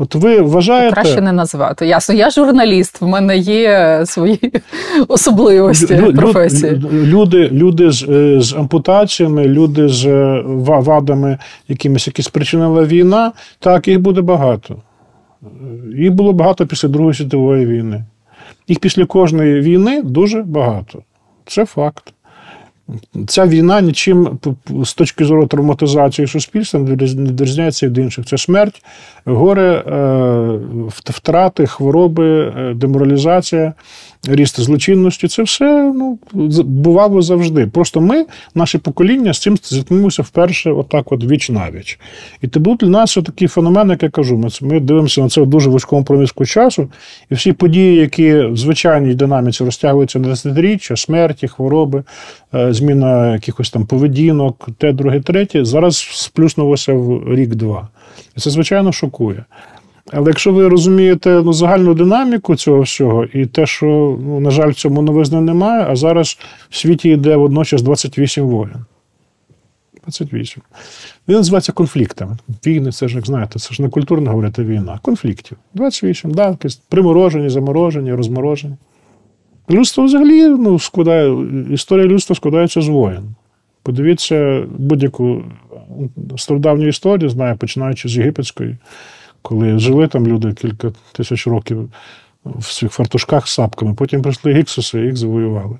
От 0.00 0.14
ви 0.14 0.40
вважаєте. 0.40 0.94
Краще 0.94 1.20
не 1.20 1.32
називати. 1.32 1.86
Ясно, 1.86 2.14
я 2.14 2.30
журналіст, 2.30 3.00
в 3.00 3.06
мене 3.06 3.36
є 3.38 4.02
свої 4.06 4.52
особливості 5.08 6.00
Лю, 6.00 6.12
професії. 6.12 6.82
Люди 6.92 7.48
люди 7.52 7.90
з 7.90 8.02
е, 8.08 8.40
з 8.40 8.54
ампутаціями, 8.54 9.44
люди 9.44 9.88
з 9.88 10.06
е, 10.06 10.42
вадами, 10.46 11.38
якимись 11.68 12.06
які 12.06 12.22
спричинила 12.22 12.84
війна, 12.84 13.32
так, 13.58 13.88
їх 13.88 14.00
буде 14.00 14.20
багато. 14.20 14.76
Їх 15.96 16.12
було 16.12 16.32
багато 16.32 16.66
після 16.66 16.88
Другої 16.88 17.14
світової 17.14 17.66
війни. 17.66 18.04
Їх 18.68 18.78
після 18.78 19.04
кожної 19.04 19.60
війни 19.60 20.02
дуже 20.02 20.42
багато. 20.42 21.02
Це 21.46 21.66
факт. 21.66 22.12
Ця 23.26 23.46
війна 23.46 23.80
нічим 23.80 24.38
з 24.84 24.94
точки 24.94 25.24
зору 25.24 25.46
травматизації 25.46 26.28
суспільства 26.28 26.80
не 26.80 26.94
відрізняється 26.94 27.86
від 27.86 27.98
інших. 27.98 28.26
Це 28.26 28.38
смерть, 28.38 28.82
горе, 29.24 29.72
е, 29.72 30.90
втрати, 31.04 31.66
хвороби, 31.66 32.40
е, 32.40 32.74
деморалізація, 32.74 33.74
ріст 34.26 34.60
злочинності. 34.60 35.28
Це 35.28 35.42
все 35.42 35.92
ну, 35.96 36.18
бувало 36.64 37.22
завжди. 37.22 37.66
Просто 37.66 38.00
ми, 38.00 38.26
наше 38.54 38.78
покоління, 38.78 39.32
з 39.32 39.38
цим 39.38 39.56
зіткнулися 39.62 40.22
вперше, 40.22 40.70
отак, 40.70 41.12
от 41.12 41.24
віч 41.24 41.50
навіч. 41.50 41.98
І 42.42 42.48
це 42.48 42.60
був 42.60 42.76
для 42.76 42.88
нас 42.88 43.14
такий 43.14 43.48
феномен, 43.48 43.90
як 43.90 44.02
я 44.02 44.10
кажу. 44.10 44.38
Ми, 44.38 44.48
ми 44.60 44.80
дивимося 44.80 45.20
на 45.20 45.28
це 45.28 45.40
в 45.40 45.46
дуже 45.46 45.70
вузькому 45.70 46.04
проміжку 46.04 46.46
часу, 46.46 46.88
і 47.30 47.34
всі 47.34 47.52
події, 47.52 47.94
які 47.96 48.34
в 48.34 48.56
звичайній 48.56 49.14
динаміці 49.14 49.64
розтягуються 49.64 50.18
на 50.18 50.28
десятиріччя, 50.28 50.96
смерті, 50.96 51.48
хвороби, 51.48 52.02
е, 52.54 52.72
зміна 52.72 53.32
якихось 53.32 53.70
там 53.70 53.86
поведінок, 53.86 54.68
те, 54.78 54.92
друге, 54.92 55.20
третє, 55.20 55.64
зараз 55.64 55.96
сплюснулося 55.96 56.92
в 56.92 57.34
рік-два. 57.34 57.88
І 58.36 58.40
це, 58.40 58.50
звичайно, 58.50 58.92
шокує. 58.92 59.44
Але 60.12 60.30
якщо 60.30 60.52
ви 60.52 60.68
розумієте 60.68 61.42
ну, 61.44 61.52
загальну 61.52 61.94
динаміку 61.94 62.56
цього 62.56 62.80
всього, 62.80 63.24
і 63.24 63.46
те, 63.46 63.66
що, 63.66 64.18
ну, 64.22 64.40
на 64.40 64.50
жаль, 64.50 64.72
цьому 64.72 65.02
новизни 65.02 65.40
немає, 65.40 65.86
а 65.88 65.96
зараз 65.96 66.38
в 66.70 66.76
світі 66.76 67.08
йде 67.08 67.36
водночас 67.36 67.82
28 67.82 68.44
воєн. 68.44 68.84
28. 70.02 70.62
Він 71.28 71.36
називається 71.36 71.72
конфліктами. 71.72 72.36
Війни, 72.66 72.92
це 72.92 73.08
ж, 73.08 73.16
як 73.16 73.26
знаєте, 73.26 73.58
це 73.58 73.74
ж 73.74 73.82
не 73.82 73.88
культурно 73.88 74.30
говорити 74.30 74.64
війна. 74.64 74.98
Конфліктів. 75.02 75.58
28, 75.74 76.30
да, 76.30 76.56
приморожені, 76.88 77.48
заморожені, 77.48 78.14
розморожені. 78.14 78.76
Людство 79.70 80.04
взагалі 80.04 80.48
ну, 80.48 80.78
складає, 80.78 81.36
історія 81.70 82.06
людства 82.06 82.36
складається 82.36 82.80
з 82.80 82.88
воєн. 82.88 83.34
Подивіться 83.82 84.66
будь-яку 84.78 85.42
стародавню 86.36 86.88
історію, 86.88 87.28
знаю, 87.28 87.56
починаючи 87.56 88.08
з 88.08 88.16
єгипетської 88.16 88.76
коли 89.42 89.78
жили 89.78 90.08
там 90.08 90.26
люди 90.26 90.52
кілька 90.52 90.92
тисяч 91.12 91.46
років 91.46 91.90
в 92.44 92.64
своїх 92.64 92.92
фартушках 92.92 93.48
з 93.48 93.54
сапками, 93.54 93.94
потім 93.94 94.22
прийшли 94.22 94.52
гіксуси 94.52 95.00
і 95.00 95.04
їх 95.04 95.16
завоювали. 95.16 95.78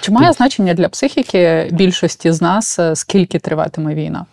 Чи 0.00 0.12
має 0.12 0.32
значення 0.32 0.74
для 0.74 0.88
психіки 0.88 1.68
більшості 1.72 2.32
з 2.32 2.42
нас, 2.42 2.78
е, 2.78 2.96
скільки 2.96 3.38
триватиме 3.38 3.94
війна? 3.94 4.26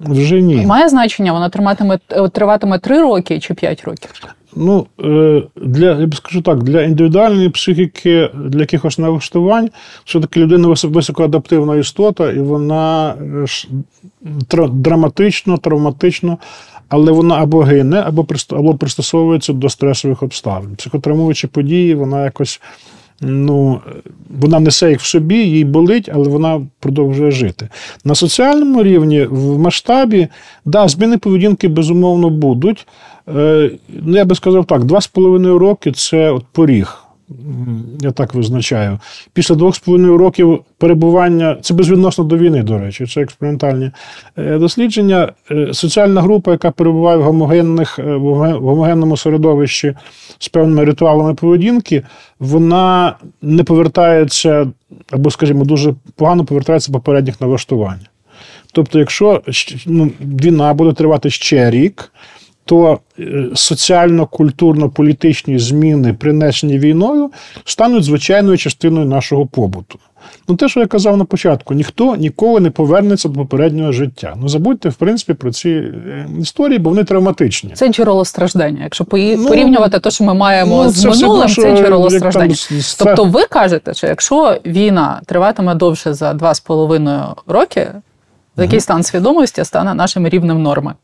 Вже 0.00 0.40
ні. 0.40 0.66
Має 0.66 0.88
значення, 0.88 1.32
вона 1.32 1.48
триватиме 1.48 1.98
триватиме 2.32 2.78
3 2.78 3.00
роки 3.00 3.40
чи 3.40 3.54
5 3.54 3.84
років? 3.84 4.10
Ну, 4.56 4.86
е, 5.00 5.42
для, 5.56 6.00
я 6.00 6.06
б 6.06 6.14
скажу 6.14 6.42
так, 6.42 6.62
для 6.62 6.82
індивідуальної 6.82 7.48
психіки, 7.48 8.30
для 8.34 8.60
якихось 8.60 8.98
налаштувань, 8.98 9.70
все-таки 10.04 10.40
людина 10.40 10.68
високоадаптивна 10.68 11.76
істота, 11.76 12.32
і 12.32 12.38
вона 12.38 13.14
е, 14.54 14.68
драматично, 14.68 15.58
травматично 15.58 16.38
але 16.88 17.12
вона 17.12 17.34
або 17.42 17.60
гине, 17.60 18.04
або 18.50 18.74
пристосовується 18.74 19.52
до 19.52 19.68
стресових 19.68 20.22
обставин. 20.22 20.76
Психотравмуючі 20.76 21.46
події, 21.46 21.94
вона 21.94 22.24
якось. 22.24 22.60
Ну, 23.26 23.80
вона 24.40 24.60
несе 24.60 24.90
їх 24.90 25.00
в 25.00 25.06
собі, 25.06 25.36
їй 25.36 25.64
болить, 25.64 26.10
але 26.14 26.28
вона 26.28 26.66
продовжує 26.80 27.30
жити. 27.30 27.68
На 28.04 28.14
соціальному 28.14 28.82
рівні, 28.82 29.26
в 29.30 29.58
масштабі, 29.58 30.28
да, 30.64 30.88
зміни 30.88 31.18
поведінки 31.18 31.68
безумовно 31.68 32.30
будуть. 32.30 32.86
Е, 33.36 33.70
ну, 33.88 34.16
Я 34.16 34.24
би 34.24 34.34
сказав 34.34 34.64
так: 34.64 34.84
два 34.84 35.00
з 35.00 35.06
половиною 35.06 35.58
роки 35.58 35.92
це 35.92 36.30
от 36.30 36.44
поріг 36.52 37.03
я 38.00 38.10
так 38.10 38.34
визначаю, 38.34 38.98
після 39.32 39.54
двох 39.54 39.74
з 39.74 39.78
половиною 39.78 40.18
років 40.18 40.64
перебування, 40.78 41.56
це 41.62 41.74
безвідносно 41.74 42.24
до 42.24 42.38
війни, 42.38 42.62
до 42.62 42.78
речі, 42.78 43.06
це 43.06 43.20
експериментальні 43.20 43.90
е, 44.38 44.58
дослідження. 44.58 45.32
Е, 45.50 45.68
соціальна 45.72 46.22
група, 46.22 46.50
яка 46.50 46.70
перебуває 46.70 47.18
в 47.18 47.22
гомогенних, 47.22 47.98
е, 47.98 48.02
в 48.02 48.34
гомогенному 48.52 49.16
середовищі 49.16 49.94
з 50.38 50.48
певними 50.48 50.84
ритуалами 50.84 51.34
поведінки, 51.34 52.02
вона 52.40 53.16
не 53.42 53.64
повертається, 53.64 54.66
або, 55.10 55.30
скажімо, 55.30 55.64
дуже 55.64 55.94
погано 56.16 56.44
повертається 56.44 56.92
до 56.92 56.98
попередніх 56.98 57.40
налаштувань. 57.40 58.00
Тобто, 58.72 58.98
якщо 58.98 59.42
ну, 59.86 60.10
війна 60.20 60.74
буде 60.74 60.92
тривати 60.92 61.30
ще 61.30 61.70
рік 61.70 62.12
то 62.64 62.98
е, 63.18 63.46
соціально-культурно-політичні 63.54 65.58
зміни, 65.58 66.12
принесені 66.12 66.78
війною, 66.78 67.30
стануть 67.64 68.04
звичайною 68.04 68.58
частиною 68.58 69.06
нашого 69.06 69.46
побуту. 69.46 69.98
Ну, 70.48 70.56
те, 70.56 70.68
що 70.68 70.80
я 70.80 70.86
казав 70.86 71.16
на 71.16 71.24
початку, 71.24 71.74
ніхто 71.74 72.16
ніколи 72.16 72.60
не 72.60 72.70
повернеться 72.70 73.28
до 73.28 73.40
попереднього 73.40 73.92
життя. 73.92 74.34
Ну, 74.40 74.48
забудьте, 74.48 74.88
в 74.88 74.94
принципі, 74.94 75.34
про 75.34 75.52
ці 75.52 75.70
е, 75.70 76.26
історії, 76.40 76.78
бо 76.78 76.90
вони 76.90 77.04
травматичні. 77.04 77.70
Це 77.74 77.88
джерело 77.88 78.24
страждання. 78.24 78.82
Якщо 78.82 79.06
ну, 79.12 79.48
порівнювати 79.48 79.98
те, 79.98 80.10
що 80.10 80.24
ми 80.24 80.34
маємо 80.34 80.84
ну, 80.84 80.90
з 80.90 81.04
минулим, 81.04 81.48
це 81.48 81.76
джерело 81.76 82.10
страждання. 82.10 82.54
Там... 82.68 82.78
Тобто, 82.98 83.24
ви 83.24 83.44
кажете, 83.44 83.94
що 83.94 84.06
якщо 84.06 84.58
війна 84.66 85.20
триватиме 85.26 85.74
довше 85.74 86.14
за 86.14 86.34
два 86.34 86.54
з 86.54 86.60
половиною 86.60 87.24
роки, 87.46 87.88
який 88.56 88.80
стан 88.80 89.02
свідомості 89.02 89.64
стане 89.64 89.94
нашим 89.94 90.28
рівнем 90.28 90.62
норми. 90.62 90.94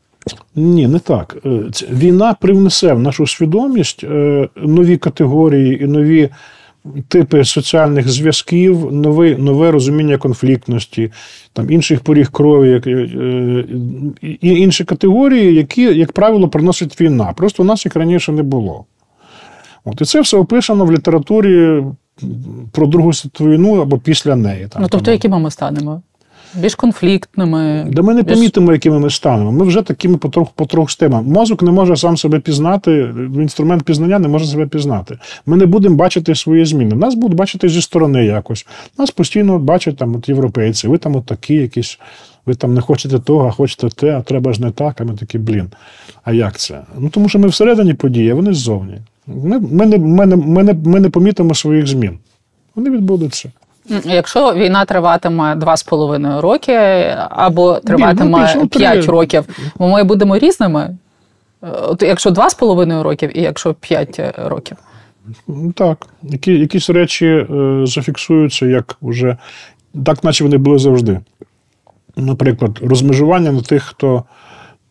Ні, 0.55 0.87
не 0.87 0.99
так. 0.99 1.37
Е, 1.45 1.49
війна 1.91 2.35
привнесе 2.41 2.93
в 2.93 2.99
нашу 2.99 3.27
свідомість 3.27 4.03
е, 4.03 4.49
нові 4.55 4.97
категорії 4.97 5.83
і 5.83 5.87
нові 5.87 6.29
типи 7.07 7.45
соціальних 7.45 8.09
зв'язків, 8.09 8.91
нове, 8.91 9.37
нове 9.37 9.71
розуміння 9.71 10.17
конфліктності, 10.17 11.11
там 11.53 11.71
інших 11.71 11.99
поріг 11.99 12.31
крові, 12.31 12.81
е, 12.87 13.65
і 14.21 14.49
інші 14.49 14.83
категорії, 14.83 15.53
які, 15.53 15.81
як 15.81 16.11
правило, 16.11 16.49
приносить 16.49 17.01
війна. 17.01 17.33
Просто 17.37 17.63
у 17.63 17.65
нас 17.65 17.85
їх 17.85 17.95
раніше 17.95 18.31
не 18.31 18.43
було. 18.43 18.85
От 19.85 20.01
І 20.01 20.05
це 20.05 20.21
все 20.21 20.37
описано 20.37 20.85
в 20.85 20.91
літературі 20.91 21.83
про 22.71 22.87
Другу 22.87 23.13
світову 23.13 23.49
війну 23.49 23.81
або 23.81 23.97
після 23.97 24.35
неї. 24.35 24.67
Там, 24.67 24.81
ну, 24.81 24.87
тобто, 24.91 25.05
там. 25.05 25.13
якими 25.13 25.39
ми 25.39 25.51
станемо? 25.51 26.01
Більш 26.55 26.75
конфліктними. 26.75 27.87
Да 27.91 28.01
ми 28.01 28.13
не 28.13 28.21
більш... 28.21 28.37
помітимо, 28.37 28.71
якими 28.71 28.99
ми 28.99 29.09
станемо. 29.09 29.51
Ми 29.51 29.65
вже 29.65 29.81
такими 29.81 30.17
потроху 30.17 30.51
потроху 30.55 30.89
стимо. 30.89 31.23
Мозок 31.23 31.63
не 31.63 31.71
може 31.71 31.95
сам 31.95 32.17
себе 32.17 32.39
пізнати, 32.39 33.13
інструмент 33.35 33.83
пізнання 33.83 34.19
не 34.19 34.27
може 34.27 34.45
себе 34.45 34.67
пізнати. 34.67 35.17
Ми 35.45 35.57
не 35.57 35.65
будемо 35.65 35.95
бачити 35.95 36.35
свої 36.35 36.65
зміни. 36.65 36.95
Нас 36.95 37.15
будуть 37.15 37.37
бачити 37.37 37.69
зі 37.69 37.81
сторони 37.81 38.25
якось. 38.25 38.67
Нас 38.97 39.11
постійно 39.11 39.59
бачать 39.59 39.97
там 39.97 40.15
от 40.15 40.29
європейці, 40.29 40.87
ви 40.87 40.97
там 40.97 41.15
от 41.15 41.25
такі 41.25 41.53
якісь, 41.53 41.99
ви 42.45 42.55
там 42.55 42.73
не 42.73 42.81
хочете 42.81 43.19
того, 43.19 43.47
а 43.47 43.51
хочете 43.51 43.89
те, 43.89 44.17
а 44.17 44.21
треба 44.21 44.53
ж 44.53 44.61
не 44.61 44.71
так, 44.71 45.01
а 45.01 45.03
ми 45.03 45.13
такі, 45.13 45.37
блін. 45.37 45.67
А 46.23 46.33
як 46.33 46.57
це? 46.57 46.81
Ну 46.99 47.09
тому 47.09 47.29
що 47.29 47.39
ми 47.39 47.47
всередині 47.47 47.93
події, 47.93 48.29
а 48.29 48.35
вони 48.35 48.53
ззовні. 48.53 48.97
Ми, 49.27 49.59
ми, 49.59 49.85
не, 49.85 49.97
ми, 49.97 50.25
не, 50.25 50.35
ми, 50.35 50.63
не, 50.63 50.73
ми 50.73 50.99
не 50.99 51.09
помітимо 51.09 51.55
своїх 51.55 51.87
змін. 51.87 52.17
Вони 52.75 52.89
відбудуться. 52.89 53.51
Якщо 54.05 54.53
війна 54.53 54.85
триватиме 54.85 55.55
два 55.55 55.77
з 55.77 55.83
половиною 55.83 56.41
роки 56.41 56.77
або 57.29 57.79
триватиме 57.79 58.53
ну, 58.55 58.67
п'ять 58.67 59.01
три. 59.01 59.11
років, 59.11 59.45
ми 59.79 60.03
будемо 60.03 60.37
різними. 60.37 60.97
От 61.61 62.03
якщо 62.03 62.31
два 62.31 62.49
з 62.49 62.53
половиною 62.53 63.03
років 63.03 63.37
і 63.37 63.41
якщо 63.41 63.73
п'ять 63.73 64.21
років. 64.37 64.77
Ну, 65.47 65.71
Так, 65.71 66.07
які, 66.23 66.59
якісь 66.59 66.89
речі 66.89 67.27
е, 67.27 67.45
зафіксуються, 67.85 68.65
як 68.65 68.97
вже 69.01 69.37
так, 70.05 70.23
наче 70.23 70.43
вони 70.43 70.57
були 70.57 70.79
завжди. 70.79 71.19
Наприклад, 72.15 72.79
розмежування 72.81 73.51
на 73.51 73.61
тих, 73.61 73.83
хто 73.83 74.23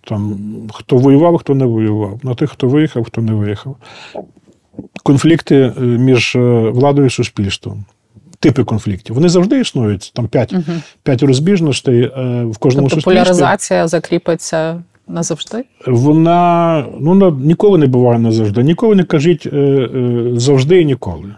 там, 0.04 0.38
хто 0.72 0.96
воював, 0.96 1.36
хто 1.36 1.54
не 1.54 1.64
воював, 1.64 2.20
на 2.22 2.34
тих, 2.34 2.50
хто 2.50 2.68
виїхав, 2.68 3.04
хто 3.04 3.20
не 3.20 3.32
виїхав. 3.32 3.76
Конфлікти 5.02 5.56
е, 5.56 5.80
між 5.80 6.36
е, 6.36 6.40
владою 6.70 7.06
і 7.06 7.10
суспільством. 7.10 7.84
Типи 8.40 8.64
конфліктів. 8.64 9.14
Вони 9.14 9.28
завжди 9.28 9.60
існують. 9.60 10.12
Там 10.14 10.28
п'ять, 10.28 10.52
Угу. 10.52 10.62
п'ять 11.02 11.22
розбіжностей 11.22 12.02
е, 12.02 12.44
в 12.44 12.58
кожному 12.58 12.88
Тобто 12.88 13.00
суспільстві. 13.00 13.02
поляризація 13.04 13.88
закріпиться 13.88 14.82
назавжди? 15.08 15.64
Вона 15.86 16.84
ну, 17.00 17.08
вона 17.10 17.30
ніколи 17.30 17.78
не 17.78 17.86
буває 17.86 18.18
назавжди. 18.18 18.62
Ніколи 18.62 18.94
не 18.94 19.04
кажіть 19.04 19.46
е, 19.46 19.56
е, 19.56 20.30
завжди 20.34 20.80
і 20.80 20.84
ніколи. 20.84 21.34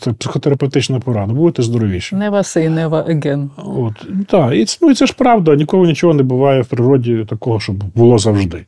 Це 0.00 0.12
психотерапевтична 0.12 1.00
порада. 1.00 1.32
Будете 1.32 1.62
здоровіші. 1.62 2.16
Never 2.16 2.30
say 2.32 2.74
never 2.88 3.16
again. 3.16 3.48
От, 3.56 4.26
так, 4.26 4.54
і, 4.54 4.66
ну, 4.82 4.90
і 4.90 4.94
це 4.94 5.06
ж 5.06 5.14
правда, 5.18 5.54
ніколи 5.56 5.86
нічого 5.88 6.14
не 6.14 6.22
буває 6.22 6.62
в 6.62 6.66
природі 6.66 7.26
такого, 7.28 7.60
щоб 7.60 7.76
було 7.94 8.18
завжди. 8.18 8.64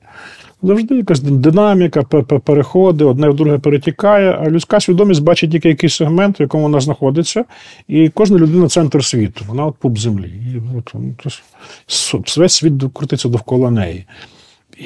Завжди 0.63 0.97
якась 0.97 1.21
динаміка, 1.21 2.03
пе- 2.03 2.23
пе- 2.23 2.39
переходи, 2.39 3.05
одне 3.05 3.29
в 3.29 3.37
друге 3.37 3.59
перетікає, 3.59 4.39
а 4.41 4.51
людська 4.51 4.81
свідомість 4.81 5.23
бачить 5.23 5.51
тільки 5.51 5.69
якийсь 5.69 5.95
сегмент, 5.95 6.41
в 6.41 6.43
якому 6.43 6.63
вона 6.63 6.81
знаходиться, 6.81 7.45
і 7.89 8.09
кожна 8.09 8.39
людина 8.39 8.69
центр 8.69 9.05
світу. 9.05 9.45
Вона 9.49 9.67
от 9.67 9.75
пуп 9.77 9.99
землі. 9.99 10.29
І 10.29 10.79
от, 10.79 10.93
ну, 10.95 11.15
весь 12.37 12.53
світ 12.53 12.73
крутиться 12.93 13.29
довкола 13.29 13.71
неї. 13.71 14.05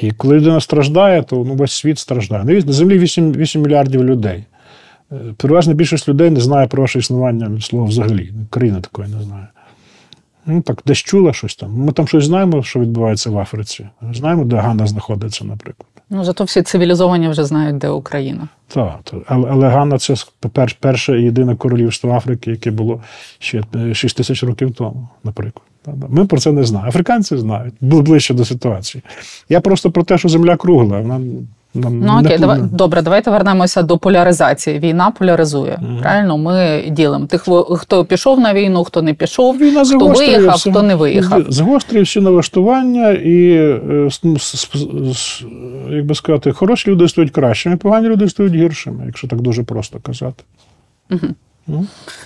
І 0.01 0.11
коли 0.11 0.35
людина 0.35 0.59
страждає, 0.59 1.23
то 1.23 1.35
ну, 1.35 1.53
весь 1.55 1.71
світ 1.71 1.99
страждає. 1.99 2.43
На 2.43 2.53
На 2.53 2.73
землі 2.73 2.99
8, 2.99 3.33
8 3.33 3.61
мільярдів 3.61 4.03
людей. 4.03 4.43
Е, 5.11 5.15
Переважна 5.37 5.73
більшість 5.73 6.09
людей 6.09 6.29
не 6.29 6.39
знає 6.39 6.67
про 6.67 6.81
ваше 6.81 6.99
існування 6.99 7.49
від 7.49 7.63
слова 7.63 7.85
взагалі. 7.85 8.33
Країна 8.49 8.81
такої 8.81 9.07
не 9.07 9.21
знає. 9.23 9.47
Ну, 10.45 10.61
так, 10.61 10.81
десь 10.85 10.97
чула 10.97 11.33
щось 11.33 11.55
там. 11.55 11.71
Ми 11.73 11.91
там 11.91 12.07
щось 12.07 12.25
знаємо, 12.25 12.63
що 12.63 12.79
відбувається 12.79 13.29
в 13.29 13.39
Африці. 13.39 13.87
Знаємо, 14.13 14.45
де 14.45 14.55
Ганна 14.55 14.87
знаходиться, 14.87 15.45
наприклад. 15.45 15.87
Ну 16.09 16.23
зато 16.23 16.43
всі 16.43 16.61
цивілізовані 16.61 17.29
вже 17.29 17.43
знають, 17.43 17.77
де 17.77 17.89
Україна. 17.89 18.47
Так, 18.67 18.99
так. 19.03 19.19
але, 19.25 19.49
але 19.51 19.67
Ганна 19.67 19.97
це 19.97 20.15
пер- 20.53 20.77
перше 20.79 21.19
і 21.21 21.23
єдине 21.23 21.55
королівство 21.55 22.11
Африки, 22.11 22.51
яке 22.51 22.71
було 22.71 23.01
ще 23.39 23.63
6 23.93 24.17
тисяч 24.17 24.43
років 24.43 24.73
тому, 24.73 25.07
наприклад. 25.23 25.65
Ми 26.09 26.25
про 26.25 26.39
це 26.39 26.51
не 26.51 26.63
знаємо. 26.63 26.89
Африканці 26.89 27.37
знають, 27.37 27.73
були 27.81 28.01
ближче 28.01 28.33
до 28.33 28.45
ситуації. 28.45 29.03
Я 29.49 29.61
просто 29.61 29.91
про 29.91 30.03
те, 30.03 30.17
що 30.17 30.29
земля 30.29 30.55
кругла. 30.57 30.99
Вона 30.99 31.19
Ну 31.73 32.19
окей, 32.19 32.37
давай 32.37 32.59
добре, 32.61 33.01
давайте 33.01 33.31
вернемося 33.31 33.81
до 33.83 33.97
поляризації. 33.97 34.79
Війна 34.79 35.11
поляризує. 35.11 35.79
Правильно, 36.01 36.37
ми 36.37 36.83
ділимо 36.91 37.25
тих, 37.25 37.47
хто 37.77 38.05
пішов 38.05 38.39
на 38.39 38.53
війну, 38.53 38.83
хто 38.83 39.01
не 39.01 39.13
пішов, 39.13 39.57
Війна 39.57 39.83
хто 39.83 40.07
виїхав, 40.07 40.55
всі, 40.55 40.71
хто 40.71 40.83
не 40.83 40.95
виїхав. 40.95 41.45
Загострює 41.49 42.01
всі 42.01 42.19
налаштування, 42.19 43.09
і, 43.09 43.55
е, 43.55 44.09
ну, 44.23 44.37
як 45.89 46.05
би 46.05 46.15
сказати, 46.15 46.51
хороші 46.51 46.91
люди 46.91 47.07
стають 47.07 47.31
кращими, 47.31 47.77
погані 47.77 48.07
люди 48.07 48.29
стають 48.29 48.53
гіршими, 48.53 49.03
якщо 49.05 49.27
так 49.27 49.41
дуже 49.41 49.63
просто 49.63 49.99
казати. 49.99 50.43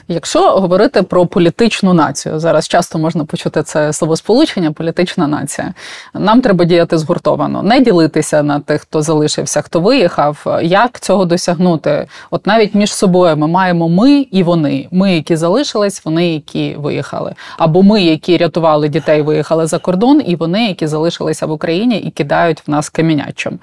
Якщо 0.07 0.51
говорити 0.51 1.01
про 1.01 1.25
політичну 1.25 1.93
націю, 1.93 2.39
зараз 2.39 2.67
часто 2.67 2.99
можна 2.99 3.25
почути 3.25 3.63
це 3.63 3.93
словосполучення 3.93 4.71
політична 4.71 5.27
нація. 5.27 5.73
Нам 6.13 6.41
треба 6.41 6.65
діяти 6.65 6.97
згуртовано, 6.97 7.63
не 7.63 7.79
ділитися 7.79 8.43
на 8.43 8.59
тих, 8.59 8.81
хто 8.81 9.01
залишився, 9.01 9.61
хто 9.61 9.79
виїхав. 9.79 10.59
Як 10.61 10.99
цього 10.99 11.25
досягнути? 11.25 12.07
От 12.31 12.47
навіть 12.47 12.75
між 12.75 12.93
собою 12.93 13.37
ми 13.37 13.47
маємо 13.47 13.89
ми 13.89 14.11
і 14.31 14.43
вони. 14.43 14.87
Ми, 14.91 15.15
які 15.15 15.35
залишились, 15.35 16.05
вони, 16.05 16.33
які 16.33 16.75
виїхали. 16.75 17.35
Або 17.57 17.83
ми, 17.83 18.01
які 18.01 18.37
рятували 18.37 18.89
дітей, 18.89 19.21
виїхали 19.21 19.67
за 19.67 19.79
кордон, 19.79 20.21
і 20.25 20.35
вони, 20.35 20.67
які 20.67 20.87
залишилися 20.87 21.45
в 21.45 21.51
Україні 21.51 21.97
і 21.99 22.11
кидають 22.11 22.67
в 22.67 22.71
нас 22.71 22.89
камінячим. 22.89 23.59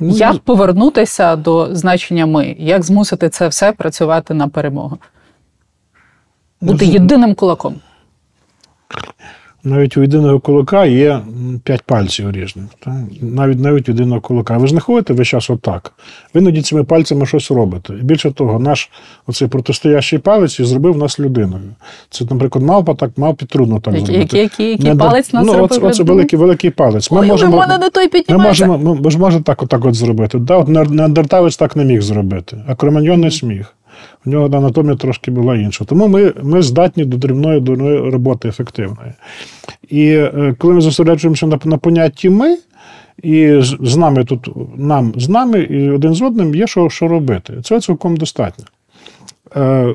Ну, 0.00 0.14
Як 0.14 0.38
повернутися 0.38 1.36
до 1.36 1.74
значення 1.74 2.26
ми? 2.26 2.56
Як 2.58 2.82
змусити 2.82 3.28
це 3.28 3.48
все 3.48 3.72
працювати 3.72 4.34
на 4.34 4.48
перемогу? 4.48 4.98
Бути 6.60 6.86
Ну, 6.86 6.92
єдиним 6.92 7.34
кулаком. 7.34 7.74
Навіть 9.68 9.96
у 9.96 10.00
єдиного 10.00 10.40
кулака 10.40 10.84
є 10.84 11.20
п'ять 11.64 11.82
пальців 11.82 12.30
різних. 12.30 12.66
Та? 12.84 13.02
Навіть 13.20 13.60
навіть 13.60 13.88
у 13.88 13.92
єдиного 13.92 14.20
кулака. 14.20 14.58
Ви 14.58 14.66
ж 14.66 14.74
не 14.74 14.80
ходите 14.80 15.12
весь 15.12 15.28
час 15.28 15.50
отак. 15.50 15.92
Ви 16.34 16.40
іноді 16.40 16.62
цими 16.62 16.84
пальцями 16.84 17.26
щось 17.26 17.50
робите. 17.50 17.94
І 18.00 18.04
більше 18.04 18.30
того, 18.30 18.58
наш 18.58 18.90
оцей 19.26 19.48
протистоящий 19.48 20.18
палець 20.18 20.60
і 20.60 20.64
зробив 20.64 20.96
нас 20.96 21.20
людиною. 21.20 21.62
Це, 22.10 22.24
наприклад, 22.30 22.64
мавпа 22.64 22.94
так 22.94 23.10
мавпі 23.16 23.46
трудно 23.46 23.80
так 23.80 23.94
Який- 23.94 24.06
зробити. 24.06 24.38
який- 24.38 24.70
який 24.70 24.90
до- 24.92 24.98
палець 24.98 25.32
нас 25.32 25.46
ну, 25.46 25.52
зробив 25.52 25.70
оце, 25.72 25.86
оце 25.86 26.02
великий, 26.02 26.38
великий 26.38 26.70
палець. 26.70 27.10
Ми 27.10 27.20
Ой, 27.20 27.26
можемо, 27.26 27.56
у 27.56 27.60
мене 27.60 27.78
не 27.78 27.90
той 27.90 28.08
ми 28.28 28.38
можемо, 28.38 28.78
ми, 28.78 28.94
ми 28.94 29.10
ж 29.10 29.18
можемо 29.18 29.42
так, 29.42 29.62
отак 29.62 29.84
от 29.84 29.94
зробити. 29.94 30.38
Да, 30.38 30.56
от 30.56 30.68
неандерталець 30.68 31.56
так 31.56 31.76
не 31.76 31.84
міг 31.84 32.02
зробити, 32.02 32.56
а 32.66 32.74
кроманьон 32.74 33.20
не 33.20 33.30
сміг. 33.30 33.74
У 34.26 34.30
нього 34.30 34.46
анатомія 34.56 34.96
трошки 34.96 35.30
була 35.30 35.56
інша. 35.56 35.84
Тому 35.84 36.08
ми, 36.08 36.32
ми 36.42 36.62
здатні 36.62 37.04
до 37.04 37.16
дрібної 37.16 37.60
дурної 37.60 38.10
роботи 38.10 38.48
ефективної. 38.48 39.12
І 39.88 40.08
е, 40.08 40.54
коли 40.58 40.74
ми 40.74 40.80
зосереджуємося 40.80 41.46
на, 41.46 41.58
на 41.64 41.76
понятті 41.76 42.30
ми, 42.30 42.58
і 43.22 43.60
з, 43.80 43.96
нами 43.96 44.24
тут, 44.24 44.48
нам 44.76 45.12
з 45.16 45.28
нами, 45.28 45.60
і 45.60 45.90
один 45.90 46.14
з 46.14 46.22
одним 46.22 46.54
є 46.54 46.66
що, 46.66 46.90
що 46.90 47.08
робити. 47.08 47.62
Цього 47.62 47.80
цілком 47.80 48.16
достатньо. 48.16 48.64
Е, 49.56 49.94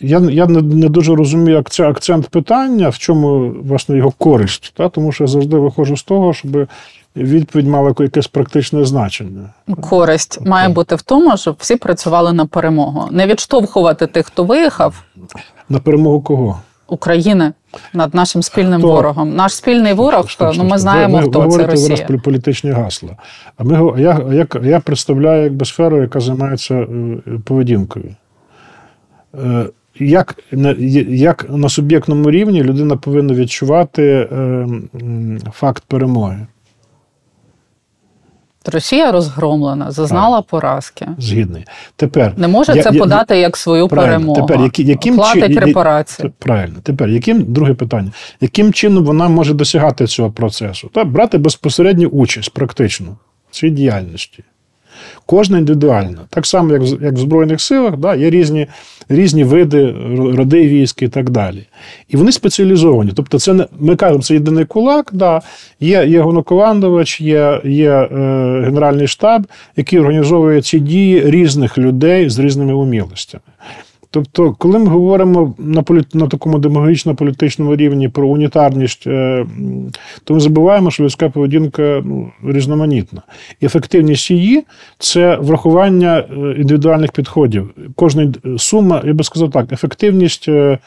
я, 0.00 0.20
я, 0.30 0.46
не, 0.46 0.88
дуже 0.88 1.14
розумію 1.14 1.58
акце- 1.58 1.88
акцент 1.88 2.28
питання, 2.28 2.88
в 2.88 2.98
чому 2.98 3.54
власне 3.64 3.96
його 3.96 4.10
користь. 4.10 4.72
Та? 4.76 4.88
Тому 4.88 5.12
що 5.12 5.24
я 5.24 5.28
завжди 5.28 5.56
виходжу 5.56 5.96
з 5.96 6.02
того, 6.02 6.34
щоб 6.34 6.68
відповідь 7.16 7.66
мала 7.66 7.94
якесь 7.98 8.26
практичне 8.26 8.84
значення. 8.84 9.50
Користь 9.80 10.46
має 10.46 10.68
бути 10.68 10.94
в 10.94 11.02
тому, 11.02 11.36
щоб 11.36 11.56
всі 11.58 11.76
працювали 11.76 12.32
на 12.32 12.46
перемогу. 12.46 13.08
Не 13.10 13.26
відштовхувати 13.26 14.06
тих, 14.06 14.26
хто 14.26 14.44
виїхав 14.44 15.04
На 15.68 15.78
перемогу 15.78 16.20
кого? 16.22 16.60
України 16.88 17.52
над 17.94 18.14
нашим 18.14 18.42
спільним 18.42 18.80
Хто? 18.80 18.88
ворогом. 18.92 19.34
Наш 19.34 19.54
спільний 19.54 19.92
ворог, 19.92 20.30
стоп, 20.30 20.54
ну 20.56 20.64
ми 20.64 20.78
знаємо, 20.78 21.16
ви, 21.18 21.22
хто 21.22 21.30
ви 21.40 21.44
це 21.44 21.50
говорите 21.50 21.76
зараз 21.76 21.90
Росія. 21.90 22.06
про 22.08 22.20
політичні 22.20 22.70
гасла. 22.70 23.16
А 23.56 23.64
ми, 23.64 24.00
я, 24.00 24.20
я, 24.32 24.46
я 24.70 24.80
представляю 24.80 25.42
якби 25.44 25.64
сферу, 25.64 26.00
яка 26.02 26.20
займається 26.20 26.74
е, 26.74 26.86
поведінкою. 27.44 28.14
Е, 29.34 29.66
Як 29.98 30.36
як 31.08 31.46
на 31.50 31.68
суб'єктному 31.68 32.30
рівні 32.30 32.62
людина 32.62 32.96
повинна 32.96 33.34
відчувати 33.34 34.28
е, 34.32 34.66
факт 35.52 35.82
перемоги? 35.86 36.46
Росія 38.68 39.12
розгромлена, 39.12 39.90
зазнала 39.90 40.42
поразки. 40.42 41.08
Згідний. 41.18 41.64
Тепер 41.96 42.34
Не 42.36 42.48
може 42.48 42.72
я- 42.76 42.82
це 42.82 42.90
я- 42.92 43.00
подати 43.00 43.38
як 43.38 43.56
свою 43.56 43.88
Правильно. 43.88 44.12
перемогу. 44.18 44.40
Тепер, 44.46 44.60
які- 44.64 44.84
яким 44.84 45.16
Платить 45.16 45.46
чи- 45.46 45.52
я- 45.52 45.60
репарації. 45.60 46.32
Правильно. 46.38 46.74
Тепер, 46.82 47.08
яким 47.08 47.42
друге 47.52 47.74
питання? 47.74 48.12
Яким 48.40 48.72
чином 48.72 49.04
вона 49.04 49.28
може 49.28 49.54
досягати 49.54 50.06
цього 50.06 50.30
процесу? 50.30 50.90
Та 50.94 51.04
брати 51.04 51.38
безпосередню 51.38 52.08
участь 52.08 52.54
практично 52.54 53.06
в 53.50 53.54
цій 53.54 53.70
діяльності. 53.70 54.44
Кожна 55.26 55.58
індивідуальна. 55.58 56.18
Так 56.30 56.46
само, 56.46 56.72
як 56.72 56.82
як 57.02 57.14
в 57.14 57.18
Збройних 57.18 57.60
силах, 57.60 57.96
да, 57.96 58.14
є 58.14 58.30
різні 58.30 58.66
різні 59.08 59.44
види, 59.44 59.94
роди 60.34 60.68
військ 60.68 61.02
і 61.02 61.08
так 61.08 61.30
далі. 61.30 61.66
І 62.08 62.16
вони 62.16 62.32
спеціалізовані. 62.32 63.12
Тобто, 63.14 63.38
це 63.38 63.54
не 63.54 63.66
ми 63.80 63.96
кажемо, 63.96 64.22
це 64.22 64.34
єдиний 64.34 64.64
кулак, 64.64 65.10
да, 65.12 65.40
є 65.80 66.06
є 66.06 66.20
головнокомандувач, 66.20 67.20
є 67.20 67.60
є 67.64 67.90
е, 67.90 68.06
Генеральний 68.64 69.06
штаб, 69.06 69.46
який 69.76 69.98
організовує 69.98 70.62
ці 70.62 70.80
дії 70.80 71.30
різних 71.30 71.78
людей 71.78 72.30
з 72.30 72.38
різними 72.38 72.74
умілостями. 72.74 73.42
Тобто, 74.12 74.52
коли 74.58 74.78
ми 74.78 74.86
говоримо 74.86 75.54
на 75.58 75.82
політ... 75.82 76.14
на 76.14 76.26
такому 76.26 76.58
демагогічно-політичному 76.58 77.76
рівні 77.76 78.08
про 78.08 78.28
унітарність, 78.28 79.06
е, 79.06 79.46
то 80.24 80.34
ми 80.34 80.40
забуваємо, 80.40 80.90
що 80.90 81.04
людська 81.04 81.28
поведінка 81.28 82.02
ну, 82.04 82.32
різноманітна. 82.44 83.22
Ефективність 83.62 84.30
її 84.30 84.64
це 84.98 85.36
врахування 85.36 86.18
е, 86.18 86.54
індивідуальних 86.58 87.12
підходів. 87.12 87.70
Кожна 87.96 88.32
сума, 88.58 89.02
я 89.04 89.12
би 89.12 89.24
сказав 89.24 89.50
так, 89.50 89.72
ефективність 89.72 90.48
е, 90.48 90.78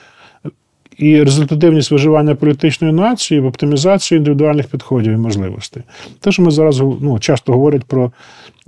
і 0.98 1.24
результативність 1.24 1.92
виживання 1.92 2.36
політичної 2.36 2.94
нації 2.94 3.40
в 3.40 3.46
оптимізації 3.46 4.18
індивідуальних 4.18 4.68
підходів 4.68 5.14
і 5.14 5.18
можливостей. 5.18 5.84
Те, 6.20 6.32
що 6.32 6.42
ми 6.42 6.52
зараз 6.52 6.80
ну, 6.80 7.20
часто 7.20 7.54
говорять 7.54 7.84
про 7.84 8.12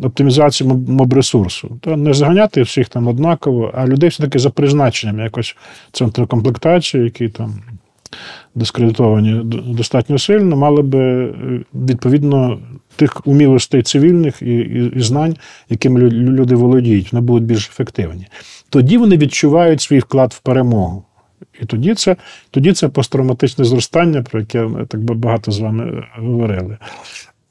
оптимізацію 0.03 0.85
мобресурсу, 0.87 1.77
то 1.81 1.97
не 1.97 2.13
заганяти 2.13 2.61
всіх 2.61 2.89
там 2.89 3.07
однаково, 3.07 3.71
а 3.75 3.87
людей 3.87 4.09
все-таки 4.09 4.39
за 4.39 4.49
призначенням 4.49 5.19
якось 5.19 5.55
центри 5.91 6.25
комплектації, 6.25 7.03
які 7.03 7.29
там. 7.29 7.61
Дискредитовані 8.55 9.41
достатньо 9.67 10.17
сильно, 10.17 10.55
мали 10.55 10.81
би 10.81 10.99
е, 10.99 11.33
відповідно 11.73 12.59
тих 12.95 13.27
умілостей 13.27 13.81
цивільних 13.81 14.41
і 14.41 14.55
і, 14.55 14.91
і 14.95 14.99
знань, 14.99 15.35
якими 15.69 15.99
люди 16.09 16.55
володіють, 16.55 17.13
вони 17.13 17.25
будуть 17.25 17.43
більш 17.43 17.67
ефективні. 17.67 18.27
Тоді 18.69 18.97
вони 18.97 19.17
відчувають 19.17 19.81
свій 19.81 19.99
вклад 19.99 20.33
в 20.33 20.39
перемогу. 20.39 21.03
І 21.61 21.65
тоді 21.65 21.95
це 21.95 22.15
тоді 22.51 22.73
це 22.73 22.87
посттравматичне 22.87 23.65
зростання, 23.65 24.21
про 24.21 24.39
яке 24.39 24.61
ми 24.61 24.85
так 24.85 25.01
багато 25.01 25.51
з 25.51 25.59
вами 25.59 26.03
говорили. 26.15 26.77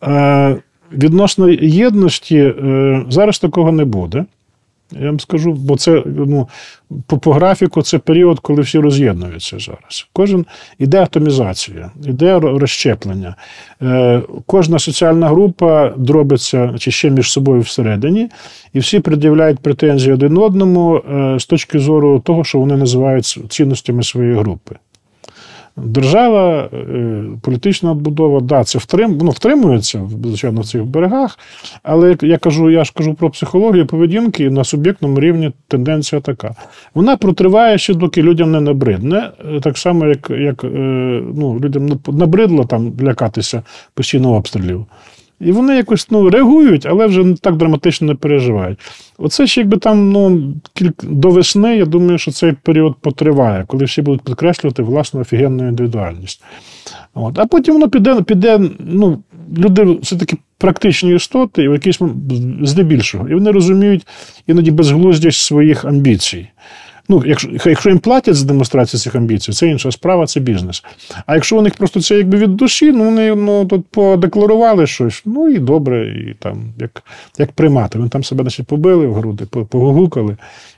Е, 0.02 0.56
Відносно 0.92 1.48
єдності, 1.60 2.38
е, 2.38 3.04
зараз 3.08 3.38
такого 3.38 3.72
не 3.72 3.84
буде. 3.84 4.24
Я 4.92 5.06
вам 5.06 5.20
скажу, 5.20 5.52
бо 5.52 5.76
це 5.76 6.02
ну, 6.06 6.48
по, 7.06 7.18
по 7.18 7.32
графіку 7.32 7.82
це 7.82 7.98
період, 7.98 8.40
коли 8.40 8.62
всі 8.62 8.78
роз'єднуються 8.78 9.58
зараз. 9.58 10.08
Кожен 10.12 10.46
іде 10.78 11.02
атомізація, 11.02 11.90
іде 12.04 12.38
розщеплення. 12.38 13.36
Е, 13.82 14.22
Кожна 14.46 14.78
соціальна 14.78 15.28
група 15.28 15.92
дробиться 15.96 16.74
чи 16.78 16.90
ще 16.90 17.10
між 17.10 17.32
собою 17.32 17.60
всередині, 17.60 18.28
і 18.72 18.78
всі 18.78 19.00
пред'являють 19.00 19.58
претензії 19.58 20.12
один 20.12 20.38
одному 20.38 20.96
е, 20.96 21.36
з 21.40 21.46
точки 21.46 21.78
зору 21.78 22.20
того, 22.20 22.44
що 22.44 22.58
вони 22.58 22.76
називають 22.76 23.38
цінностями 23.48 24.02
своєї 24.02 24.34
групи. 24.34 24.74
Держава, 25.76 26.68
е, 26.72 27.24
політична 27.42 27.94
будова, 27.94 28.40
да, 28.40 28.64
це 28.64 28.78
втрим, 28.78 29.18
ну, 29.22 29.30
втримується, 29.30 30.10
звичайно, 30.24 30.60
в 30.60 30.66
цих 30.66 30.84
берегах. 30.84 31.38
Але 31.82 32.16
я 32.22 32.38
кажу, 32.38 32.70
я 32.70 32.84
ж 32.84 32.92
кажу 32.94 33.14
про 33.14 33.30
психологію 33.30 33.86
поведінки 33.86 34.50
на 34.50 34.64
суб'єктному 34.64 35.20
рівні 35.20 35.52
тенденція 35.68 36.20
така. 36.20 36.54
Вона 36.94 37.16
протриває 37.16 37.78
ще, 37.78 37.94
доки 37.94 38.22
людям 38.22 38.52
не 38.52 38.60
набридне. 38.60 39.30
Е, 39.56 39.60
так 39.60 39.78
само, 39.78 40.06
як 40.06 40.30
як 40.30 40.64
е, 40.64 40.68
ну, 41.34 41.60
людям 41.60 42.00
набридло 42.08 42.64
там 42.64 42.92
лякатися 43.02 43.62
постійно 43.94 44.32
обстрілів. 44.32 44.86
І 45.40 45.52
вони 45.52 45.76
якось 45.76 46.10
ну, 46.10 46.30
реагують, 46.30 46.86
але 46.86 47.06
вже 47.06 47.34
так 47.40 47.56
драматично 47.56 48.06
не 48.06 48.14
переживають. 48.14 48.78
Оце 49.18 49.46
ще 49.46 49.60
якби 49.60 49.76
там 49.76 50.12
ну, 50.12 50.54
кілька 50.74 51.06
до 51.06 51.30
весни, 51.30 51.76
я 51.76 51.84
думаю, 51.86 52.18
що 52.18 52.30
цей 52.30 52.52
період 52.52 52.96
потриває, 53.00 53.64
коли 53.66 53.84
всі 53.84 54.02
будуть 54.02 54.22
підкреслювати 54.22 54.82
власну 54.82 55.20
офігенну 55.20 55.68
індивідуальність. 55.68 56.44
От. 57.14 57.38
А 57.38 57.46
потім 57.46 57.74
воно 57.74 57.88
піде, 57.88 58.22
піде 58.22 58.60
ну, 58.78 59.22
люди 59.58 59.84
все-таки 59.84 60.36
практичні 60.58 61.14
істоти, 61.14 61.68
в 61.68 61.72
якийсь 61.72 61.98
здебільшого. 62.62 63.28
І 63.28 63.34
вони 63.34 63.50
розуміють 63.50 64.06
іноді 64.46 64.70
безглуздість 64.70 65.40
своїх 65.40 65.84
амбіцій. 65.84 66.48
Ну, 67.08 67.22
якщо 67.26 67.50
якщо 67.64 67.88
їм 67.88 67.98
платять 67.98 68.34
за 68.34 68.46
демонстрацію 68.46 69.00
цих 69.00 69.14
амбіцій, 69.14 69.52
це 69.52 69.68
інша 69.68 69.92
справа, 69.92 70.26
це 70.26 70.40
бізнес. 70.40 70.84
А 71.26 71.34
якщо 71.34 71.58
у 71.58 71.62
них 71.62 71.74
просто 71.74 72.00
це 72.00 72.16
якби 72.16 72.38
від 72.38 72.56
душі, 72.56 72.92
ну 72.92 73.04
вони 73.04 73.34
ну, 73.34 73.66
тут 73.66 73.86
подекларували 73.86 74.86
щось, 74.86 75.22
ну 75.24 75.48
і 75.48 75.58
добре, 75.58 76.08
і 76.08 76.34
там, 76.38 76.72
як 76.78 77.02
як 77.38 77.52
примати. 77.52 77.98
Вони 77.98 78.10
там 78.10 78.24
себе 78.24 78.42
значить, 78.42 78.66
побили 78.66 79.06
в 79.06 79.14
груди, 79.14 79.44
погугукали, 79.44 80.36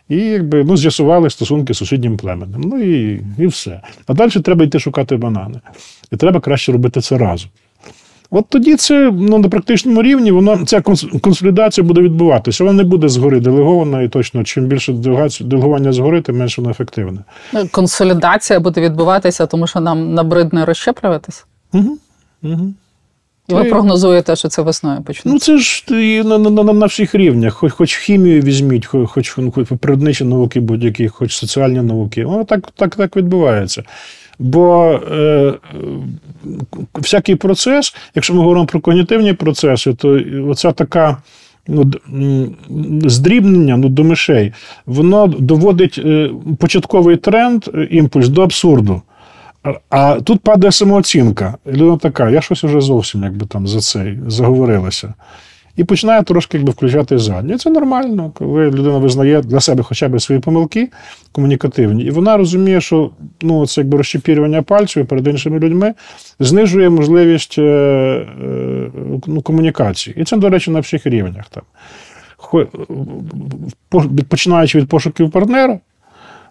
і 0.08 0.16
якби 0.16 0.64
ну, 0.64 0.76
з'ясували 0.76 1.30
стосунки 1.30 1.74
з 1.74 1.76
сусіднім 1.76 2.16
племенем. 2.16 2.60
Ну 2.60 2.82
і, 2.82 3.22
і 3.38 3.46
все. 3.46 3.80
А 4.06 4.14
далі 4.14 4.30
треба 4.30 4.64
йти 4.64 4.78
шукати 4.78 5.16
банани. 5.16 5.60
І 6.12 6.16
треба 6.16 6.40
краще 6.40 6.72
робити 6.72 7.00
це 7.00 7.18
разом. 7.18 7.50
От 8.30 8.44
тоді 8.48 8.76
це 8.76 9.12
ну, 9.14 9.38
на 9.38 9.48
практичному 9.48 10.02
рівні 10.02 10.30
воно 10.30 10.64
ця 10.66 10.80
консолідація 11.20 11.86
буде 11.86 12.00
відбуватися. 12.00 12.64
Вона 12.64 12.76
не 12.76 12.84
буде 12.84 13.08
згори 13.08 13.40
делегована, 13.40 14.02
і 14.02 14.08
точно 14.08 14.44
чим 14.44 14.66
більше 14.66 14.92
делегування 15.40 15.92
згори, 15.92 16.20
тим 16.20 16.38
менше 16.38 16.60
воно 16.60 16.70
ефективне. 16.70 17.18
Консолідація 17.70 18.60
буде 18.60 18.80
відбуватися, 18.80 19.46
тому 19.46 19.66
що 19.66 19.80
нам 19.80 20.14
набридне 20.14 20.64
розщеплюватись? 20.64 21.46
Угу. 21.72 21.98
Угу. 22.42 22.72
І 23.48 23.54
ви 23.54 23.64
прогнозуєте, 23.64 24.36
що 24.36 24.48
це 24.48 24.62
весною 24.62 25.02
почнеться? 25.02 25.28
Ну 25.28 25.38
це 25.38 25.58
ж 25.58 25.84
і 25.90 26.22
на 26.22 26.38
на, 26.38 26.50
на, 26.50 26.72
на 26.72 26.86
всіх 26.86 27.14
рівнях. 27.14 27.54
Хоч 27.54 27.72
хоч 27.72 27.96
хімію 27.96 28.42
візьміть, 28.42 28.86
хоч 28.86 29.08
хоч, 29.08 29.36
хоч 29.54 29.68
природничі 29.80 30.24
науки 30.24 30.60
будь-які, 30.60 31.08
хоч 31.08 31.36
соціальні 31.36 31.82
науки. 31.82 32.24
Воно 32.24 32.44
так 32.44 32.70
так, 32.76 32.96
так 32.96 33.16
відбувається. 33.16 33.82
Бо 34.38 34.92
е, 35.12 35.54
всякий 36.94 37.34
процес, 37.34 37.94
якщо 38.14 38.34
ми 38.34 38.40
говоримо 38.40 38.66
про 38.66 38.80
когнітивні 38.80 39.32
процеси, 39.32 39.94
то 39.94 40.20
оця 40.48 40.72
така. 40.72 41.16
Ну, 41.70 41.90
Здрібнення 43.04 43.76
ну, 43.76 43.88
до 43.88 44.04
мишей, 44.04 44.52
воно 44.86 45.26
доводить 45.26 46.00
е, 46.04 46.30
початковий 46.58 47.16
тренд, 47.16 47.64
е, 47.74 47.88
імпульс 47.90 48.28
до 48.28 48.42
абсурду. 48.42 49.02
А, 49.90 50.20
тут 50.20 50.40
падає 50.40 50.72
самооцінка. 50.72 51.54
Людина 51.66 51.96
така, 51.96 52.30
я 52.30 52.40
щось 52.40 52.64
вже 52.64 52.80
зовсім 52.80 53.22
якби 53.22 53.46
там 53.46 53.66
за 53.66 53.80
цей 53.80 54.18
заговорилася 54.26 55.14
і 55.78 55.84
починає 55.84 56.22
трошки 56.22 56.56
якби, 56.56 56.72
включати 56.72 57.18
задню. 57.18 57.54
І 57.54 57.58
це 57.58 57.70
нормально, 57.70 58.32
коли 58.34 58.66
людина 58.66 58.98
визнає 58.98 59.40
для 59.40 59.60
себе 59.60 59.82
хоча 59.82 60.08
б 60.08 60.20
свої 60.20 60.40
помилки 60.40 60.88
комунікативні, 61.32 62.04
і 62.04 62.10
вона 62.10 62.36
розуміє, 62.36 62.80
що 62.80 63.10
ну, 63.42 63.66
це 63.66 63.80
якби 63.80 63.98
розчепірювання 63.98 64.62
пальців 64.62 65.06
перед 65.06 65.26
іншими 65.26 65.58
людьми 65.58 65.94
знижує 66.40 66.90
можливість 66.90 67.58
е, 67.58 67.62
е, 67.62 68.90
ну, 69.26 69.42
комунікації. 69.42 70.16
І 70.20 70.24
це, 70.24 70.36
до 70.36 70.48
речі, 70.48 70.70
на 70.70 70.80
всіх 70.80 71.06
рівнях. 71.06 71.44
Там. 71.50 71.62
Починаючи 74.28 74.78
від 74.78 74.88
пошуків 74.88 75.30
партнера. 75.30 75.78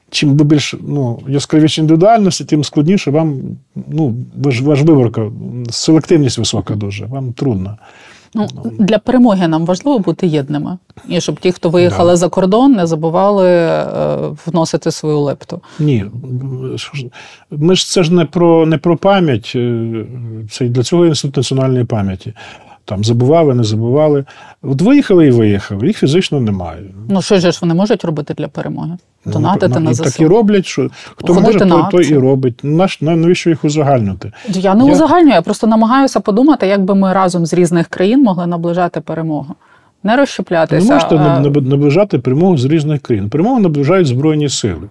Чим 0.09 0.33
більш 0.33 0.75
ну, 0.87 1.19
яскравіше 1.27 1.81
індивідуальності, 1.81 2.45
тим 2.45 2.63
складніше 2.63 3.11
вам 3.11 3.41
ну, 3.75 4.15
ваш 4.35 4.61
виборка, 4.61 5.31
селективність 5.69 6.37
висока 6.37 6.75
дуже, 6.75 7.05
вам 7.05 7.33
трудно. 7.33 7.77
Ну, 8.33 8.47
Для 8.79 8.99
перемоги 8.99 9.47
нам 9.47 9.65
важливо 9.65 9.99
бути 9.99 10.27
єдними. 10.27 10.77
І 11.07 11.21
щоб 11.21 11.39
ті, 11.39 11.51
хто 11.51 11.69
виїхали 11.69 12.11
да. 12.11 12.15
за 12.15 12.29
кордон, 12.29 12.71
не 12.71 12.87
забували 12.87 13.47
е, 13.47 13.85
вносити 14.45 14.91
свою 14.91 15.19
лепту. 15.19 15.61
Ні. 15.79 16.05
Ми 17.51 17.75
ж 17.75 17.87
це 17.87 18.03
ж 18.03 18.13
не 18.13 18.25
про 18.25 18.65
не 18.65 18.77
про 18.77 18.97
пам'ять, 18.97 19.53
е, 19.55 20.05
це 20.49 20.65
для 20.65 20.83
цього 20.83 21.05
інститут 21.05 21.37
національної 21.37 21.85
пам'яті 21.85 22.33
там 22.87 23.03
забували, 23.03 23.55
не 23.55 23.63
забували. 23.63 24.25
От 24.61 24.81
виїхали 24.81 25.27
і 25.27 25.31
виїхали, 25.31 25.87
їх 25.87 25.97
фізично 25.97 26.39
немає. 26.39 26.83
Ну 27.09 27.21
що 27.21 27.39
ж 27.39 27.57
вони 27.61 27.73
можуть 27.73 28.05
робити 28.05 28.33
для 28.33 28.47
перемоги? 28.47 28.97
Ну, 29.25 29.31
Донатити 29.31 29.79
ну, 29.79 29.79
на 29.79 29.93
ЗСУ? 29.93 30.03
Так 30.03 30.19
і 30.19 30.25
роблять, 30.25 30.65
що 30.65 30.89
хто 31.15 31.33
Ходити 31.33 31.65
може, 31.65 31.81
той, 31.91 31.91
той 31.91 32.13
і 32.13 32.17
робить. 32.17 32.59
Наш, 32.63 33.01
навіщо 33.01 33.49
їх 33.49 33.65
узагальнювати? 33.65 34.31
Я 34.49 34.75
не 34.75 34.85
я... 34.85 34.91
узагальнюю, 34.91 35.33
я 35.33 35.41
просто 35.41 35.67
намагаюся 35.67 36.19
подумати, 36.19 36.67
як 36.67 36.83
би 36.83 36.95
ми 36.95 37.13
разом 37.13 37.45
з 37.45 37.53
різних 37.53 37.87
країн 37.87 38.23
могли 38.23 38.47
наближати 38.47 39.01
перемогу. 39.01 39.55
Не 40.03 40.17
розщеплятися. 40.17 40.87
Ви 40.87 40.93
можете 40.93 41.15
а... 41.15 41.39
наближати 41.39 42.19
перемогу 42.19 42.57
з 42.57 42.65
різних 42.65 43.01
країн. 43.01 43.29
Перемогу 43.29 43.59
наближають 43.59 44.07
Збройні 44.07 44.49
сили. 44.49 44.89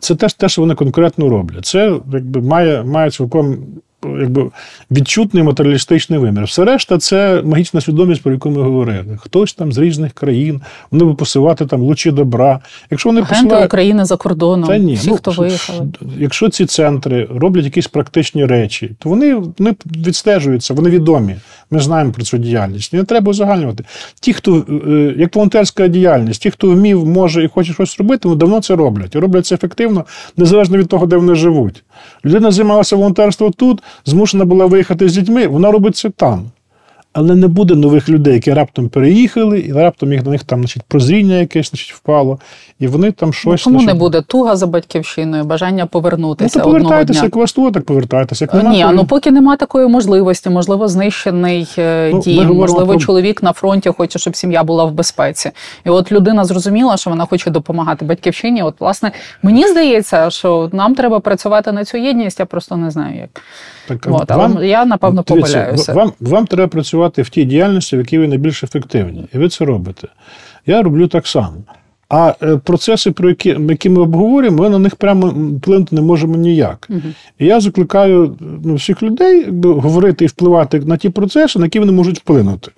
Це 0.00 0.14
теж 0.14 0.34
те, 0.34 0.48
що 0.48 0.62
вони 0.62 0.74
конкретно 0.74 1.28
роблять. 1.28 1.66
Це 1.66 2.00
якби 2.12 2.40
має 2.40 2.82
має 2.82 3.10
цілком 3.10 3.56
якби 4.04 4.50
відчутний 4.90 5.42
матеріалістичний 5.42 6.18
вимір. 6.18 6.44
Все 6.44 6.64
решта 6.64 6.98
це 6.98 7.42
магічна 7.44 7.80
свідомість, 7.80 8.22
про 8.22 8.32
яку 8.32 8.50
ми 8.50 8.62
говорили. 8.62 9.18
Хтось 9.20 9.54
там 9.54 9.72
з 9.72 9.78
різних 9.78 10.12
країн, 10.12 10.60
вони 10.90 11.04
би 11.04 11.14
посилати 11.14 11.66
там 11.66 11.80
лучі 11.80 12.10
добра. 12.10 12.60
Якщо 12.90 13.08
вони 13.08 13.20
Агенти 13.20 13.42
посилають... 13.42 13.66
України 13.66 14.04
за 14.04 14.16
кордоном, 14.16 14.68
Та 14.68 14.78
ні, 14.78 14.94
всі, 14.94 15.08
ну, 15.10 15.16
хто 15.16 15.30
виїхали. 15.30 15.86
Якщо 16.18 16.48
ці 16.48 16.66
центри 16.66 17.28
роблять 17.34 17.64
якісь 17.64 17.86
практичні 17.86 18.46
речі, 18.46 18.90
то 18.98 19.08
вони, 19.08 19.34
вони 19.34 19.74
відстежуються, 19.96 20.74
вони 20.74 20.90
відомі. 20.90 21.36
Ми 21.70 21.80
знаємо 21.80 22.12
про 22.12 22.22
цю 22.22 22.38
діяльність. 22.38 22.92
Не 22.92 23.04
треба 23.04 23.30
узагальнювати. 23.30 23.84
Ті, 24.20 24.32
хто 24.32 24.64
е, 24.86 25.14
як 25.16 25.34
волонтерська 25.34 25.88
діяльність, 25.88 26.42
ті, 26.42 26.50
хто 26.50 26.68
вмів, 26.68 27.06
може 27.06 27.44
і 27.44 27.48
хоче 27.48 27.72
щось 27.72 27.98
робити, 27.98 28.28
вони 28.28 28.38
давно 28.38 28.60
це 28.60 28.76
роблять. 28.76 29.14
І 29.14 29.18
роблять 29.18 29.46
це 29.46 29.54
ефективно, 29.54 30.04
незалежно 30.36 30.78
від 30.78 30.88
того, 30.88 31.06
де 31.06 31.16
вони 31.16 31.34
живуть. 31.34 31.82
Людина 32.24 32.50
займалася 32.50 32.96
волонтерством 32.96 33.52
тут, 33.52 33.82
змушена 34.04 34.44
була 34.44 34.66
виїхати 34.66 35.08
з 35.08 35.12
дітьми, 35.12 35.46
вона 35.46 35.70
робить 35.70 35.96
це 35.96 36.10
там. 36.10 36.50
Але 37.12 37.34
не 37.34 37.48
буде 37.48 37.74
нових 37.74 38.08
людей, 38.08 38.34
які 38.34 38.52
раптом 38.52 38.88
переїхали, 38.88 39.60
і 39.60 39.72
раптом 39.72 40.12
їх 40.12 40.24
на 40.24 40.30
них 40.30 40.44
там 40.44 40.58
значить, 40.58 40.82
прозріння 40.88 41.34
якесь 41.34 41.70
значить, 41.70 41.92
впало, 41.94 42.38
і 42.78 42.86
вони 42.86 43.12
там 43.12 43.28
Ну, 43.28 43.32
щось. 43.32 43.62
Кому 43.62 43.82
не 43.82 43.94
буде 43.94 44.20
туга 44.20 44.56
за 44.56 44.66
батьківщиною, 44.66 45.44
бажання 45.44 45.82
Ну, 45.84 45.88
повернутися 45.88 46.60
то 46.60 46.64
одного 46.68 46.78
повертайтеся, 46.84 47.22
як 47.24 47.36
у 47.36 47.38
вас 47.38 47.52
того, 47.52 47.70
так 47.70 47.84
повертайтеся. 47.84 48.44
Як 48.44 48.54
нема, 48.54 48.70
Ні, 48.70 48.82
то- 48.82 48.92
ну 48.92 49.04
поки 49.04 49.30
нема 49.30 49.56
такої 49.56 49.88
можливості, 49.88 50.50
можливо, 50.50 50.88
знищений 50.88 51.68
е, 51.78 52.10
Ну, 52.12 52.20
дім, 52.20 52.54
можливо, 52.54 52.86
про- 52.86 52.98
чоловік 52.98 53.42
на 53.42 53.52
фронті 53.52 53.88
хоче, 53.88 54.18
щоб 54.18 54.36
сім'я 54.36 54.64
була 54.64 54.84
в 54.84 54.92
безпеці. 54.92 55.50
І 55.84 55.90
от 55.90 56.12
людина 56.12 56.44
зрозуміла, 56.44 56.96
що 56.96 57.10
вона 57.10 57.26
хоче 57.26 57.50
допомагати 57.50 58.04
батьківщині. 58.04 58.62
От, 58.62 58.80
власне, 58.80 59.12
мені 59.42 59.68
здається, 59.68 60.30
що 60.30 60.70
нам 60.72 60.94
треба 60.94 61.20
працювати 61.20 61.72
на 61.72 61.84
цю 61.84 61.96
єдність, 61.98 62.40
я 62.40 62.46
просто 62.46 62.76
не 62.76 62.90
знаю 62.90 63.18
як. 63.18 63.42
так, 63.88 64.06
От, 64.10 64.30
але 64.30 64.66
я 64.66 64.84
напевно 64.84 65.24
дивіться, 65.28 65.52
помиляюся. 65.52 65.92
Вам, 65.92 66.12
вам 66.20 66.46
треба 66.46 66.68
працювати 66.68 67.22
в 67.22 67.28
тій 67.28 67.44
діяльності, 67.44 67.96
в 67.96 67.98
якій 67.98 68.18
ви 68.18 68.28
найбільш 68.28 68.64
ефективні. 68.64 69.24
І 69.34 69.38
ви 69.38 69.48
це 69.48 69.64
робите. 69.64 70.08
Я 70.66 70.82
роблю 70.82 71.06
так 71.08 71.26
само. 71.26 71.56
А 72.08 72.34
е, 72.42 72.56
процеси, 72.56 73.10
про 73.10 73.28
які, 73.28 73.48
які 73.68 73.90
ми 73.90 74.00
обговорюємо, 74.00 74.62
ми 74.62 74.70
на 74.70 74.78
них 74.78 74.96
прямо 74.96 75.26
вплинути 75.56 75.94
не 75.96 76.02
можемо 76.02 76.36
ніяк. 76.36 76.88
І 77.38 77.46
я 77.46 77.60
закликаю 77.60 78.36
ну, 78.64 78.74
всіх 78.74 79.02
людей 79.02 79.46
говорити 79.62 80.24
і 80.24 80.28
впливати 80.28 80.80
на 80.80 80.96
ті 80.96 81.10
процеси, 81.10 81.58
на 81.58 81.64
які 81.64 81.78
вони 81.78 81.92
можуть 81.92 82.18
вплинути. 82.18 82.70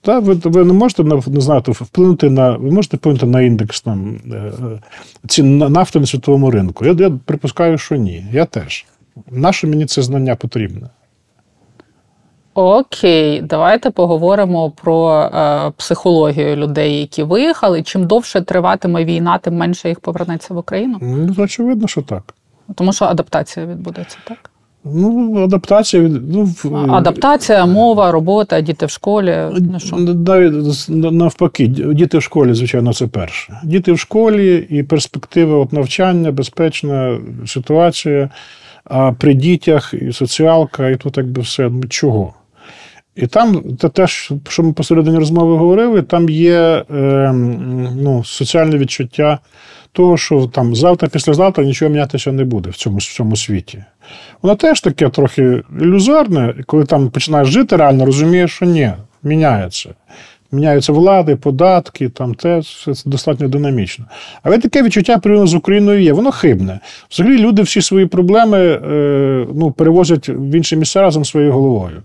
Та, 0.00 0.18
ви, 0.18 0.34
ви 0.44 0.64
не 0.64 0.72
можете 0.72 1.04
не 1.04 1.40
знати, 1.40 1.72
вплинути 1.72 2.30
на 2.30 2.56
ви 2.56 2.70
можете 2.70 2.96
вплинути 2.96 3.26
на 3.26 3.42
індекс 3.42 3.80
там, 3.82 4.16
е, 4.32 4.36
е, 4.36 4.52
цін 5.28 5.58
на- 5.58 5.68
нафти 5.68 6.00
на 6.00 6.06
світовому 6.06 6.50
ринку. 6.50 6.84
Я, 6.84 6.92
я 6.92 7.10
припускаю, 7.24 7.78
що 7.78 7.96
ні. 7.96 8.26
Я 8.32 8.44
теж. 8.44 8.86
Наше 9.30 9.66
мені 9.66 9.86
це 9.86 10.02
знання 10.02 10.36
потрібне. 10.36 10.88
Окей, 12.58 13.40
давайте 13.42 13.90
поговоримо 13.90 14.70
про 14.70 15.20
е, 15.20 15.72
психологію 15.76 16.56
людей, 16.56 17.00
які 17.00 17.22
виїхали. 17.22 17.82
Чим 17.82 18.06
довше 18.06 18.40
триватиме 18.40 19.04
війна, 19.04 19.38
тим 19.38 19.54
менше 19.54 19.88
їх 19.88 20.00
повернеться 20.00 20.54
в 20.54 20.56
Україну. 20.56 20.98
Ну, 21.00 21.34
очевидно, 21.38 21.88
що 21.88 22.02
так. 22.02 22.34
Тому 22.74 22.92
що 22.92 23.04
адаптація 23.04 23.66
відбудеться, 23.66 24.18
так? 24.28 24.50
Ну, 24.84 25.44
адаптація 25.44 26.02
від. 26.02 26.34
Ну, 26.34 26.48
Адаптація, 26.90 27.66
мова, 27.66 28.12
робота, 28.12 28.60
діти 28.60 28.86
в 28.86 28.90
школі. 28.90 29.36
Ну 29.52 29.80
що? 29.80 29.96
Навіть 29.96 30.86
навпаки, 30.88 31.66
діти 31.66 32.18
в 32.18 32.22
школі, 32.22 32.54
звичайно, 32.54 32.92
це 32.92 33.06
перше. 33.06 33.60
Діти 33.64 33.92
в 33.92 33.98
школі 33.98 34.66
і 34.70 34.82
перспективи 34.82 35.54
от 35.54 35.72
навчання, 35.72 36.32
безпечна 36.32 37.18
ситуація. 37.46 38.30
А 38.84 39.12
при 39.12 39.34
дітях 39.34 39.94
і 39.94 40.12
соціалка, 40.12 40.88
і 40.88 40.96
тут 40.96 41.16
якби 41.16 41.42
все. 41.42 41.68
Ну, 41.68 41.84
чого? 41.88 42.32
І 43.16 43.26
там 43.26 43.62
те, 43.62 43.88
те, 43.88 44.06
що 44.06 44.62
ми 44.62 44.72
посередині 44.72 45.18
розмови 45.18 45.56
говорили, 45.56 46.02
там 46.02 46.28
є 46.28 46.84
е, 46.90 47.32
ну, 47.96 48.24
соціальне 48.24 48.78
відчуття 48.78 49.38
того, 49.92 50.16
що 50.16 50.46
там 50.46 50.74
завтра, 50.74 51.08
післязавтра 51.08 51.64
нічого 51.64 51.90
мінятися 51.90 52.32
не 52.32 52.44
буде 52.44 52.70
в 52.70 52.76
цьому, 52.76 52.98
в 52.98 53.02
цьому 53.02 53.36
світі. 53.36 53.84
Воно 54.42 54.54
теж 54.54 54.80
таке 54.80 55.08
трохи 55.08 55.62
ілюзорне, 55.80 56.54
коли 56.66 56.84
там 56.84 57.10
починаєш 57.10 57.48
жити, 57.48 57.76
реально 57.76 58.06
розумієш, 58.06 58.50
що 58.50 58.66
ні, 58.66 58.92
міняється. 59.22 59.94
Міняються 60.52 60.92
влади, 60.92 61.36
податки, 61.36 62.08
там 62.08 62.34
те 62.34 62.58
все 62.58 62.92
достатньо 63.06 63.48
динамічно. 63.48 64.04
Але 64.42 64.58
таке 64.58 64.82
відчуття 64.82 65.18
порівняно 65.18 65.46
з 65.46 65.54
Україною 65.54 66.02
є, 66.02 66.12
воно 66.12 66.30
хибне. 66.30 66.80
Взагалі 67.10 67.38
люди 67.38 67.62
всі 67.62 67.82
свої 67.82 68.06
проблеми 68.06 68.58
е, 68.58 69.46
ну, 69.54 69.70
перевозять 69.70 70.28
в 70.28 70.54
інші 70.54 70.76
місця 70.76 71.02
разом 71.02 71.24
своєю 71.24 71.52
головою. 71.52 72.02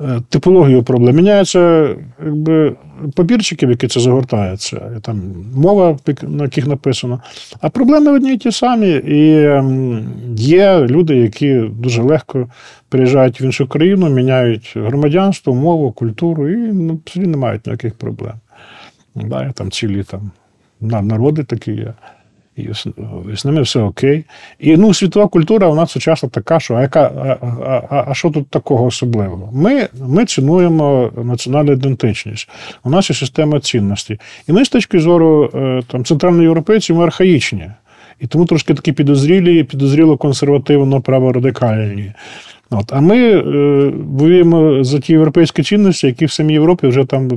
Е, 0.00 0.20
Типологію 0.28 0.82
проблем. 0.82 1.16
Міняються 1.16 1.88
якби, 2.24 2.76
папірчики, 3.14 3.66
в 3.66 3.70
які 3.70 3.88
це 3.88 4.00
загортається, 4.00 4.90
і 4.98 5.00
там 5.00 5.20
мова, 5.54 5.98
на 6.22 6.44
яких 6.44 6.66
написано. 6.66 7.20
А 7.60 7.70
проблеми 7.70 8.12
одні 8.12 8.32
й 8.32 8.38
ті 8.38 8.52
самі. 8.52 8.90
І 8.90 9.44
ем, 9.44 10.04
є 10.36 10.78
люди, 10.78 11.16
які 11.16 11.70
дуже 11.78 12.02
легко 12.02 12.48
приїжджають 12.88 13.40
в 13.40 13.42
іншу 13.42 13.66
країну, 13.66 14.08
міняють 14.08 14.72
громадянство, 14.76 15.54
мову, 15.54 15.92
культуру 15.92 16.48
і 16.48 16.56
ну, 16.56 17.00
не 17.16 17.36
мають 17.36 17.66
ніяких 17.66 17.94
проблем. 17.94 18.34
Да, 19.14 19.52
там 19.52 19.70
цілі 19.70 20.02
там, 20.02 20.30
народи 20.80 21.44
такі 21.44 21.72
є. 21.72 21.94
З, 23.34 23.44
ними 23.44 23.62
все 23.62 23.80
окей. 23.80 24.24
І 24.58 24.76
ну, 24.76 24.94
світова 24.94 25.28
культура 25.28 25.68
у 25.68 25.74
нас 25.74 25.90
сучасна 25.90 26.28
така, 26.28 26.60
що 26.60 26.74
а, 26.74 26.82
яка, 26.82 27.00
а, 27.02 27.46
а, 27.90 28.04
а, 28.08 28.14
що 28.14 28.30
тут 28.30 28.48
такого 28.48 28.84
особливого? 28.84 29.50
Ми, 29.52 29.88
ми 30.00 30.24
цінуємо 30.24 31.10
національну 31.24 31.72
ідентичність. 31.72 32.48
У 32.84 32.90
нас 32.90 33.10
є 33.10 33.16
система 33.16 33.60
цінностей. 33.60 34.20
І 34.48 34.52
ми 34.52 34.64
з 34.64 34.68
точки 34.68 35.00
зору 35.00 35.50
е, 35.54 35.82
там, 35.86 36.04
центральноєвропейців, 36.04 36.96
ми 36.96 37.04
архаїчні. 37.04 37.70
І 38.20 38.26
тому 38.26 38.44
трошки 38.44 38.74
такі 38.74 38.92
підозрілі, 38.92 39.64
підозріло 39.64 40.16
консервативно 40.16 41.00
праворадикальні. 41.00 42.12
От. 42.70 42.92
А 42.92 43.00
ми 43.00 43.16
е, 43.18 43.42
воюємо 44.08 44.84
за 44.84 44.98
ті 44.98 45.12
європейські 45.12 45.62
цінності, 45.62 46.06
які 46.06 46.26
в 46.26 46.32
самій 46.32 46.52
Європі 46.52 46.86
вже 46.86 47.04
там 47.04 47.30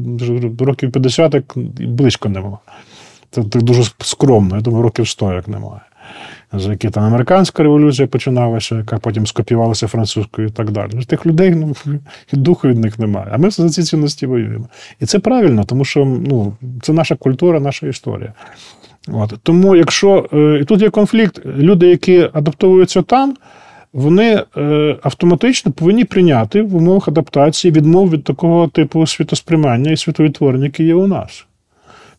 років 0.59 0.91
50 0.91 1.33
як 1.33 1.43
близько 1.79 2.29
немає. 2.29 2.57
Це 3.31 3.43
так 3.43 3.61
дуже 3.61 3.83
скромно, 3.99 4.55
я 4.55 4.61
думаю, 4.61 4.83
років 4.83 5.07
100 5.07 5.33
як 5.33 5.47
немає. 5.47 5.81
Які 6.53 6.89
там 6.89 7.03
американська 7.03 7.63
революція 7.63 8.07
починалася, 8.07 8.75
яка 8.75 8.97
потім 8.97 9.27
скопіювалася 9.27 9.87
французькою 9.87 10.47
і 10.47 10.51
так 10.51 10.71
далі. 10.71 10.91
Ну, 10.93 11.03
Тих 11.03 11.25
людей 11.25 11.55
ну, 11.55 11.75
духу 12.33 12.67
від 12.67 12.79
них 12.79 12.99
немає. 12.99 13.27
А 13.31 13.37
ми 13.37 13.49
за 13.49 13.69
ці 13.69 13.83
цінності 13.83 14.25
воюємо. 14.25 14.67
І 14.99 15.05
це 15.05 15.19
правильно, 15.19 15.63
тому 15.63 15.85
що 15.85 16.05
ну, 16.05 16.57
це 16.81 16.93
наша 16.93 17.15
культура, 17.15 17.59
наша 17.59 17.87
історія. 17.87 18.33
От. 19.07 19.33
Тому, 19.43 19.75
якщо 19.75 20.29
е, 20.33 20.59
і 20.61 20.65
тут 20.65 20.81
є 20.81 20.89
конфлікт, 20.89 21.45
люди, 21.45 21.87
які 21.87 22.29
адаптовуються 22.33 23.01
там, 23.01 23.35
вони 23.93 24.43
е, 24.57 24.95
автоматично 25.03 25.71
повинні 25.71 26.03
прийняти 26.03 26.61
в 26.61 26.75
умовах 26.75 27.07
адаптації 27.07 27.71
відмов 27.71 28.09
від 28.09 28.23
такого 28.23 28.67
типу 28.67 29.07
світосприймання 29.07 29.91
і 29.91 29.97
світовідтворення, 29.97 30.65
які 30.65 30.83
є 30.83 30.95
у 30.95 31.07
нас. 31.07 31.45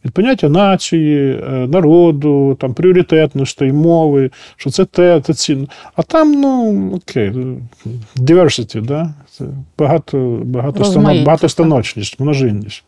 Від 0.04 0.12
поняття 0.12 0.48
нації, 0.48 1.32
е, 1.32 1.50
народу, 1.50 2.56
там, 2.60 2.74
пріоритетності, 2.74 3.64
мови, 3.64 4.30
що 4.56 4.70
це 4.70 4.84
те, 4.84 5.20
це 5.20 5.34
цінно. 5.34 5.66
А 5.96 6.02
там, 6.02 6.32
ну, 6.32 6.92
окей, 6.94 7.32
diversity, 8.16 8.82
да? 8.82 9.14
Це 9.30 9.44
багато, 9.78 10.40
багато, 10.44 10.78
Розмаїття, 10.78 11.26
багатостаночність, 11.26 12.20
множинність. 12.20 12.84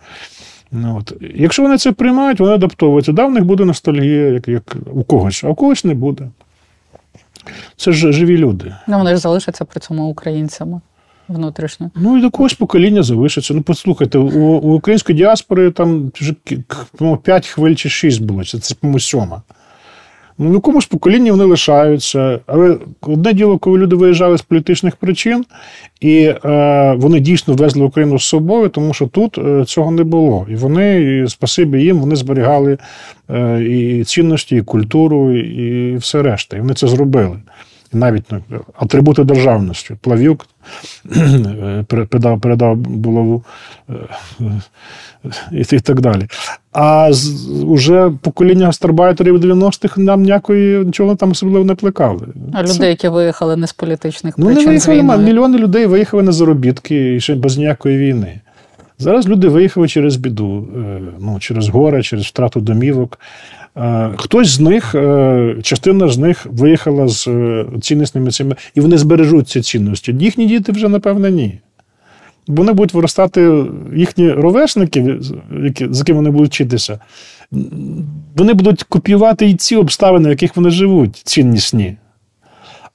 Ну, 0.73 0.97
от. 1.01 1.13
Якщо 1.35 1.63
вони 1.63 1.79
це 1.79 1.93
приймають, 1.93 2.41
вони 2.41 2.53
адаптовуються. 2.53 3.13
Да, 3.13 3.27
в 3.27 3.31
них 3.31 3.45
буде 3.45 3.65
ностальгія, 3.65 4.29
як, 4.29 4.49
як 4.49 4.77
у 4.93 5.05
когось, 5.05 5.45
а 5.45 5.49
у 5.49 5.55
когось 5.55 5.85
не 5.85 5.95
буде. 5.95 6.29
Це 7.77 7.93
ж 7.93 8.13
живі 8.13 8.39
люди. 8.39 8.75
Ну, 8.87 8.99
вони 8.99 9.11
ж 9.11 9.17
залишаться 9.17 9.65
при 9.65 9.81
цьому 9.81 10.05
українцями 10.05 10.81
внутрішньо. 11.31 11.91
Ну 11.97 12.19
і 12.19 12.21
до 12.21 12.31
когось 12.31 12.55
покоління 12.55 13.03
залишиться. 13.03 13.55
Ну, 13.55 13.63
послухайте, 13.63 14.19
у, 14.19 14.39
у 14.39 14.75
української 14.75 15.19
діаспори 15.19 15.71
там 15.71 16.13
вже 16.21 16.35
по-моєму, 16.99 17.21
5 17.21 17.47
хвиль 17.47 17.75
чи 17.75 17.89
6 17.89 18.23
було, 18.23 18.45
це, 18.45 18.59
це 18.59 18.75
по-моєму, 18.75 19.01
сьома. 19.01 19.43
Ну, 20.43 20.51
в 20.51 20.55
якомусь 20.55 20.87
поколінні 20.87 21.31
вони 21.31 21.45
лишаються. 21.45 22.41
Але 22.47 22.79
одне 23.01 23.33
діло, 23.33 23.59
коли 23.59 23.79
люди 23.79 23.97
виїжджали 23.97 24.39
з 24.39 24.43
політичних 24.43 24.97
причин, 24.97 25.45
і 26.01 26.17
е, 26.19 26.95
вони 26.99 27.21
дійсно 27.21 27.55
везли 27.55 27.85
Україну 27.85 28.19
з 28.19 28.25
собою, 28.25 28.69
тому 28.69 28.95
що 28.95 29.07
тут 29.07 29.39
е, 29.39 29.65
цього 29.65 29.91
не 29.91 30.05
було. 30.05 30.47
І 30.51 30.55
вони, 30.55 31.03
і 31.03 31.29
спасибі 31.29 31.83
їм, 31.83 31.99
вони 31.99 32.17
зберігали 32.17 32.79
е, 33.31 33.63
і 33.65 34.05
цінності, 34.05 34.57
і 34.57 34.63
культуру, 34.63 35.33
і 35.37 35.97
все 35.97 36.23
решта. 36.23 36.57
І 36.57 36.61
вони 36.61 36.75
це 36.75 36.89
зробили. 36.89 37.37
Навіть 37.93 38.25
ну, 38.31 38.41
атрибути 38.79 39.25
державності. 39.25 39.97
Плавюк 40.01 40.47
передав 41.87 42.41
передав 42.41 42.77
булаву 42.77 43.45
і 45.53 45.65
так 45.65 46.01
далі. 46.01 46.27
А 46.73 47.11
уже 47.63 48.13
покоління 48.23 48.67
гастарбайтерів 48.67 49.37
90-х 49.37 50.01
нам 50.01 50.23
ніякої 50.23 50.85
нічого 50.85 51.17
там 51.17 51.31
особливо 51.31 51.65
не 51.65 51.75
плекали. 51.75 52.27
А 52.53 52.63
людей, 52.63 52.89
які 52.89 53.09
виїхали 53.09 53.57
не 53.57 53.67
з 53.67 53.73
політичних 53.73 54.35
ну, 54.39 54.47
причин? 54.47 54.65
Ну, 54.65 54.73
не 54.73 54.79
виїхали, 54.79 55.23
з 55.23 55.27
мільйони 55.27 55.59
людей 55.59 55.87
виїхали 55.87 56.23
на 56.23 56.33
заробітки 56.33 57.15
і 57.15 57.21
ще 57.21 57.35
без 57.35 57.57
ніякої 57.57 57.99
війни. 57.99 58.41
Зараз 58.99 59.29
люди 59.29 59.49
виїхали 59.49 59.89
через 59.89 60.17
біду, 60.17 60.69
е, 60.77 61.01
ну, 61.21 61.39
через 61.41 61.69
горе, 61.69 62.03
через 62.03 62.27
втрату 62.27 62.61
домівок. 62.61 63.19
Е, 63.77 64.11
хтось 64.17 64.49
з 64.49 64.61
них, 64.61 64.95
е, 64.95 65.57
частина 65.63 66.09
з 66.09 66.19
них 66.19 66.47
виїхала 66.51 67.09
з 67.09 67.29
ціннісними 67.81 68.31
цими, 68.31 68.57
і 68.75 68.81
вони 68.81 68.99
збережуть 68.99 69.49
ці 69.49 69.61
цінності. 69.61 70.17
Їхні 70.21 70.47
діти 70.47 70.73
вже, 70.73 70.89
напевно, 70.89 71.29
ні. 71.29 71.59
Вони 72.47 72.73
будуть 72.73 72.95
виростати 72.95 73.65
їхні 73.97 74.31
ровесники, 74.31 75.19
які, 75.65 75.89
з 75.91 75.99
якими 75.99 76.17
вони 76.17 76.31
будуть 76.31 76.51
вчитися, 76.51 76.99
вони 78.37 78.53
будуть 78.55 78.83
копіювати 78.83 79.51
і 79.51 79.55
ці 79.55 79.77
обставини, 79.77 80.29
в 80.29 80.31
яких 80.31 80.57
вони 80.57 80.71
живуть, 80.71 81.17
ціннісні. 81.17 81.97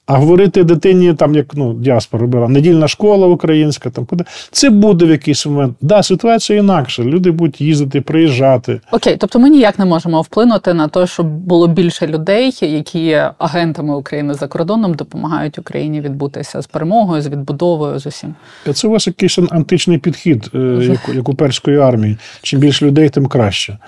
А 0.06 0.16
говорити 0.16 0.64
дитині, 0.64 1.14
там, 1.14 1.34
як 1.34 1.46
ну, 1.54 1.74
діаспора 1.74 2.20
робила, 2.20 2.48
недільна 2.48 2.88
школа 2.88 3.26
українська, 3.26 3.90
там 3.90 4.06
куди 4.06 4.24
це 4.50 4.70
буде 4.70 5.04
в 5.04 5.10
якийсь 5.10 5.46
момент. 5.46 5.76
Да, 5.80 6.02
ситуація 6.02 6.58
інакша. 6.58 7.02
Люди 7.02 7.30
будуть 7.30 7.60
їздити, 7.60 8.00
приїжджати. 8.00 8.80
Окей, 8.92 9.16
тобто 9.18 9.38
ми 9.38 9.50
ніяк 9.50 9.78
не 9.78 9.84
можемо 9.84 10.22
вплинути 10.22 10.74
на 10.74 10.88
те, 10.88 11.06
щоб 11.06 11.26
було 11.26 11.68
більше 11.68 12.06
людей, 12.06 12.58
які 12.60 12.98
є 12.98 13.30
агентами 13.38 13.96
України 13.96 14.34
за 14.34 14.46
кордоном, 14.46 14.94
допомагають 14.94 15.58
Україні 15.58 16.00
відбутися 16.00 16.62
з 16.62 16.66
перемогою, 16.66 17.22
з 17.22 17.28
відбудовою 17.28 17.98
з 17.98 18.06
усім. 18.06 18.34
Це 18.74 18.88
у 18.88 18.90
вас 18.90 19.06
якийсь 19.06 19.38
античний 19.50 19.98
підхід, 19.98 20.50
е, 20.54 20.58
як, 20.82 21.16
як 21.16 21.28
у 21.28 21.34
перської 21.34 21.78
армії. 21.78 22.16
Чим 22.42 22.60
більше 22.60 22.86
людей, 22.86 23.08
тим 23.08 23.26
краще. 23.26 23.78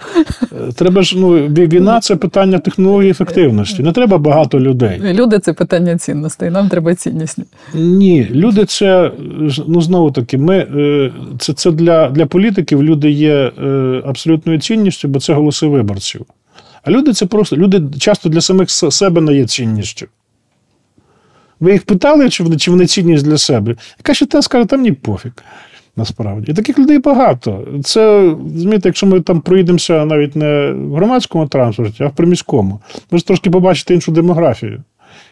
Е, 0.43 0.73
треба 0.77 1.03
ж 1.03 1.19
ну 1.19 1.31
війна 1.47 2.01
це 2.01 2.17
питання 2.17 2.59
технології 2.59 3.11
ефективності. 3.11 3.83
Не 3.83 3.93
треба 3.93 4.19
багато 4.19 4.61
людей. 4.61 5.01
Люди 5.15 5.39
це 5.39 5.53
питання 5.53 5.99
цінностей. 6.09 6.51
Нам 6.51 6.69
треба 6.69 6.95
ціннісні. 6.95 7.45
Ні, 7.75 8.29
люди 8.31 8.65
це 8.65 9.13
ну 9.67 9.81
знову 9.81 10.11
таки. 10.11 10.39
Ми 10.39 10.57
е, 10.57 11.13
це 11.39 11.53
це 11.53 11.71
для 11.71 12.09
для 12.09 12.27
політиків. 12.27 12.83
Люди 12.83 13.11
є 13.11 13.35
е, 13.35 14.03
абсолютною 14.07 14.61
цінністю, 14.61 15.09
бо 15.09 15.21
це 15.21 15.33
голоси 15.33 15.67
виборців. 15.67 16.27
А 16.83 16.91
люди 16.91 17.13
це 17.13 17.27
просто 17.27 17.57
люди 17.57 17.83
часто 17.99 18.29
для 18.29 18.41
самих 18.41 18.71
себе 18.71 19.21
не 19.21 19.35
є 19.35 19.47
цінністю. 19.47 20.07
Ви 21.61 21.73
їх 21.73 21.83
питали, 21.83 22.31
чи 22.31 22.43
вони 22.43 22.57
чи 22.57 22.71
вони 22.71 22.87
цінність 22.87 23.25
для 23.25 23.39
себе? 23.39 23.77
Яка 23.99 24.15
ще 24.15 24.27
те 24.27 24.43
скаже, 24.43 24.67
там 24.67 24.83
ні 24.83 24.93
пофіг. 24.93 25.33
Насправді. 25.97 26.53
І 26.53 26.55
таких 26.55 26.79
людей 26.79 26.99
багато. 26.99 27.67
Це, 27.85 28.35
розумієте, 28.55 28.89
якщо 28.89 29.07
ми 29.07 29.21
там 29.21 29.41
проїдемося 29.41 30.05
навіть 30.05 30.37
не 30.37 30.73
в 30.73 30.95
громадському 30.95 31.47
транспорті, 31.47 32.05
а 32.05 32.07
в 32.07 32.15
приміському, 32.15 32.81
ви 33.11 33.19
ж 33.19 33.27
трошки 33.27 33.51
побачите 33.51 33.95
іншу 33.95 34.13
демографію 34.13 34.83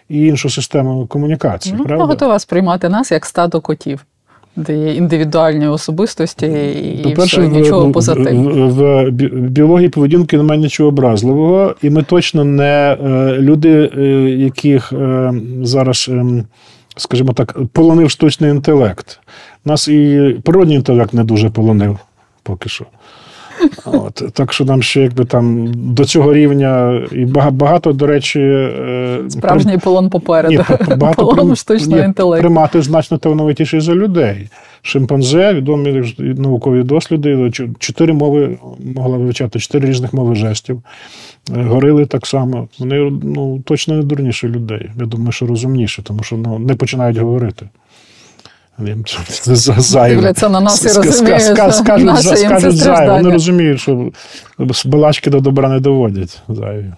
і 0.09 0.27
іншу 0.27 0.51
систему 0.51 1.07
комунікації. 1.07 1.75
Ну, 1.79 1.85
правда? 1.85 2.05
готова 2.05 2.39
сприймати 2.39 2.89
нас 2.89 3.13
як 3.13 3.27
стадо 3.27 3.61
котів, 3.61 4.07
де 4.57 4.77
є 4.77 4.95
індивідуальні 4.95 5.67
особистості 5.67 6.47
і 6.47 7.15
все, 7.15 7.49
нічого 7.49 8.03
тим. 8.03 8.45
В, 8.45 8.71
в, 8.71 9.11
біології 9.49 9.89
поведінки 9.89 10.37
немає 10.37 10.61
нічого 10.61 10.89
образливого, 10.89 11.75
і 11.83 11.91
ми 11.91 12.03
точно 12.03 12.45
не 12.45 12.97
е, 13.05 13.33
люди, 13.39 13.91
е, 13.97 14.03
яких 14.31 14.93
е, 14.93 15.33
зараз. 15.63 16.11
Скажімо 16.99 17.33
так, 17.33 17.59
полонив 17.73 18.11
штучний 18.11 18.51
інтелект. 18.51 19.21
Нас 19.65 19.89
і 19.89 20.37
природній 20.45 20.75
інтелект 20.75 21.15
не 21.15 21.25
дуже 21.25 21.51
полонив 21.51 21.99
поки 22.47 22.69
що. 22.69 22.85
От, 23.85 24.23
Так 24.33 24.53
що 24.53 24.65
нам 24.65 24.83
ще 24.83 25.03
якби 25.03 25.25
там 25.25 25.69
до 25.75 26.05
цього 26.05 26.35
рівня 26.35 27.03
і 27.13 27.25
багато, 27.51 27.93
до 27.93 28.07
речі, 28.07 28.41
е, 28.41 29.21
справжній 29.29 29.79
полон 29.79 30.11
попереду. 30.11 30.65
Ні, 30.89 30.97
багато 30.97 31.23
полон 31.23 31.37
прим... 31.37 31.57
штучного 31.57 32.03
інтелекту. 32.03 32.43
Примати 32.43 32.83
значно 32.83 33.19
талановитіші 33.19 33.81
за 33.81 33.95
людей. 33.95 34.49
Шимпанзе, 34.83 35.55
відомі 35.55 36.15
наукові 36.19 36.83
досліди, 36.83 37.51
чотири 37.79 38.13
мови 38.13 38.59
могла 38.97 39.19
вивчати, 39.19 39.59
чотири 39.59 39.89
різних 39.89 40.13
мови 40.13 40.35
жестів. 40.35 40.83
Е, 41.57 41.63
горили 41.63 42.07
так 42.07 42.27
само. 42.27 42.69
Вони 42.79 43.13
ну, 43.23 43.63
точно 43.65 43.95
не 43.95 44.03
дурніші 44.03 44.49
людей. 44.49 44.91
Я 45.01 45.07
думаю, 45.07 45.33
що 45.33 45.47
розумніші, 45.47 46.03
тому 46.03 46.23
що 46.23 46.37
ну, 46.37 46.59
не 46.59 46.75
починають 46.75 47.19
говорити. 47.19 47.69
Дивляться 50.15 50.49
на 50.49 50.61
нас 50.61 50.85
і 50.85 50.89
розуміють, 50.89 51.43
Скажуть 51.43 52.77
зайві. 52.77 53.11
Вони 53.11 53.31
розуміють, 53.31 53.81
що 53.81 54.11
балачки 54.85 55.31
до 55.31 55.41
добра 55.41 55.69
не 55.69 55.81
доводять 55.81 56.43
зайві. 56.49 56.93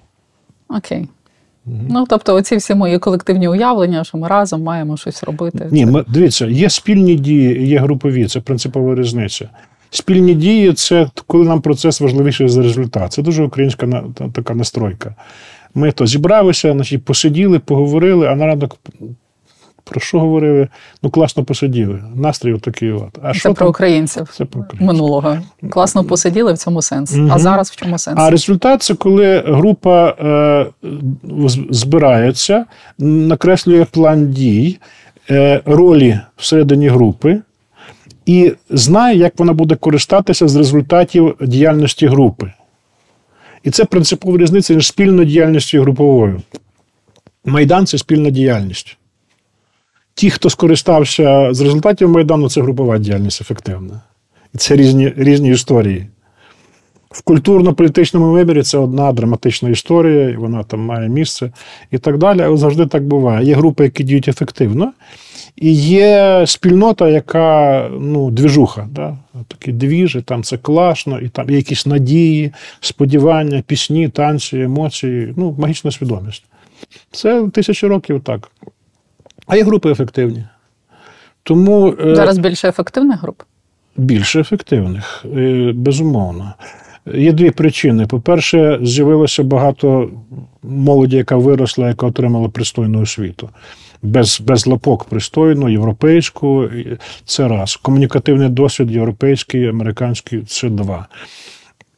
Окей. 0.68 1.08
Ну, 1.88 2.06
тобто, 2.08 2.34
оці 2.34 2.56
всі 2.56 2.74
мої 2.74 2.98
колективні 2.98 3.48
уявлення, 3.48 4.04
що 4.04 4.18
ми 4.18 4.28
разом 4.28 4.62
маємо 4.62 4.96
щось 4.96 5.24
робити. 5.24 5.68
Ні, 5.70 5.86
ми, 5.86 6.04
дивіться, 6.08 6.46
є 6.46 6.70
спільні 6.70 7.14
дії, 7.14 7.68
є 7.68 7.78
групові, 7.78 8.26
це 8.26 8.40
принципова 8.40 8.94
різниця. 8.94 9.48
Спільні 9.90 10.34
дії 10.34 10.72
це 10.72 11.10
коли 11.26 11.44
нам 11.44 11.60
процес 11.60 12.00
важливіший 12.00 12.48
за 12.48 12.62
результат. 12.62 13.12
Це 13.12 13.22
дуже 13.22 13.44
українська 13.44 14.04
така 14.32 14.54
настройка. 14.54 15.14
Ми 15.74 15.92
то 15.92 16.06
зібралися, 16.06 16.72
значить, 16.72 17.04
посиділи, 17.04 17.58
поговорили, 17.58 18.26
а 18.26 18.34
на 18.34 18.46
ранок 18.46 18.76
про 19.88 20.00
що 20.00 20.20
говорили? 20.20 20.68
Ну, 21.02 21.10
класно 21.10 21.44
посиділи. 21.44 22.02
Настрій 22.14 22.52
отакий. 22.52 22.92
От. 22.92 23.18
А 23.22 23.32
Це 23.32 23.38
що 23.38 23.54
про 23.54 23.64
там? 23.64 23.68
українців 23.68 24.28
Це 24.36 24.44
про 24.44 24.60
українців. 24.60 24.86
минулого. 24.86 25.38
Класно 25.70 26.04
посиділи 26.04 26.52
в 26.52 26.58
цьому 26.58 26.82
сенс. 26.82 27.16
Угу. 27.16 27.28
А 27.32 27.38
зараз 27.38 27.70
в 27.70 27.76
чому 27.76 27.98
сенс? 27.98 28.18
А 28.20 28.30
результат 28.30 28.82
це 28.82 28.94
коли 28.94 29.42
група 29.46 30.08
е, 30.08 30.66
збирається, 31.70 32.64
накреслює 32.98 33.84
план 33.84 34.30
дій, 34.30 34.78
е, 35.30 35.60
ролі 35.64 36.20
всередині 36.36 36.88
групи. 36.88 37.40
І 38.26 38.52
знає, 38.70 39.18
як 39.18 39.38
вона 39.38 39.52
буде 39.52 39.74
користатися 39.74 40.48
з 40.48 40.56
результатів 40.56 41.36
діяльності 41.40 42.06
групи. 42.06 42.52
І 43.62 43.70
це 43.70 43.84
принципова 43.84 44.38
різниця 44.38 44.74
між 44.74 44.86
спільною 44.86 45.28
діяльністю 45.28 45.76
і 45.76 45.80
груповою. 45.80 46.42
Майдан 47.44 47.86
це 47.86 47.98
спільна 47.98 48.30
діяльність. 48.30 48.96
Ті, 50.18 50.30
хто 50.30 50.50
скористався 50.50 51.54
з 51.54 51.60
результатів 51.60 52.08
Майдану, 52.08 52.50
це 52.50 52.62
групова 52.62 52.98
діяльність 52.98 53.40
ефективна. 53.40 54.00
І 54.54 54.58
це 54.58 54.76
різні 54.76 55.12
різні 55.16 55.50
історії. 55.50 56.06
В 57.10 57.22
культурно-політичному 57.22 58.32
вибірі 58.32 58.62
це 58.62 58.78
одна 58.78 59.12
драматична 59.12 59.68
історія, 59.68 60.28
і 60.28 60.36
вона 60.36 60.62
там 60.62 60.80
має 60.80 61.08
місце 61.08 61.52
і 61.90 61.98
так 61.98 62.18
далі. 62.18 62.40
Але 62.40 62.56
завжди 62.56 62.86
так 62.86 63.06
буває. 63.06 63.46
Є 63.46 63.54
групи, 63.54 63.84
які 63.84 64.04
діють 64.04 64.28
ефективно, 64.28 64.92
і 65.56 65.72
є 65.74 66.44
спільнота, 66.46 67.08
яка 67.08 67.88
ну, 68.00 68.30
двіжуха. 68.30 68.88
Да? 68.90 69.16
Такі 69.48 69.72
двіжі, 69.72 70.20
там 70.20 70.42
це 70.42 70.56
класно, 70.56 71.20
і 71.20 71.28
там 71.28 71.50
є 71.50 71.56
якісь 71.56 71.86
надії, 71.86 72.52
сподівання, 72.80 73.62
пісні, 73.66 74.08
танці, 74.08 74.60
емоції, 74.60 75.34
ну, 75.36 75.56
магічна 75.58 75.90
свідомість. 75.90 76.44
Це 77.10 77.48
тисячі 77.52 77.86
років 77.86 78.20
так. 78.20 78.50
А 79.48 79.56
є 79.56 79.64
групи 79.64 79.90
ефективні. 79.90 80.44
Тому 81.42 81.94
е, 82.04 82.14
зараз 82.14 82.38
більше 82.38 82.68
ефективних 82.68 83.22
груп? 83.22 83.42
Більше 83.96 84.40
ефективних, 84.40 85.24
е, 85.36 85.72
безумовно. 85.74 86.54
Є 87.14 87.32
дві 87.32 87.50
причини. 87.50 88.06
По-перше, 88.06 88.78
з'явилося 88.82 89.42
багато 89.42 90.10
молоді, 90.62 91.16
яка 91.16 91.36
виросла, 91.36 91.88
яка 91.88 92.06
отримала 92.06 92.48
пристойну 92.48 93.02
освіту. 93.02 93.50
Без 94.02 94.40
без 94.40 94.66
лапок 94.66 95.04
пристойну, 95.04 95.68
європейську. 95.68 96.68
Це 97.24 97.48
раз. 97.48 97.76
Комунікативний 97.76 98.48
досвід 98.48 98.90
європейський, 98.90 99.68
американський 99.68 100.42
це 100.42 100.68
два. 100.68 101.06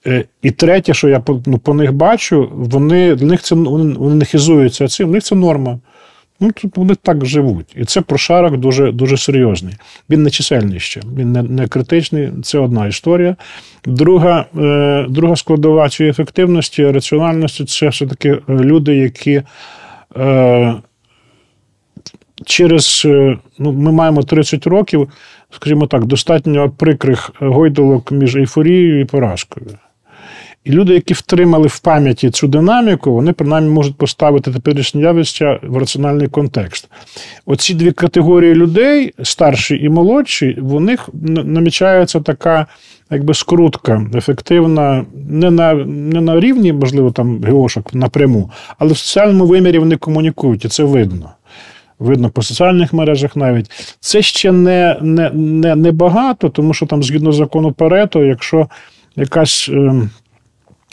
Е, 0.07 0.25
і 0.43 0.51
третє, 0.51 0.95
що 0.95 1.09
я 1.09 1.21
по, 1.21 1.43
ну, 1.47 1.59
по 1.59 1.75
них 1.75 1.93
бачу, 1.93 2.49
вони 2.53 3.15
для 3.15 3.27
них 3.27 3.43
це 3.43 3.55
вони, 3.55 3.95
вони 3.95 4.15
не 4.15 4.25
хизуються 4.25 4.89
цим, 4.89 5.09
в 5.09 5.13
них 5.13 5.23
це 5.23 5.35
норма. 5.35 5.79
Ну, 6.41 6.53
тут 6.53 6.77
вони 6.77 6.95
так 6.95 7.27
живуть. 7.27 7.67
І 7.77 7.85
це 7.85 8.01
прошарок 8.01 8.57
дуже 8.57 8.93
дуже 8.93 9.17
серйозний. 9.17 9.75
Він 10.11 10.23
не 10.23 10.31
чисельний 10.31 10.81
ще, 10.81 11.01
він 11.17 11.33
не 11.33 11.43
не 11.43 11.69
критичний. 11.69 12.31
Це 12.43 12.59
одна 12.59 12.87
історія. 12.87 13.37
Друга 13.85 14.47
е, 14.59 15.07
друга 15.09 15.37
складова 15.37 15.89
цієї 15.89 16.11
ефективності, 16.11 16.91
раціональності 16.91 17.65
це 17.65 17.89
все-таки 17.89 18.31
е, 18.31 18.41
люди, 18.49 18.97
які 18.97 19.43
е, 20.17 20.75
через 22.45 23.03
е, 23.05 23.39
ну, 23.59 23.73
ми 23.73 23.93
маємо 23.93 24.23
30 24.23 24.67
років, 24.67 25.09
скажімо 25.51 25.87
так, 25.87 26.05
достатньо 26.05 26.71
прикрих 26.71 27.31
гойдолок 27.41 28.13
між 28.13 28.37
ейфорією 28.37 29.01
і 29.01 29.05
поразкою. 29.05 29.67
І 30.65 30.71
люди, 30.71 30.95
які 30.95 31.15
втримали 31.15 31.69
в 31.69 31.79
пам'яті 31.79 32.31
цю 32.31 32.49
динаміку, 32.49 33.13
вони 33.13 33.33
принаймні 33.33 33.71
можуть 33.71 33.97
поставити 33.97 34.53
теперішнє 34.53 35.01
явище 35.01 35.61
в 35.63 35.77
раціональний 35.77 36.29
контекст. 36.29 36.89
Оці 37.47 37.75
дві 37.75 37.93
категорії 37.93 38.55
людей, 38.55 39.15
старші 39.23 39.77
і 39.77 39.89
молодші, 39.89 40.59
в 40.61 40.81
них 40.81 41.09
намічається 41.45 42.21
така. 42.21 42.67
Якби 43.13 43.35
скрутка 43.35 44.07
ефективна, 44.15 45.05
не 45.29 45.51
на 45.51 45.75
не 45.75 46.21
на 46.21 46.41
рівні, 46.41 46.73
можливо, 46.73 47.11
там 47.11 47.43
геошок 47.43 47.95
напряму, 47.95 48.51
але 48.79 48.93
в 48.93 48.97
соціальному 48.97 49.47
вимірі 49.47 49.79
вони 49.79 49.97
комунікують, 49.97 50.65
і 50.65 50.69
це 50.69 50.85
видно. 50.85 51.31
Видно 51.99 52.31
по 52.31 52.43
соціальних 52.43 52.93
мережах 52.93 53.37
навіть. 53.37 53.97
Це 54.01 54.23
ще 54.23 54.53
не 54.53 54.97
не, 55.01 55.31
не, 55.31 55.77
не 55.77 55.93
багато, 55.93 56.49
тому 56.49 56.75
що 56.75 56.87
там, 56.87 57.03
згідно 57.03 57.33
закону 57.33 57.73
Парето, 57.73 58.25
якщо 58.25 58.69
якась. 59.17 59.69
Е, 59.73 60.09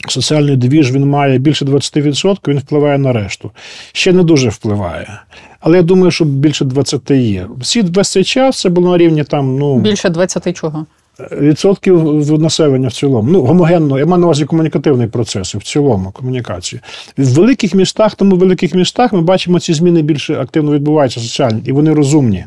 Соціальний 0.08 0.56
двіж 0.56 0.92
він 0.92 1.08
має 1.08 1.38
більше 1.38 1.64
20%, 1.64 2.48
він 2.48 2.58
впливає 2.58 2.98
на 2.98 3.12
решту. 3.12 3.50
Ще 3.92 4.12
не 4.12 4.22
дуже 4.22 4.48
впливає. 4.48 5.20
Але 5.60 5.76
я 5.76 5.82
думаю, 5.82 6.10
що 6.10 6.24
більше 6.24 6.64
20 6.64 7.10
є. 7.10 7.46
Всі 7.60 7.82
весь 7.82 8.12
цей 8.12 8.24
час 8.24 8.60
це 8.60 8.68
було 8.68 8.90
на 8.90 8.98
рівні 8.98 9.24
там. 9.24 9.58
ну... 9.58 9.78
Більше 9.78 10.08
20 10.08 10.56
чого? 10.56 10.86
Відсотків 11.32 12.40
населення 12.40 12.88
в 12.88 12.92
цілому. 12.92 13.32
Ну, 13.32 13.42
гомогенно, 13.42 13.98
я 13.98 14.06
маю 14.06 14.20
на 14.20 14.26
увазі 14.26 14.44
комунікативний 14.44 15.06
процес 15.06 15.54
в 15.54 15.62
цілому 15.62 16.10
комунікації. 16.10 16.80
В 17.16 17.34
великих 17.34 17.74
містах, 17.74 18.14
тому 18.14 18.36
в 18.36 18.38
великих 18.38 18.74
містах 18.74 19.12
ми 19.12 19.20
бачимо, 19.20 19.60
ці 19.60 19.74
зміни 19.74 20.02
більше 20.02 20.34
активно 20.34 20.72
відбуваються 20.72 21.20
соціальні, 21.20 21.62
і 21.64 21.72
вони 21.72 21.94
розумні. 21.94 22.44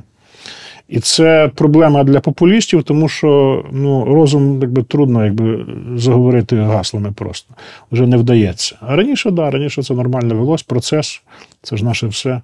І 0.92 1.00
це 1.00 1.52
проблема 1.56 2.04
для 2.04 2.20
популістів, 2.20 2.84
тому 2.84 3.10
що 3.10 3.64
ну, 3.72 4.06
розум 4.06 4.62
якби 4.62 4.84
трудно 4.84 5.26
якби, 5.26 5.66
заговорити 5.96 6.56
гаслами 6.56 7.12
просто. 7.12 7.54
Вже 7.92 8.08
не 8.08 8.18
вдається. 8.18 8.76
А 8.82 8.96
раніше, 8.96 9.32
да, 9.32 9.52
раніше 9.52 9.84
це 9.84 9.94
нормально 9.94 10.36
велось, 10.36 10.64
процес, 10.64 11.22
це 11.62 11.78
ж 11.78 11.86
наше 11.86 12.08
все. 12.08 12.42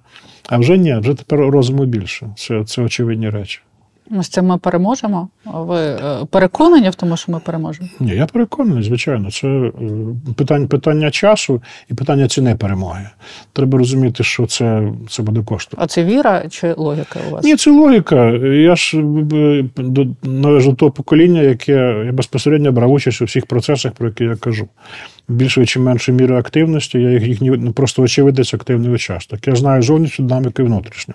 А 0.48 0.58
вже 0.58 0.78
ні, 0.78 0.96
вже 0.96 1.14
тепер 1.14 1.40
розуму 1.40 1.84
більше. 1.84 2.30
Це, 2.36 2.64
Це 2.64 2.82
очевидні 2.82 3.30
речі. 3.30 3.60
Ми 4.10 4.22
з 4.22 4.28
цим 4.28 4.46
ми 4.46 4.58
переможемо. 4.58 5.28
Ви 5.44 5.78
е, 5.78 6.24
переконані 6.30 6.90
в 6.90 6.94
тому, 6.94 7.16
що 7.16 7.32
ми 7.32 7.40
переможемо? 7.40 7.88
Ні, 8.00 8.12
я 8.12 8.26
переконаний, 8.26 8.82
звичайно. 8.82 9.30
Це 9.30 9.48
е, 9.48 9.72
питання 10.36 10.66
питання 10.66 11.10
часу 11.10 11.62
і 11.90 11.94
питання 11.94 12.28
ціни 12.28 12.54
перемоги. 12.54 13.08
Треба 13.52 13.78
розуміти, 13.78 14.24
що 14.24 14.46
це 14.46 14.92
це 15.08 15.22
буде 15.22 15.42
коштувати. 15.42 15.84
А 15.84 15.86
це 15.86 16.04
віра 16.04 16.44
чи 16.50 16.74
логіка 16.76 17.18
у 17.28 17.30
вас? 17.30 17.44
Ні, 17.44 17.56
це 17.56 17.70
логіка. 17.70 18.30
Я 18.46 18.76
ж 18.76 18.98
е, 18.98 19.64
належу 20.22 20.70
до 20.70 20.76
того 20.76 20.90
покоління, 20.90 21.40
яке 21.40 22.02
я 22.06 22.12
безпосередньо 22.12 22.72
брав 22.72 22.92
участь 22.92 23.22
у 23.22 23.24
всіх 23.24 23.46
процесах, 23.46 23.92
про 23.92 24.08
які 24.08 24.24
я 24.24 24.36
кажу 24.36 24.68
більшою 25.28 25.66
чи 25.66 25.80
меншою 25.80 26.18
мірою 26.18 26.40
активності, 26.40 26.98
я 26.98 27.10
їхній 27.10 27.50
ну, 27.50 27.72
просто 27.72 28.02
очевидець 28.02 28.54
активний 28.54 28.90
учасник. 28.90 29.48
Я 29.48 29.56
знаю 29.56 29.82
зовнішню 29.82 30.24
динаміку 30.24 30.62
і 30.62 30.64
внутрішню. 30.64 31.14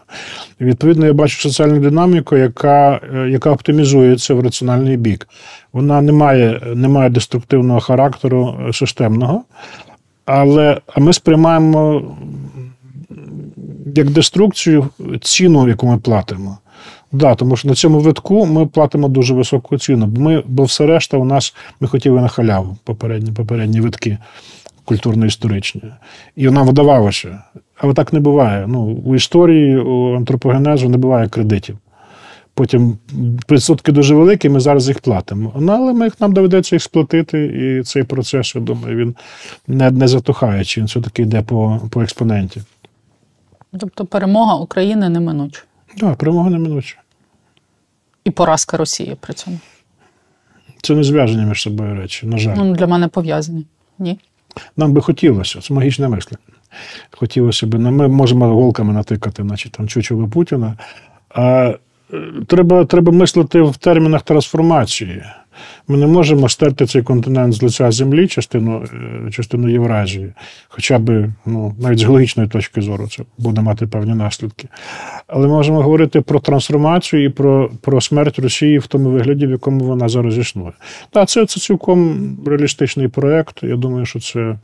Відповідно, 0.61 1.05
я 1.05 1.13
бачу 1.13 1.41
соціальну 1.41 1.79
динаміку, 1.79 2.37
яка 2.37 2.99
е, 3.15 3.29
яка 3.29 3.51
оптимізується 3.51 4.33
в 4.33 4.39
раціональний 4.39 4.97
бік. 4.97 5.27
Вона 5.73 6.01
не 6.01 6.11
має, 6.11 6.61
не 6.75 6.87
має 6.87 7.09
деструктивного 7.09 7.79
характеру 7.79 8.55
е, 8.69 8.73
системного, 8.73 9.43
але 10.25 10.81
а 10.87 10.99
ми 10.99 11.13
сприймаємо 11.13 12.01
як 13.95 14.09
деструкцію 14.09 14.89
ціну, 15.21 15.67
яку 15.67 15.87
ми 15.87 15.97
платимо. 15.97 16.57
Да, 17.13 17.35
тому 17.35 17.55
що 17.55 17.67
на 17.67 17.75
цьому 17.75 17.99
витку 17.99 18.45
ми 18.45 18.65
платимо 18.65 19.07
дуже 19.07 19.33
високу 19.33 19.77
ціну. 19.77 20.05
Бо 20.05 20.21
ми, 20.21 20.43
бо 20.47 20.63
все 20.63 20.85
решта 20.85 21.17
у 21.17 21.25
нас 21.25 21.55
ми 21.79 21.87
хотіли 21.87 22.21
на 22.21 22.27
халяву 22.27 22.77
попередні 22.83 23.31
попередні 23.31 23.81
витки 23.81 24.17
культурно-історичні. 24.85 25.81
І 26.35 26.49
нам 26.49 26.67
видавалося. 26.67 27.43
Але 27.77 27.93
так 27.93 28.13
не 28.13 28.19
буває. 28.19 28.65
Ну, 28.67 28.81
У 29.05 29.15
історії, 29.15 29.77
у 29.77 30.15
антропогенезу 30.15 30.89
не 30.89 30.97
буває 30.97 31.29
кредитів. 31.29 31.77
Потім 32.53 32.97
відсотки 33.51 33.91
дуже 33.91 34.15
великі, 34.15 34.49
ми 34.49 34.59
зараз 34.59 34.87
їх 34.87 34.99
платимо. 34.99 35.53
Ну, 35.59 35.71
але 35.71 35.93
ми, 35.93 36.09
нам 36.19 36.33
доведеться 36.33 36.75
їх 36.75 36.83
сплатити, 36.83 37.45
і 37.45 37.83
цей 37.83 38.03
процес, 38.03 38.55
я 38.55 38.61
думаю, 38.61 38.97
він 38.97 39.15
не 39.67 39.91
не 39.91 40.07
затухає, 40.07 40.65
чи 40.65 40.81
він 40.81 40.87
все-таки 40.87 41.21
йде 41.21 41.41
по 41.41 41.81
по 41.89 42.01
експоненті. 42.01 42.61
Тобто 43.79 44.05
перемога 44.05 44.55
України 44.55 45.09
неминуча? 45.09 45.61
Так, 45.87 45.97
да, 45.99 46.15
перемога 46.15 46.49
неминуча 46.49 47.02
і 48.23 48.31
поразка 48.31 48.77
Росії 48.77 49.17
при 49.19 49.33
цьому. 49.33 49.59
Це 50.81 50.95
не 50.95 51.03
зв'язані 51.03 51.45
між 51.45 51.61
собою 51.61 51.95
речі, 51.95 52.25
на 52.25 52.37
жаль. 52.37 52.55
Ну, 52.57 52.75
Для 52.75 52.87
мене 52.87 53.07
пов'язані. 53.07 53.65
Ні. 53.99 54.19
Нам 54.77 54.93
би 54.93 55.01
хотілося, 55.01 55.61
це 55.61 55.73
магічне 55.73 56.07
мислення. 56.07 56.37
Хотілося 57.11 57.67
б, 57.67 57.79
ну, 57.79 57.91
ми 57.91 58.07
можемо 58.07 58.47
голками 58.47 58.93
натикати, 58.93 59.43
значить 59.43 59.71
там 59.71 59.87
чучело 59.87 60.27
Путіна. 60.27 60.77
А 61.29 61.73
е, 62.13 62.19
треба, 62.47 62.85
треба 62.85 63.11
мислити 63.11 63.61
в 63.61 63.77
термінах 63.77 64.21
трансформації. 64.21 65.23
Ми 65.87 65.97
не 65.97 66.07
можемо 66.07 66.49
стерти 66.49 66.85
цей 66.85 67.01
континент 67.01 67.53
з 67.53 67.61
лиця 67.61 67.91
землі, 67.91 68.27
частину 68.27 68.85
е, 69.27 69.31
частину 69.31 69.69
Євразії, 69.69 70.33
хоча 70.67 70.99
б 70.99 71.33
ну, 71.45 71.75
навіть 71.79 71.99
з 71.99 72.05
логічної 72.05 72.49
точки 72.49 72.81
зору 72.81 73.07
це 73.07 73.23
буде 73.37 73.61
мати 73.61 73.87
певні 73.87 74.15
наслідки. 74.15 74.67
Але 75.27 75.47
ми 75.47 75.53
можемо 75.53 75.81
говорити 75.81 76.21
про 76.21 76.39
трансформацію 76.39 77.23
і 77.23 77.29
про 77.29 77.69
про 77.81 78.01
смерть 78.01 78.39
Росії 78.39 78.77
в 78.77 78.87
тому 78.87 79.09
вигляді, 79.09 79.47
в 79.47 79.51
якому 79.51 79.85
вона 79.85 80.09
зараз 80.09 80.37
існує. 80.37 80.71
Так, 81.09 81.29
це, 81.29 81.45
це 81.45 81.59
цілком 81.59 82.37
реалістичний 82.45 83.07
проєкт. 83.07 83.63
Я 83.63 83.75
думаю, 83.75 84.05
що 84.05 84.19
це. 84.19 84.55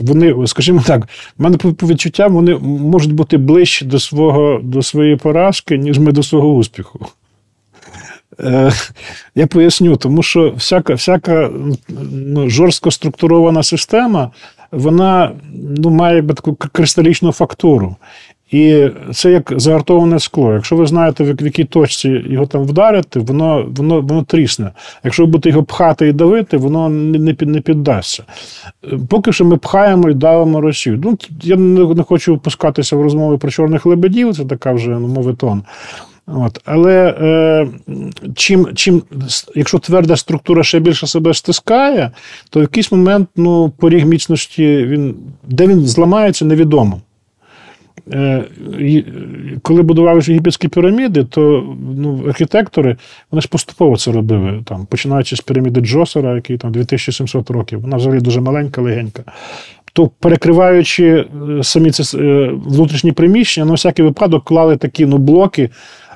Вони, 0.00 0.46
скажімо 0.46 0.82
так, 0.86 1.08
в 1.38 1.42
мене 1.42 1.56
по 1.56 1.86
відчуттям 1.86 2.32
вони 2.32 2.54
можуть 2.58 3.12
бути 3.12 3.36
ближче 3.36 3.84
до 3.84 3.98
свого, 3.98 4.60
до 4.62 4.82
своєї 4.82 5.16
поразки, 5.16 5.78
ніж 5.78 5.98
ми 5.98 6.12
до 6.12 6.22
свого 6.22 6.54
успіху. 6.54 7.06
Е, 8.40 8.72
я 9.34 9.46
поясню, 9.46 9.96
тому 9.96 10.22
що 10.22 10.50
всяка 10.56 10.94
всяка 10.94 11.50
ну, 12.10 12.50
жорстко 12.50 12.90
структурована 12.90 13.62
система 13.62 14.30
вона 14.72 15.32
ну, 15.54 15.90
має 15.90 16.22
таку 16.22 16.54
кристалічну 16.54 17.32
фактуру. 17.32 17.96
І 18.50 18.88
це 19.14 19.30
як 19.30 19.52
загартоване 19.56 20.18
скло. 20.18 20.52
Якщо 20.52 20.76
ви 20.76 20.86
знаєте, 20.86 21.24
в 21.24 21.44
якій 21.44 21.64
точці 21.64 22.08
його 22.08 22.46
там 22.46 22.62
вдарити, 22.62 23.20
воно 23.20 23.66
воно, 23.76 24.00
воно 24.00 24.22
трісне. 24.22 24.70
Якщо 25.04 25.22
ви 25.22 25.26
будете 25.26 25.48
його 25.48 25.62
пхати 25.62 26.08
і 26.08 26.12
давити, 26.12 26.56
воно 26.56 26.88
не 26.88 27.36
не, 27.40 27.60
піддасться. 27.60 28.22
Поки 29.08 29.32
що 29.32 29.44
ми 29.44 29.56
пхаємо 29.56 30.10
і 30.10 30.14
давимо 30.14 30.60
Росію. 30.60 31.00
Ну, 31.04 31.18
Я 31.42 31.56
не 31.56 32.02
хочу 32.02 32.34
впускатися 32.34 32.96
в 32.96 33.02
розмови 33.02 33.38
про 33.38 33.50
чорних 33.50 33.86
лебедів, 33.86 34.36
це 34.36 34.44
така 34.44 34.72
вже 34.72 34.90
ну, 34.90 35.08
моветон. 35.08 35.62
От. 36.34 36.60
Але 36.64 37.16
е, 37.20 37.66
чим, 38.34 38.68
чим, 38.74 39.02
якщо 39.54 39.78
тверда 39.78 40.16
структура 40.16 40.62
ще 40.62 40.80
більше 40.80 41.06
себе 41.06 41.34
стискає, 41.34 42.10
то 42.50 42.60
в 42.60 42.62
якийсь 42.62 42.92
момент 42.92 43.28
ну, 43.36 43.70
поріг 43.70 44.06
міцності, 44.06 44.84
він, 44.86 45.14
де 45.48 45.66
він 45.66 45.80
зламається, 45.86 46.44
невідомо. 46.44 47.00
Е, 48.12 48.44
коли 49.62 49.82
будували 49.82 50.20
єгипетські 50.24 50.68
піраміди, 50.68 51.24
то 51.24 51.74
ну, 51.96 52.24
архітектори 52.28 52.96
вони 53.30 53.40
ж 53.40 53.48
поступово 53.48 53.96
це 53.96 54.12
робили, 54.12 54.62
там, 54.64 54.86
починаючи 54.86 55.36
з 55.36 55.40
піраміди 55.40 55.80
Джосера, 55.80 56.34
який 56.34 56.58
там 56.58 56.72
2700 56.72 57.50
років, 57.50 57.80
вона 57.80 57.96
взагалі 57.96 58.20
дуже 58.20 58.40
маленька, 58.40 58.82
легенька. 58.82 59.22
То 59.92 60.10
перекриваючи 60.20 61.04
е, 61.06 61.64
самі 61.64 61.90
ці 61.90 62.18
е, 62.18 62.50
внутрішні 62.66 63.12
приміщення, 63.12 63.66
на 63.66 63.72
всякий 63.72 64.04
випадок 64.04 64.44
клали 64.44 64.76
такі 64.76 65.06
ну, 65.06 65.18
блоки 65.18 65.70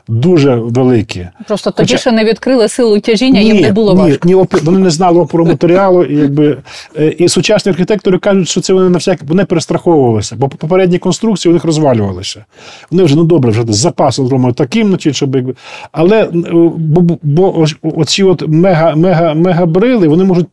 дуже 0.09 0.55
великі. 0.55 1.29
Просто 1.47 1.71
тоді 1.71 1.89
Хоча... 1.89 2.01
ще 2.01 2.13
не 2.13 2.25
відкрили 2.25 2.69
силу 2.69 3.01
тяжіння, 3.01 3.41
ні, 3.41 3.47
їм 3.47 3.61
не 3.61 3.73
було 3.73 3.95
ні, 3.95 4.01
важко. 4.01 4.29
Ні, 4.29 4.35
вони 4.63 4.79
не 4.79 4.91
знали 4.91 5.21
опору 5.21 5.47
матеріалу, 5.47 6.05
і 6.05 6.17
якби 6.17 6.59
е, 6.99 7.09
і 7.09 7.29
сучасні 7.29 7.71
архітектори 7.73 8.19
кажуть, 8.19 8.49
що 8.49 8.61
це 8.61 8.73
вони 8.73 8.91
на 8.91 8.99
всяк 8.99 9.19
вони 9.29 9.45
перестраховувалися, 9.45 10.37
бо 10.37 10.49
попередні 10.49 10.99
конструкції 10.99 11.51
у 11.51 11.55
них 11.55 11.65
розвалювалися. 11.65 12.45
Вони 12.91 13.03
вже 13.03 13.17
ну 13.17 13.25
добре, 13.25 13.51
вже 13.51 13.63
з 13.69 13.77
запасом 13.77 14.29
зробили 14.29 14.53
таким, 14.53 14.89
значить, 14.89 15.17
щоб 15.17 15.37
якби. 15.37 15.55
Але 15.93 16.23
е, 16.23 16.31
бо, 16.77 17.19
бо 17.23 17.67
оці 17.83 18.23
от 18.23 18.49
мега 18.49 18.95
мега 18.95 19.35
мега 19.35 19.67
брили, 19.67 20.09
вони 20.09 20.25
можуть 20.25 20.47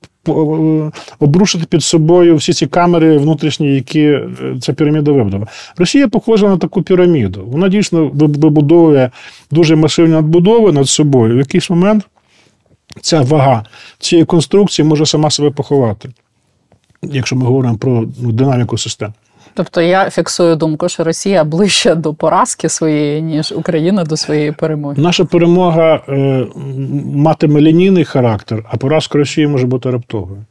обрушити 1.20 1.66
під 1.66 1.84
собою 1.84 2.36
всі 2.36 2.54
ці 2.54 2.68
камери 2.68 3.18
внутрішні, 3.18 3.76
які 3.76 4.02
е, 4.02 4.30
ця 4.62 4.74
піраміда 4.74 5.12
вибудова. 5.12 5.48
Росія 5.78 6.08
похожа 6.08 6.50
на 6.50 6.58
таку 6.58 6.82
піраміду. 6.82 7.44
Вона 7.48 7.70
дійсно 7.70 8.08
вибудовує 8.14 9.12
дуже 9.52 9.76
масивні 9.76 10.14
надбудови 10.14 10.72
над 10.72 10.90
собою. 10.90 11.36
В 11.36 11.38
якийсь 11.38 11.70
момент 11.70 12.08
ця 13.02 13.22
вага 13.22 13.66
цієї 14.00 14.26
конструкції 14.26 14.88
може 14.88 15.06
сама 15.06 15.30
себе 15.30 15.52
поховати, 15.52 16.10
якщо 17.02 17.36
ми 17.36 17.46
говоримо 17.46 17.78
про 17.78 18.06
ну, 18.22 18.32
динаміку 18.32 18.78
систем. 18.78 19.14
Тобто 19.54 19.82
я 19.82 20.10
фіксую 20.10 20.56
думку, 20.56 20.90
що 20.90 21.04
Росія 21.04 21.44
ближче 21.44 21.96
до 21.96 22.14
поразки 22.14 22.70
своєї, 22.70 23.22
ніж 23.22 23.52
Україна 23.52 24.04
до 24.04 24.18
своєї 24.18 24.52
перемоги. 24.52 25.02
Наша 25.02 25.26
перемога 25.26 26.02
е, 26.10 26.46
матиме 27.06 27.62
лінійний 27.62 28.04
характер, 28.04 28.66
а 28.70 28.78
поразка 28.78 29.18
Росії 29.18 29.48
може 29.48 29.68
бути 29.68 29.92
раптовою. 29.92 30.46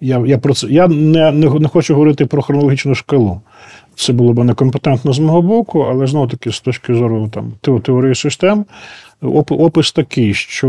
Я 0.00 0.22
я, 0.26 0.38
про 0.38 0.54
це 0.54 0.66
я 0.66 0.88
не, 0.88 1.32
не, 1.32 1.48
не 1.48 1.68
хочу 1.68 1.94
говорити 1.94 2.26
про 2.26 2.42
хронологічну 2.42 2.94
шкалу. 2.94 3.40
Це 3.94 4.12
було 4.12 4.32
б 4.32 4.44
некомпетентно 4.44 5.12
з 5.12 5.18
мого 5.18 5.42
боку, 5.42 5.80
але 5.90 6.06
знову 6.06 6.26
таки, 6.26 6.52
з 6.52 6.60
точки 6.60 6.94
зору 6.94 7.28
там, 7.28 7.52
теорії 7.80 8.14
систем, 8.14 8.64
опис 9.22 9.92
такий, 9.92 10.34
що 10.34 10.68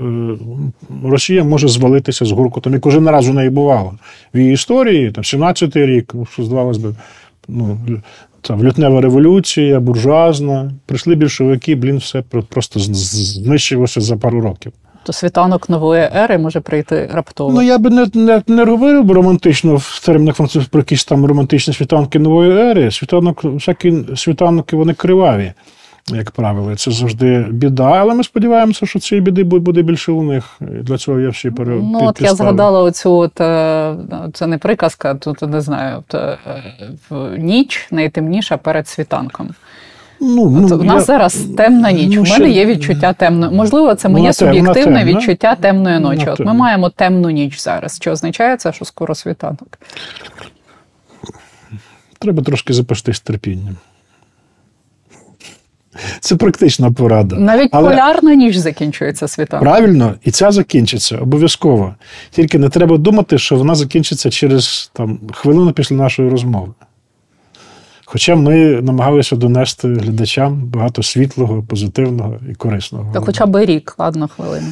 е, 0.00 1.08
Росія 1.08 1.44
може 1.44 1.68
звалитися 1.68 2.24
з 2.24 2.30
гуркотом, 2.30 2.72
як 2.72 2.86
уже 2.86 3.00
не 3.00 3.10
разу 3.10 3.32
неї 3.32 3.50
бувало 3.50 3.94
в 4.34 4.38
її 4.38 4.52
історії, 4.52 5.12
там 5.12 5.24
17-й 5.24 5.86
рік, 5.86 6.12
ну, 6.14 6.26
що 6.26 6.44
здавалось 6.44 6.78
би, 6.78 6.94
ну, 7.48 7.78
там, 8.40 8.64
лютнева 8.64 9.00
революція, 9.00 9.80
буржуазна, 9.80 10.72
прийшли 10.86 11.14
більшовики, 11.14 11.74
блін, 11.74 11.96
все 11.96 12.22
просто 12.48 12.80
знищилося 12.80 14.00
за 14.00 14.16
пару 14.16 14.40
років. 14.40 14.72
То 15.02 15.12
світанок 15.12 15.68
нової 15.68 16.08
ери 16.14 16.38
може 16.38 16.60
прийти 16.60 17.10
раптово. 17.12 17.52
Ну 17.52 17.62
я 17.62 17.78
би 17.78 17.90
не 17.90 18.06
не, 18.14 18.42
не 18.46 18.64
говорив 18.64 19.12
романтично 19.12 19.76
в 19.76 20.02
термінах 20.06 20.36
французів 20.36 20.68
про 20.68 20.80
якісь 20.80 21.04
там 21.04 21.26
романтичні 21.26 21.74
світанки 21.74 22.18
нової 22.18 22.52
ери. 22.52 22.90
Світанок, 22.90 23.44
всякі 23.44 23.94
світанки 24.16 24.76
вони 24.76 24.94
криваві, 24.94 25.52
як 26.16 26.30
правило. 26.30 26.76
Це 26.76 26.90
завжди 26.90 27.46
біда. 27.50 27.90
Але 27.90 28.14
ми 28.14 28.24
сподіваємося, 28.24 28.86
що 28.86 28.98
цієї 28.98 29.22
біди 29.22 29.44
буде 29.44 29.82
більше 29.82 30.12
у 30.12 30.22
них. 30.22 30.44
Для 30.60 30.98
цього 30.98 31.20
є 31.20 31.28
всі 31.28 31.50
пере... 31.50 31.74
Ну, 31.74 31.98
от 32.02 32.16
підстави. 32.16 32.28
я 32.28 32.34
згадала 32.34 32.82
оцю 32.82 33.12
от, 33.12 33.40
е, 33.40 33.94
це 34.32 34.46
не 34.46 34.58
приказка, 34.58 35.14
тут 35.14 35.42
не 35.42 35.60
знаю. 35.60 35.96
От, 35.98 36.14
е, 36.14 36.38
ніч 37.38 37.88
найтемніша 37.90 38.56
перед 38.56 38.88
світанком. 38.88 39.48
Ну, 40.20 40.50
ну, 40.50 40.76
У 40.76 40.84
нас 40.84 40.96
я... 40.96 41.00
зараз 41.00 41.34
темна 41.56 41.92
ніч. 41.92 42.16
Ну, 42.16 42.22
У 42.22 42.24
мене 42.24 42.34
ще... 42.34 42.48
є 42.48 42.66
відчуття 42.66 43.12
темної. 43.12 43.52
Можливо, 43.52 43.94
це 43.94 44.08
моє 44.08 44.32
суб'єктивне 44.32 45.04
відчуття 45.04 45.54
темної 45.54 46.00
ночі. 46.00 46.26
От 46.28 46.40
ми 46.40 46.54
маємо 46.54 46.90
темну 46.90 47.30
ніч 47.30 47.60
зараз. 47.60 47.96
Що 47.96 48.10
означає 48.10 48.56
це, 48.56 48.72
що 48.72 48.84
скоро 48.84 49.14
світанок? 49.14 49.78
Треба 52.18 52.42
трошки 52.42 52.72
запастись 52.72 53.20
терпінням. 53.20 53.76
Це 56.20 56.36
практична 56.36 56.92
порада. 56.92 57.36
Навіть 57.36 57.68
Але... 57.72 57.90
полярна 57.90 58.34
ніч 58.34 58.56
закінчується 58.56 59.28
світанок. 59.28 59.62
Правильно, 59.62 60.14
і 60.24 60.30
ця 60.30 60.50
закінчиться 60.50 61.18
обов'язково. 61.18 61.94
Тільки 62.30 62.58
не 62.58 62.68
треба 62.68 62.96
думати, 62.96 63.38
що 63.38 63.56
вона 63.56 63.74
закінчиться 63.74 64.30
через 64.30 64.90
там, 64.92 65.18
хвилину 65.32 65.72
після 65.72 65.96
нашої 65.96 66.30
розмови. 66.30 66.72
Хоча 68.04 68.34
ми 68.34 68.56
намагалися 68.82 69.36
донести 69.36 69.88
глядачам 69.88 70.62
багато 70.66 71.02
світлого, 71.02 71.62
позитивного 71.62 72.36
і 72.50 72.54
корисного. 72.54 73.12
Та 73.12 73.20
хоча 73.20 73.46
б 73.46 73.64
рік, 73.64 73.94
ладно, 73.98 74.28
хвилину. 74.28 74.66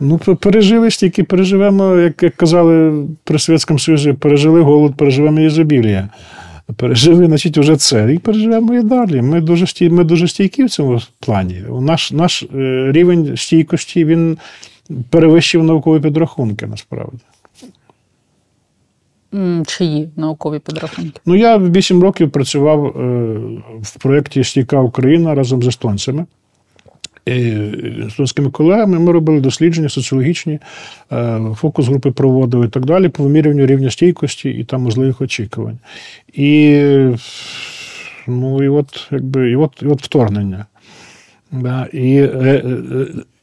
Ну, 0.00 0.18
пережили 0.18 0.90
стільки, 0.90 1.24
переживемо, 1.24 1.96
як 1.96 2.22
як 2.22 2.36
казали 2.36 3.04
при 3.24 3.38
Совєтському 3.38 3.78
Союзі, 3.78 4.12
пережили 4.12 4.60
голод, 4.60 4.94
переживемо 4.96 5.40
ізобілія. 5.40 6.08
Пережили, 6.76 7.26
значить, 7.26 7.58
уже 7.58 7.76
це. 7.76 8.14
І 8.14 8.18
переживемо 8.18 8.74
і 8.74 8.82
далі. 8.82 9.22
Ми 9.22 9.40
дуже 9.40 9.66
стій, 9.66 9.90
ми 9.90 10.04
дуже 10.04 10.28
стійкі 10.28 10.64
в 10.64 10.70
цьому 10.70 11.00
плані. 11.20 11.64
Наш 11.80 12.12
наш 12.12 12.42
е, 12.42 12.92
рівень 12.92 13.36
стійкості 13.36 14.04
він 14.04 14.38
перевищив 15.10 15.64
наукові 15.64 16.02
підрахунки 16.02 16.66
насправді. 16.66 17.18
Чиї 19.66 20.10
наукові 20.16 20.58
підрахунки? 20.58 21.20
Ну, 21.26 21.34
я 21.34 21.58
8 21.58 22.02
років 22.02 22.30
працював 22.30 22.86
е, 22.86 22.90
в 23.82 23.96
проєкті 23.98 24.44
Стійка 24.44 24.80
Україна 24.80 25.34
разом 25.34 25.62
з 25.62 25.66
естонцями. 25.66 26.26
Естонськими 28.06 28.50
колегами 28.50 28.98
ми 28.98 29.12
робили 29.12 29.40
дослідження 29.40 29.88
соціологічні, 29.88 30.58
е, 31.12 31.40
фокус 31.56 31.86
групи 31.86 32.10
проводили 32.10 32.66
і 32.66 32.68
так 32.68 32.86
далі, 32.86 33.08
по 33.08 33.22
вимірюванню 33.22 33.66
рівня 33.66 33.90
стійкості 33.90 34.50
і 34.50 34.64
там 34.64 34.82
можливих 34.82 35.20
очікувань. 35.20 35.78
І 36.32 36.80
ну, 38.26 38.64
і 38.64 38.68
от, 38.68 39.08
якби, 39.10 39.50
і 39.50 39.56
от, 39.56 39.72
і 39.82 39.86
от 39.86 40.02
вторгнення. 40.02 40.66
Да, 41.52 41.86
І 41.92 42.16
е, 42.16 42.62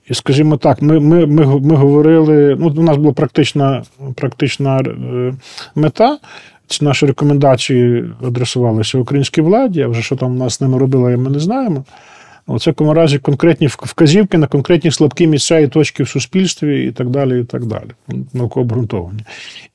і, 0.10 0.14
скажімо 0.14 0.58
так, 0.58 0.82
ми 0.82 1.00
ми, 1.00 1.26
ми, 1.26 1.60
ми 1.60 1.76
говорили. 1.76 2.56
Ну, 2.60 2.74
у 2.78 2.84
нас 2.84 2.98
була 2.98 3.14
практична 3.14 3.84
практична 4.16 4.80
е, 4.80 5.34
мета. 5.76 6.18
Ці 6.68 6.86
наші 6.86 7.06
рекомендації 7.06 8.06
адресувалися 8.28 8.98
українській 8.98 9.42
владі, 9.42 9.82
а 9.82 9.88
вже 9.88 10.02
що 10.02 10.16
там 10.16 10.32
у 10.32 10.36
нас 10.36 10.54
з 10.54 10.62
ними 10.62 10.78
робили, 10.78 11.18
ми 11.18 11.30
не 11.30 11.40
знаємо. 11.40 11.84
У 12.48 12.60
цьому 12.60 12.93
разі 12.93 13.20
конкретні 13.20 13.68
вказівки 13.68 14.38
на 14.38 14.48
конкретні 14.48 14.91
слабкі 14.91 15.28
місця 15.28 15.60
і 15.60 15.68
точки 15.68 16.04
в 16.04 16.10
суспільстві, 16.10 16.88
і 16.88 16.91
так 16.91 17.10
далі. 17.10 17.41
і 17.41 17.43
так 17.43 17.66
далі, 17.66 17.89
Науково. 18.34 19.12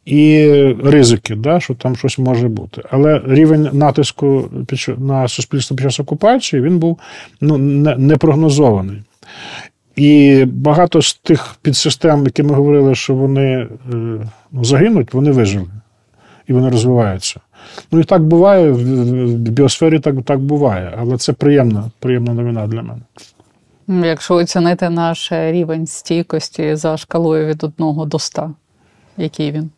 І 0.05 0.47
ризики, 0.85 1.35
да, 1.35 1.61
що 1.61 1.75
там 1.75 1.97
щось 1.97 2.19
може 2.19 2.49
бути. 2.49 2.83
Але 2.91 3.23
рівень 3.27 3.69
натиску 3.73 4.51
на 4.99 5.29
суспільство 5.29 5.77
під 5.77 5.85
час 5.85 6.01
окупації 6.01 6.63
він 6.63 6.79
був 6.79 6.99
ну, 7.41 7.59
непрогнозований. 7.99 9.03
І 9.97 10.45
багато 10.45 11.03
з 11.03 11.15
тих 11.15 11.57
підсистем, 11.63 12.25
які 12.25 12.43
ми 12.43 12.55
говорили, 12.55 12.95
що 12.95 13.15
вони 13.15 13.43
е, 13.53 13.69
ну, 14.53 14.65
загинуть, 14.65 15.15
вони 15.15 15.31
вижили 15.31 15.69
і 16.47 16.53
вони 16.53 16.71
розвиваються. 16.71 17.41
Ну 17.93 18.01
і 18.01 18.05
так 18.05 18.23
буває, 18.23 18.71
в 18.73 19.35
біосфері 19.35 19.99
так 19.99 20.23
так 20.25 20.41
буває, 20.41 20.95
але 20.99 21.17
це 21.17 21.33
приємна, 21.33 21.91
приємна 21.99 22.35
новина 22.35 22.67
для 22.67 22.83
мене. 22.83 23.01
Якщо 24.09 24.35
оцінити 24.35 24.91
наш 24.91 25.33
рівень 25.33 25.87
стійкості 25.87 26.75
за 26.77 26.97
шкалою 26.97 27.47
від 27.47 27.65
1 27.65 28.09
до 28.09 28.19
100, 28.19 28.51
який 29.17 29.53
він? 29.53 29.71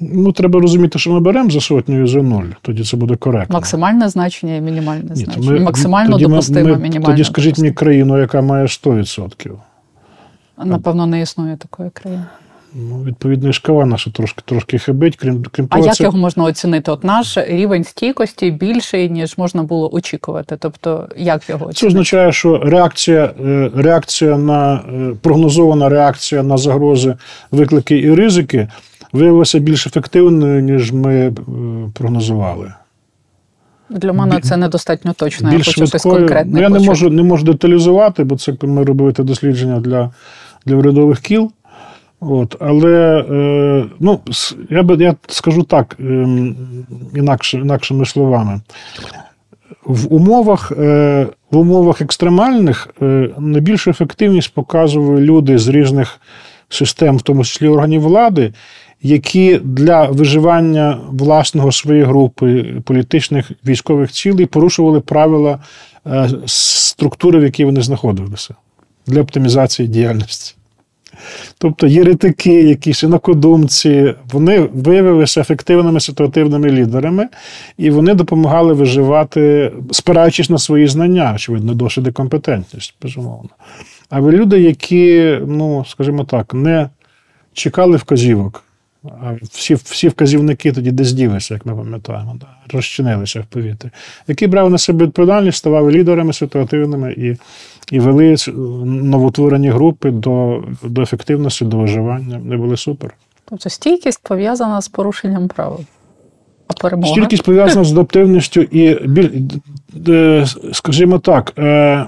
Ну, 0.00 0.32
треба 0.32 0.60
розуміти, 0.60 0.98
що 0.98 1.10
ми 1.12 1.20
беремо 1.20 1.50
за 1.50 1.60
сотню 1.60 2.02
і 2.02 2.06
за 2.06 2.22
нуль, 2.22 2.44
тоді 2.62 2.84
це 2.84 2.96
буде 2.96 3.16
коректно. 3.16 3.54
Максимальне 3.54 4.08
значення 4.08 4.56
і 4.56 4.60
мінімальне 4.60 5.10
Ні, 5.10 5.24
значення. 5.24 5.50
Ми, 5.50 5.60
Максимально 5.60 6.18
ми, 6.18 6.22
мінімальне. 6.26 7.00
Тоді 7.00 7.24
скажіть 7.24 7.50
допустиме. 7.50 7.68
мені 7.68 7.74
країну, 7.74 8.18
яка 8.18 8.42
має 8.42 8.66
100%. 8.66 9.52
Напевно, 10.64 11.06
не 11.06 11.20
існує 11.20 11.56
такої 11.56 11.90
країни. 11.90 12.24
Ну, 12.74 13.02
Відповідно, 13.02 13.48
і 13.48 13.52
шкала 13.52 13.86
наша 13.86 14.10
трошки 14.10 14.42
трошки 14.44 14.78
хибить. 14.78 15.16
Крім 15.16 15.44
крім 15.52 15.68
того, 15.68 15.82
а 15.82 15.86
як 15.86 15.96
це... 15.96 16.04
його 16.04 16.18
можна 16.18 16.44
оцінити? 16.44 16.90
От 16.90 17.04
наш 17.04 17.38
рівень 17.38 17.84
стійкості 17.84 18.50
більший, 18.50 19.10
ніж 19.10 19.38
можна 19.38 19.62
було 19.62 19.94
очікувати. 19.94 20.56
Тобто, 20.60 21.08
як 21.16 21.48
його 21.48 21.66
оцінити? 21.66 21.80
Це 21.80 21.86
означає, 21.86 22.32
що 22.32 22.58
реакція 22.58 23.34
е, 23.40 23.70
реакція 23.74 24.38
на 24.38 24.74
е, 24.74 25.14
прогнозована 25.22 25.88
реакція 25.88 26.42
на 26.42 26.56
загрози, 26.56 27.16
виклики 27.50 27.98
і 27.98 28.14
ризики 28.14 28.68
виявилася 29.12 29.58
більш 29.58 29.86
ефективною, 29.86 30.62
ніж 30.62 30.92
ми 30.92 31.14
е, 31.14 31.32
прогнозували. 31.94 32.72
Для 33.90 34.12
мене 34.12 34.40
це 34.40 34.56
недостатньо 34.56 35.12
точно. 35.12 35.50
Більш 35.50 35.66
я 35.66 35.72
хочу 35.72 35.86
щось 35.86 36.02
конкретне. 36.02 36.52
Ну, 36.52 36.60
я 36.60 36.68
не 36.68 36.78
можу 36.78 37.10
не 37.10 37.22
можу 37.22 37.44
деталізувати, 37.44 38.24
бо 38.24 38.36
це 38.36 38.54
ми 38.62 38.84
робили 38.84 39.12
дослідження 39.12 39.80
для 39.80 40.10
для 40.66 40.76
урядових 40.76 41.20
кіл. 41.20 41.52
От, 42.20 42.56
Але 42.60 43.24
е, 43.30 43.84
ну, 44.00 44.20
я 44.70 44.82
би 44.82 45.04
я 45.04 45.14
скажу 45.26 45.62
так, 45.62 45.96
е, 46.00 46.04
інакше, 47.14 47.58
інакшими 47.58 48.06
словами. 48.06 48.60
В 49.84 50.14
умовах 50.14 50.72
е, 50.78 51.26
в 51.50 51.56
умовах 51.56 52.00
екстремальних 52.00 52.88
е, 53.02 53.30
найбільшу 53.38 53.90
ефективність 53.90 54.54
показують 54.54 55.20
люди 55.20 55.58
з 55.58 55.68
різних 55.68 56.20
систем, 56.68 57.16
в 57.16 57.22
тому 57.22 57.44
числі 57.44 57.68
органів 57.68 58.00
влади, 58.00 58.52
які 59.02 59.60
для 59.64 60.04
виживання 60.04 60.98
власного 61.10 61.72
своєї 61.72 62.04
групи 62.04 62.74
політичних 62.84 63.50
військових 63.66 64.12
цілей 64.12 64.46
порушували 64.46 65.00
правила 65.00 65.58
е, 66.06 66.28
структури, 66.46 67.38
в 67.38 67.42
якій 67.42 67.64
вони 67.64 67.82
знаходилися 67.82 68.54
для 69.06 69.20
оптимізації 69.20 69.88
діяльності. 69.88 70.57
Тобто 71.58 71.86
єретики, 71.86 72.62
якісь 72.62 73.02
інакодумці, 73.02 74.14
вони 74.32 74.60
виявилися 74.60 75.40
ефективними 75.40 76.00
ситуативними 76.00 76.70
лідерами, 76.70 77.28
і 77.78 77.90
вони 77.90 78.14
допомагали 78.14 78.72
виживати, 78.72 79.72
спираючись 79.92 80.50
на 80.50 80.58
свої 80.58 80.86
знання, 80.86 81.32
очевидно, 81.34 81.74
досвід 81.74 82.06
і 82.06 82.12
компетентність, 82.12 82.94
безумовно. 83.02 83.50
А 84.10 84.20
ви 84.20 84.32
люди, 84.32 84.60
які, 84.60 85.38
ну, 85.46 85.84
скажімо 85.88 86.24
так, 86.24 86.54
не 86.54 86.88
чекали 87.52 87.96
вказівок, 87.96 88.64
всі 89.42 89.74
всі 89.74 90.08
вказівники 90.08 90.72
тоді 90.72 90.90
десь 90.90 91.12
ділися, 91.12 91.54
як 91.54 91.66
ми 91.66 91.76
пам'ятаємо, 91.76 92.36
да, 92.40 92.46
розчинилися 92.76 93.40
в 93.40 93.46
повітрі, 93.46 93.90
які 94.28 94.46
брали 94.46 94.70
на 94.70 94.78
себе 94.78 95.06
відповідальність, 95.06 95.58
ставали 95.58 95.92
лідерами 95.92 96.32
ситуативними 96.32 97.12
і 97.12 97.36
і 97.90 98.00
вели 98.00 98.36
новотворені 98.84 99.70
групи 99.70 100.10
до 100.10 100.64
до 100.82 101.02
ефективності, 101.02 101.64
до 101.64 101.76
виживання. 101.76 102.38
Вони 102.38 102.56
були 102.56 102.76
супер. 102.76 103.14
Тобто 103.44 103.70
стійкість 103.70 104.20
пов'язана 104.22 104.80
з 104.80 104.88
порушенням 104.88 105.48
правил. 105.48 105.80
А 106.68 106.72
перемога? 106.72 107.12
Стійкість 107.12 107.42
пов'язана 107.42 107.84
з 107.84 107.92
адаптивністю 107.92 108.60
і, 108.60 108.96
скажімо 110.72 111.18
так, 111.18 111.52
е, 111.58 112.06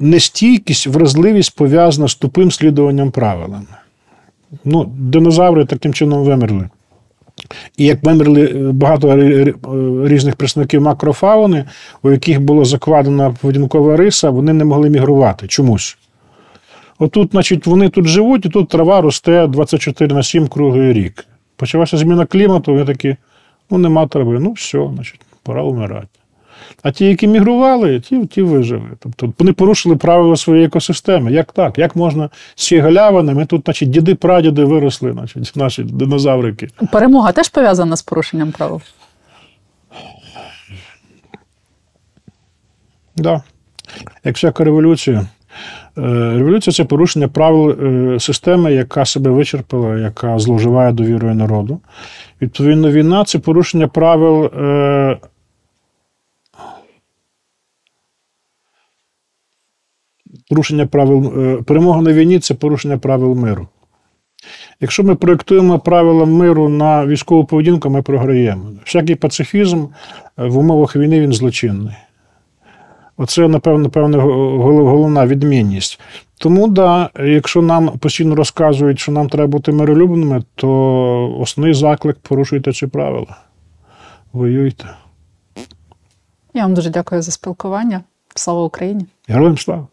нестійкість, 0.00 0.86
вразливість 0.86 1.56
пов'язана 1.56 2.08
з 2.08 2.14
тупим 2.14 2.50
слідуванням 2.50 3.10
правилам. 3.10 3.66
Ну, 4.64 4.84
динозаври 4.98 5.64
таким 5.64 5.94
чином 5.94 6.24
вимерли. 6.24 6.68
І 7.76 7.84
як 7.84 8.04
вимерли 8.04 8.44
е, 8.44 8.72
багато 8.72 9.08
е, 9.08 9.54
різних 10.04 10.36
представників 10.36 10.82
макрофауни, 10.82 11.64
у 12.02 12.10
яких 12.10 12.40
було 12.40 12.64
закладена 12.64 13.34
поведінкова 13.40 13.96
риса, 13.96 14.30
вони 14.30 14.52
не 14.52 14.64
могли 14.64 14.90
мігрувати 14.90 15.46
чомусь. 15.46 15.98
Отут, 16.98 17.30
значить, 17.30 17.66
вони 17.66 17.88
тут 17.88 18.06
живуть, 18.06 18.46
і 18.46 18.48
тут 18.48 18.68
трава 18.68 19.00
росте 19.00 19.46
24 19.46 20.14
на 20.14 20.22
7 20.22 20.48
круглий 20.48 20.92
рік. 20.92 21.26
Почалася 21.56 21.96
зміна 21.96 22.26
клімату, 22.26 22.72
вони 22.72 22.84
такі, 22.84 23.16
ну 23.70 23.78
нема 23.78 24.06
трави, 24.06 24.38
ну 24.40 24.52
все, 24.52 24.88
значить, 24.94 25.20
пора 25.42 25.62
вмирати. 25.62 26.08
А 26.82 26.90
ті, 26.90 27.04
які 27.04 27.26
мігрували, 27.26 28.00
ті, 28.00 28.26
ті 28.26 28.42
вижили. 28.42 28.90
Тобто 28.98 29.32
вони 29.38 29.52
порушили 29.52 29.96
правила 29.96 30.36
своєї 30.36 30.66
екосистеми. 30.66 31.32
Як 31.32 31.52
так? 31.52 31.78
Як 31.78 31.96
можна 31.96 32.30
з 32.54 32.66
цієї 32.66 32.82
галявини? 32.82 33.34
Ми 33.34 33.46
тут, 33.46 33.62
значить, 33.64 33.90
діди, 33.90 34.14
прадіди 34.14 34.64
виросли, 34.64 35.12
значить, 35.12 35.52
наші 35.56 35.82
динозаврики. 35.82 36.68
Перемога 36.92 37.32
теж 37.32 37.48
пов'язана 37.48 37.96
з 37.96 38.02
порушенням 38.02 38.52
правил. 38.52 38.80
Да. 43.16 43.42
Як 44.24 44.36
всяка 44.36 44.64
революція. 44.64 45.26
Е, 45.98 46.02
Революція 46.38 46.74
це 46.74 46.84
порушення 46.84 47.28
правил 47.28 47.70
е, 47.70 48.20
системи, 48.20 48.72
яка 48.72 49.04
себе 49.04 49.30
вичерпала, 49.30 49.98
яка 49.98 50.38
зловживає 50.38 50.92
довірою 50.92 51.34
народу. 51.34 51.80
Відповідно, 52.42 52.90
війна 52.90 53.24
це 53.24 53.38
порушення 53.38 53.88
правил. 53.88 54.50
Порушення 60.50 60.86
правил 60.86 61.32
е, 61.42 61.62
перемога 61.62 62.02
на 62.02 62.12
війні 62.12 62.38
це 62.38 62.54
порушення 62.54 62.98
правил 62.98 63.34
миру. 63.34 63.68
Якщо 64.80 65.04
ми 65.04 65.14
проєктуємо 65.14 65.78
правила 65.78 66.24
миру 66.24 66.68
на 66.68 67.06
військову 67.06 67.44
поведінку, 67.44 67.90
ми 67.90 68.02
програємо. 68.02 68.70
Всякий 68.84 69.14
пацифізм 69.14 69.84
е, 70.38 70.46
в 70.46 70.58
умовах 70.58 70.96
війни 70.96 71.20
він 71.20 71.32
злочинний. 71.32 71.94
Оце, 73.16 73.48
напевно, 73.48 73.88
гол- 73.88 74.88
головна 74.88 75.26
відмінність. 75.26 76.00
Тому, 76.38 76.68
да, 76.68 77.10
якщо 77.24 77.62
нам 77.62 77.88
постійно 77.88 78.34
розказують, 78.34 79.00
що 79.00 79.12
нам 79.12 79.28
треба 79.28 79.46
бути 79.46 79.72
миролюбними, 79.72 80.42
то 80.54 81.38
основний 81.40 81.74
заклик 81.74 82.18
порушуйте 82.18 82.72
ці 82.72 82.86
правила. 82.86 83.36
Воюйте. 84.32 84.84
Я 86.54 86.62
вам 86.62 86.74
дуже 86.74 86.90
дякую 86.90 87.22
за 87.22 87.32
спілкування. 87.32 88.00
Слава 88.34 88.62
Україні! 88.62 89.06
Героям 89.28 89.58
слава! 89.58 89.86